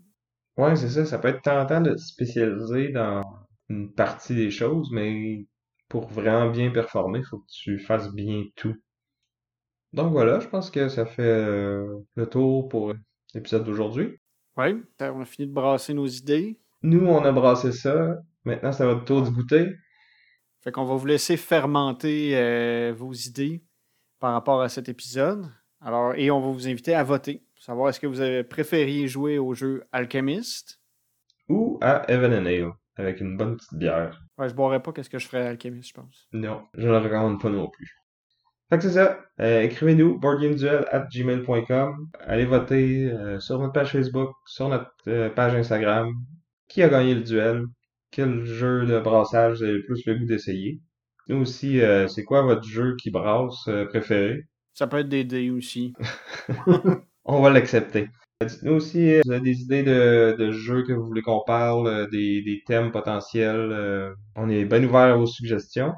Ouais, 0.58 0.76
c'est 0.76 0.90
ça. 0.90 1.06
Ça 1.06 1.20
peut 1.20 1.30
être 1.30 1.42
tentant 1.44 1.82
de 1.82 1.92
te 1.94 1.98
spécialiser 2.02 2.90
dans 2.90 3.22
une 3.70 3.92
partie 3.94 4.36
des 4.36 4.52
choses, 4.52 4.90
mais 4.92 5.48
pour 5.90 6.08
vraiment 6.08 6.50
bien 6.50 6.72
performer, 6.72 7.20
il 7.20 7.26
faut 7.26 7.40
que 7.40 7.52
tu 7.52 7.80
fasses 7.80 8.12
bien 8.14 8.44
tout. 8.56 8.76
Donc 9.94 10.12
voilà, 10.12 10.40
je 10.40 10.48
pense 10.48 10.72
que 10.72 10.90
ça 10.90 11.06
fait 11.06 11.22
euh, 11.24 12.00
le 12.16 12.28
tour 12.28 12.68
pour 12.68 12.94
l'épisode 13.34 13.64
d'aujourd'hui. 13.64 14.18
Oui, 14.58 14.84
on 15.00 15.22
a 15.22 15.26
fini 15.26 15.48
de 15.48 15.54
brasser 15.54 15.94
nos 15.94 16.08
idées. 16.08 16.60
Nous, 16.84 17.06
on 17.06 17.24
a 17.24 17.32
brassé 17.32 17.72
ça. 17.72 18.20
Maintenant, 18.46 18.72
c'est 18.72 18.84
à 18.84 18.88
votre 18.88 19.06
tour 19.06 19.22
de 19.24 19.30
goûter. 19.30 19.72
Fait 20.64 20.72
qu'on 20.72 20.86
va 20.86 20.96
vous 20.96 21.06
laisser 21.06 21.36
fermenter 21.36 22.38
euh, 22.38 22.94
vos 22.96 23.12
idées 23.12 23.64
par 24.20 24.32
rapport 24.32 24.62
à 24.62 24.70
cet 24.70 24.88
épisode. 24.88 25.46
Alors, 25.82 26.16
et 26.16 26.32
on 26.32 26.40
va 26.40 26.52
vous 26.52 26.70
inviter 26.70 26.96
à 26.96 27.04
voter 27.04 27.44
pour 27.54 27.64
savoir 27.64 27.90
est-ce 27.90 28.00
que 28.00 28.08
vous 28.08 28.22
avez 28.22 28.46
préféré 28.46 29.06
jouer 29.08 29.38
au 29.38 29.54
jeu 29.54 29.84
Alchemist. 29.92 30.80
Ou 31.50 31.78
à 31.82 32.10
Evan 32.10 32.34
and 32.34 32.46
Ale, 32.46 32.72
avec 32.96 33.20
une 33.20 33.36
bonne 33.36 33.58
petite 33.58 33.74
bière. 33.74 34.22
Ouais, 34.38 34.48
je 34.48 34.54
boirais 34.54 34.82
pas 34.82 34.94
qu'est-ce 34.94 35.10
que 35.10 35.20
je 35.20 35.28
ferais 35.28 35.46
à 35.46 35.50
Alchemist, 35.50 35.90
je 35.90 35.94
pense. 35.94 36.30
Non, 36.32 36.64
je 36.76 36.88
le 36.88 36.98
recommande 36.98 37.42
pas 37.42 37.50
non 37.50 37.68
plus. 37.68 37.94
Fait 38.70 38.78
que 38.78 38.84
c'est 38.84 38.92
ça. 38.92 39.20
Euh, 39.42 39.62
Écrivez-nous 39.64 40.18
boardgameduel 40.18 40.86
at 40.92 41.08
gmail.com. 41.12 42.10
Allez 42.22 42.46
voter 42.46 43.12
euh, 43.12 43.40
sur 43.42 43.60
notre 43.60 43.74
page 43.74 43.92
Facebook, 43.92 44.32
sur 44.46 44.70
notre 44.70 44.90
euh, 45.10 45.30
page 45.30 45.54
Instagram. 45.56 46.14
Qui 46.70 46.82
a 46.82 46.88
gagné 46.88 47.14
le 47.14 47.22
duel? 47.22 47.66
Quel 48.14 48.46
jeu 48.46 48.86
de 48.86 48.98
brassage 49.02 49.58
vous 49.58 49.64
avez 49.64 49.74
le 49.74 49.84
plus 49.84 50.06
le 50.06 50.16
goût 50.18 50.26
d'essayer? 50.26 50.80
Nous 51.28 51.36
aussi, 51.42 51.82
euh, 51.82 52.08
c'est 52.08 52.24
quoi 52.24 52.42
votre 52.44 52.64
jeu 52.64 52.96
qui 52.96 53.12
brasse 53.12 53.68
euh, 53.68 53.86
préféré? 53.88 54.46
Ça 54.74 54.86
peut 54.86 54.98
être 55.00 55.10
des 55.10 55.24
dés 55.24 55.50
aussi. 55.50 55.98
On 57.26 57.42
va 57.42 57.50
l'accepter. 57.50 58.10
Dites-nous 58.46 58.74
aussi, 58.74 59.14
euh, 59.14 59.22
vous 59.26 59.32
avez 59.32 59.42
des 59.42 59.62
idées 59.62 59.84
de, 59.84 60.36
de 60.38 60.52
jeux 60.52 60.84
que 60.84 60.92
vous 60.94 61.06
voulez 61.06 61.22
qu'on 61.22 61.44
parle, 61.46 61.88
euh, 61.88 62.08
des, 62.10 62.42
des 62.44 62.62
thèmes 62.66 62.92
potentiels. 62.92 63.72
euh, 63.72 64.14
on 64.36 64.50
est 64.50 64.66
bien 64.66 64.84
ouvert 64.84 65.18
vos 65.18 65.26
suggestions. 65.26 65.94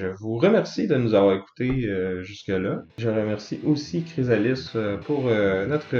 Je 0.00 0.08
vous 0.08 0.38
remercie 0.38 0.88
de 0.88 0.96
nous 0.96 1.14
avoir 1.14 1.36
écoutés 1.36 1.86
euh, 1.86 2.20
jusque-là. 2.24 2.82
Je 2.98 3.08
remercie 3.08 3.60
aussi 3.64 4.02
Chrysalis 4.02 4.70
euh, 4.74 4.96
pour 4.96 5.28
euh, 5.28 5.66
notre 5.66 5.94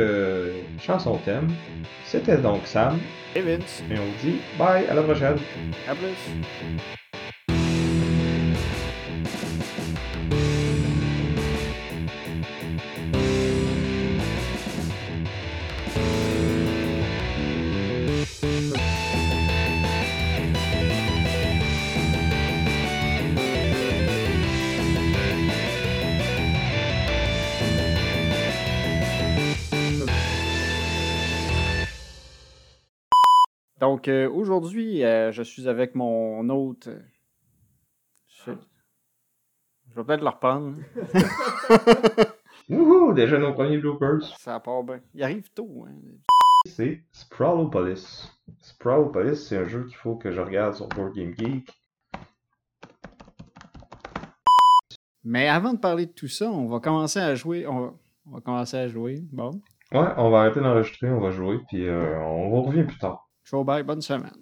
chanson 0.81 1.17
thème. 1.25 1.49
C'était 2.05 2.39
donc 2.39 2.67
Sam, 2.67 2.99
Et 3.37 3.41
Vince, 3.41 3.85
et 3.89 3.95
on 3.97 4.05
vous 4.05 4.31
dit 4.31 4.41
bye, 4.59 4.85
à 4.89 4.95
la 4.95 5.03
prochaine. 5.03 5.37
à 5.89 5.95
plus. 5.95 6.97
Donc, 34.05 34.09
euh, 34.11 34.29
aujourd'hui, 34.29 35.03
euh, 35.03 35.33
je 35.33 35.43
suis 35.43 35.67
avec 35.67 35.95
mon 35.95 36.47
hôte. 36.51 36.91
Je, 38.27 38.51
je 39.89 39.95
vais 39.97 40.05
peut-être 40.05 40.21
le 40.21 40.29
reprendre. 40.29 40.77
Wouhou, 42.69 43.15
déjà 43.15 43.39
nos 43.39 43.55
premiers 43.55 43.79
bloopers. 43.79 44.23
Ça 44.39 44.61
part 44.61 44.83
bien. 44.83 45.01
Il 45.15 45.23
arrive 45.23 45.51
tôt. 45.55 45.87
Hein. 45.89 45.95
C'est 46.67 47.03
Sprawlopolis. 47.13 48.31
Sprawlopolis, 48.61 49.37
c'est 49.37 49.57
un 49.57 49.65
jeu 49.65 49.87
qu'il 49.87 49.97
faut 49.97 50.17
que 50.17 50.31
je 50.31 50.41
regarde 50.43 50.75
sur 50.75 50.87
Board 50.89 51.15
Game 51.15 51.33
Geek. 51.35 51.71
Mais 55.25 55.49
avant 55.49 55.73
de 55.73 55.79
parler 55.79 56.05
de 56.05 56.13
tout 56.13 56.29
ça, 56.29 56.51
on 56.51 56.67
va 56.67 56.79
commencer 56.79 57.21
à 57.21 57.35
jouer. 57.35 57.67
On 57.67 57.81
va, 57.81 57.95
on 58.27 58.31
va 58.33 58.41
commencer 58.43 58.77
à 58.77 58.87
jouer. 58.87 59.25
Bon. 59.33 59.63
Ouais, 59.93 60.09
on 60.19 60.29
va 60.29 60.41
arrêter 60.41 60.61
d'enregistrer, 60.61 61.09
on 61.09 61.21
va 61.21 61.31
jouer, 61.31 61.59
puis 61.69 61.89
euh, 61.89 62.21
on 62.21 62.61
revient 62.61 62.85
plus 62.85 62.99
tard. 62.99 63.24
Ciao, 63.45 63.65
bye, 63.65 63.83
bonne 63.83 64.03
semaine. 64.03 64.33